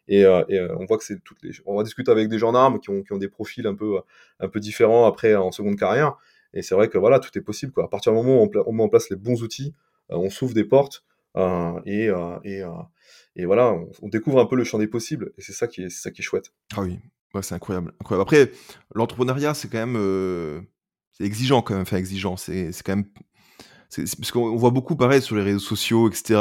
[0.08, 1.52] Et, et on voit que c'est toutes les.
[1.66, 4.00] On va discuter avec des gendarmes qui ont, qui ont des profils un peu,
[4.40, 6.18] un peu différents après en seconde carrière.
[6.54, 7.72] Et c'est vrai que voilà, tout est possible.
[7.72, 7.86] Quoi.
[7.86, 9.76] À partir du moment où on, met en place les bons outils,
[10.10, 11.04] on s'ouvre des portes.
[11.38, 12.70] Euh, et, euh, et, euh,
[13.40, 15.90] et, voilà, on, découvre un peu le champ des possibles, et c'est ça qui est,
[15.90, 16.52] ça qui est chouette.
[16.76, 17.00] Ah oui,
[17.42, 18.22] c'est incroyable, incroyable.
[18.22, 18.52] Après,
[18.94, 20.66] l'entrepreneuriat, c'est quand même
[21.12, 23.06] c'est exigeant quand même, enfin exigeant, c'est quand même
[23.96, 26.36] parce qu'on voit beaucoup pareil sur les réseaux sociaux, etc.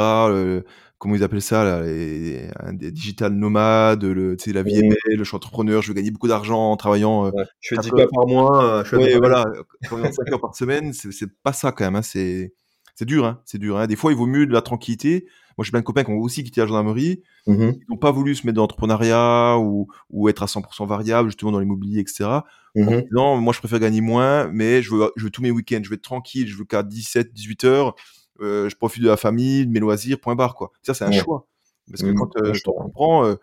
[0.99, 2.47] comment ils appellent ça, là, les,
[2.91, 6.71] digital nomades, le, la vie est belle, je suis entrepreneur, je veux gagner beaucoup d'argent
[6.71, 7.31] en travailant.
[7.59, 9.45] je fais 10 heures par mois, je fais voilà,
[9.89, 11.95] 5 heures par semaine, c'est pas ça quand même.
[11.95, 12.53] Hein, c'est
[12.95, 13.77] c'est dur, hein, c'est dur.
[13.77, 13.87] Hein.
[13.87, 15.25] Des fois, il vaut mieux de la tranquillité.
[15.59, 17.21] Moi, j'ai plein de copains qui ont aussi quitté la gendarmerie.
[17.45, 21.27] Mmh Ils n'ont pas voulu se mettre dans l'entrepreneuriat ou, ou être à 100% variable,
[21.27, 22.29] justement dans l'immobilier, etc.
[22.75, 25.81] Mmh non, moi, je préfère gagner moins, mais je veux, je veux tous mes week-ends,
[25.83, 27.95] je veux être tranquille, je veux qu'à 17, 18 heures,
[28.39, 30.71] euh, je profite de la famille, de mes loisirs, point barre, quoi.
[30.81, 31.45] Ça, c'est un choix.
[31.91, 33.35] Parce que mmh quand euh, je te comprends, euh,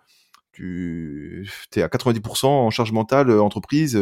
[0.52, 3.94] tu es à 90% en charge mentale, entreprise,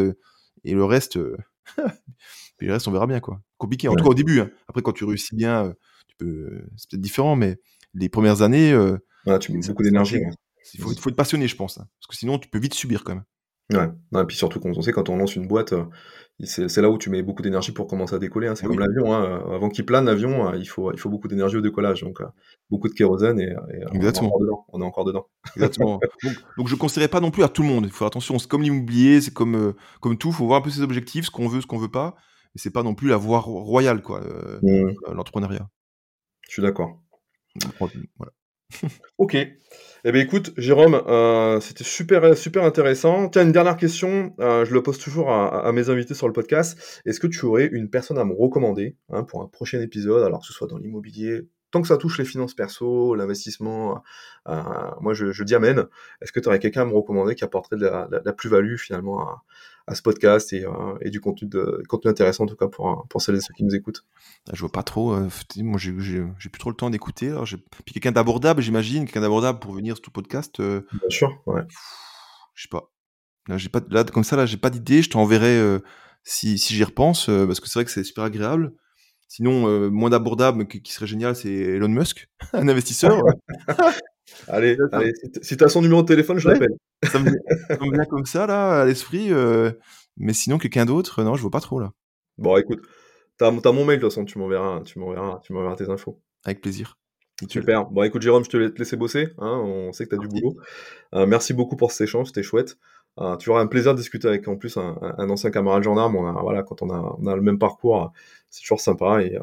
[0.62, 1.18] et le reste,
[2.58, 3.40] Puis le reste, on verra bien, quoi.
[3.58, 4.38] Compliqué, en tout cas au début.
[4.38, 4.50] Hein.
[4.68, 5.74] Après, quand tu réussis bien,
[6.06, 6.62] tu peux...
[6.76, 7.58] c'est peut-être différent, mais
[7.95, 8.72] les premières années.
[8.72, 8.99] Euh,
[9.40, 10.20] tu mets beaucoup d'énergie.
[10.74, 11.78] Il faut, faut, être passionné, je pense.
[11.78, 13.24] Hein, parce que sinon, tu peux vite subir quand même.
[13.72, 15.84] Ouais, et puis surtout, on sait, quand on lance une boîte, euh,
[16.45, 18.55] c'est là où tu mets beaucoup d'énergie pour commencer à décoller, hein.
[18.55, 21.62] C'est comme l'avion, hein, avant qu'il plane l'avion, il faut il faut beaucoup d'énergie au
[21.62, 22.18] décollage, donc
[22.68, 23.55] beaucoup de kérosène et
[23.90, 25.26] on est encore dedans on est encore dedans.
[25.57, 25.99] Exactement.
[26.59, 27.84] Donc je ne conseillerais pas non plus à tout le monde.
[27.86, 30.62] Il faut faire attention, c'est comme l'immobilier, c'est comme, comme tout, il faut voir un
[30.62, 32.16] peu ses objectifs, ce qu'on veut, ce qu'on veut pas,
[32.55, 34.20] et c'est pas non plus la voie royale quoi,
[34.62, 35.12] mmh.
[35.14, 35.68] l'entrepreneuriat.
[36.49, 37.01] Je suis d'accord.
[39.18, 39.36] OK.
[40.07, 43.28] Eh bien, écoute, Jérôme, euh, c'était super, super intéressant.
[43.28, 47.00] Tiens, une dernière question, euh, je le pose toujours à, mes invités sur le podcast.
[47.07, 50.40] Est-ce que tu aurais une personne à me recommander hein, pour un prochain épisode, alors
[50.40, 54.02] que ce soit dans l'immobilier, tant que ça touche les finances perso, l'investissement,
[54.48, 54.62] euh,
[55.00, 55.86] moi je, dis amen.
[56.20, 59.42] Est-ce que tu aurais quelqu'un à me recommander qui apporterait de la, plus-value finalement à,
[59.93, 60.64] ce podcast et,
[61.03, 63.64] et, du contenu, de, contenu intéressant en tout cas pour, pour celles et ceux qui
[63.64, 64.05] nous écoutent
[64.49, 65.12] ah, Je vois pas trop.
[65.12, 65.28] Euh,
[65.59, 67.35] moi, j'ai plus trop le temps d'écouter.
[67.85, 70.61] Puis quelqu'un d'abordable, j'imagine, quelqu'un d'abordable pour venir sur tout podcast.
[70.61, 71.62] Euh, Bien sûr, ouais.
[72.55, 72.91] Je sais pas.
[73.49, 73.80] Là, j'ai pas.
[73.91, 75.03] Là, comme ça, là, j'ai pas d'idée.
[75.03, 75.80] Je t'enverrai euh,
[76.22, 78.72] si, si j'y repense, parce que c'est vrai que c'est super agréable.
[79.28, 83.20] Sinon, moins d'abordable, qui, qui serait génial, c'est Elon Musk, un investisseur.
[84.48, 85.12] Allez, allez,
[85.42, 86.74] si tu as son numéro de téléphone, je l'appelle.
[87.04, 87.30] Ça me,
[87.92, 89.30] vient comme ça, là, à l'esprit.
[90.16, 91.92] mais sinon, quelqu'un d'autre, non, je vois pas trop, là.
[92.36, 92.80] Bon, écoute,
[93.36, 96.20] T'as as mon mail de toute façon, tu m'enverras, tu m'enverras, tu m'enverras tes infos.
[96.44, 96.98] Avec plaisir.
[97.48, 97.86] Super.
[97.86, 99.28] Bon, écoute, Jérôme, je te laisse bosser.
[99.38, 100.56] Hein, on sait que tu as du boulot.
[101.14, 102.78] Euh, merci beaucoup pour cet échange, c'était chouette.
[103.20, 104.96] Euh, tu auras un plaisir de discuter avec en plus un,
[105.30, 106.16] ancien camarade gendarme.
[106.16, 108.12] On a, voilà, quand on a, on a le même parcours,
[108.50, 109.22] c'est toujours sympa.
[109.22, 109.40] Et, euh,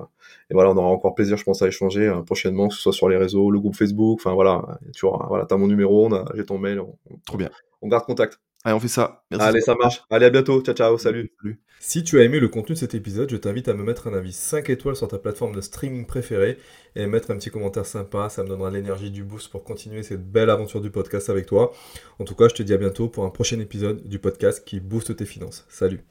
[0.50, 3.10] et, voilà, on aura encore plaisir, je pense, à échanger prochainement, que ce soit sur
[3.10, 4.20] les réseaux, le groupe Facebook.
[4.20, 6.82] Enfin voilà, tu voilà, as mon numéro, j'ai ton mail.
[7.26, 7.50] Trop bien.
[7.82, 8.40] On garde contact.
[8.64, 9.24] Allez, on fait ça.
[9.32, 10.04] Allez, ça marche.
[10.10, 10.62] Allez, à bientôt.
[10.62, 10.98] Ciao, ciao.
[10.98, 11.34] Salut.
[11.80, 14.14] Si tu as aimé le contenu de cet épisode, je t'invite à me mettre un
[14.14, 16.60] avis 5 étoiles sur ta plateforme de streaming préférée
[16.96, 18.30] et mettre un petit commentaire sympa.
[18.30, 21.74] Ça me donnera l'énergie du boost pour continuer cette belle aventure du podcast avec toi.
[22.20, 24.80] En tout cas, je te dis à bientôt pour un prochain épisode du podcast qui
[24.80, 25.66] booste tes finances.
[25.68, 26.02] Salut.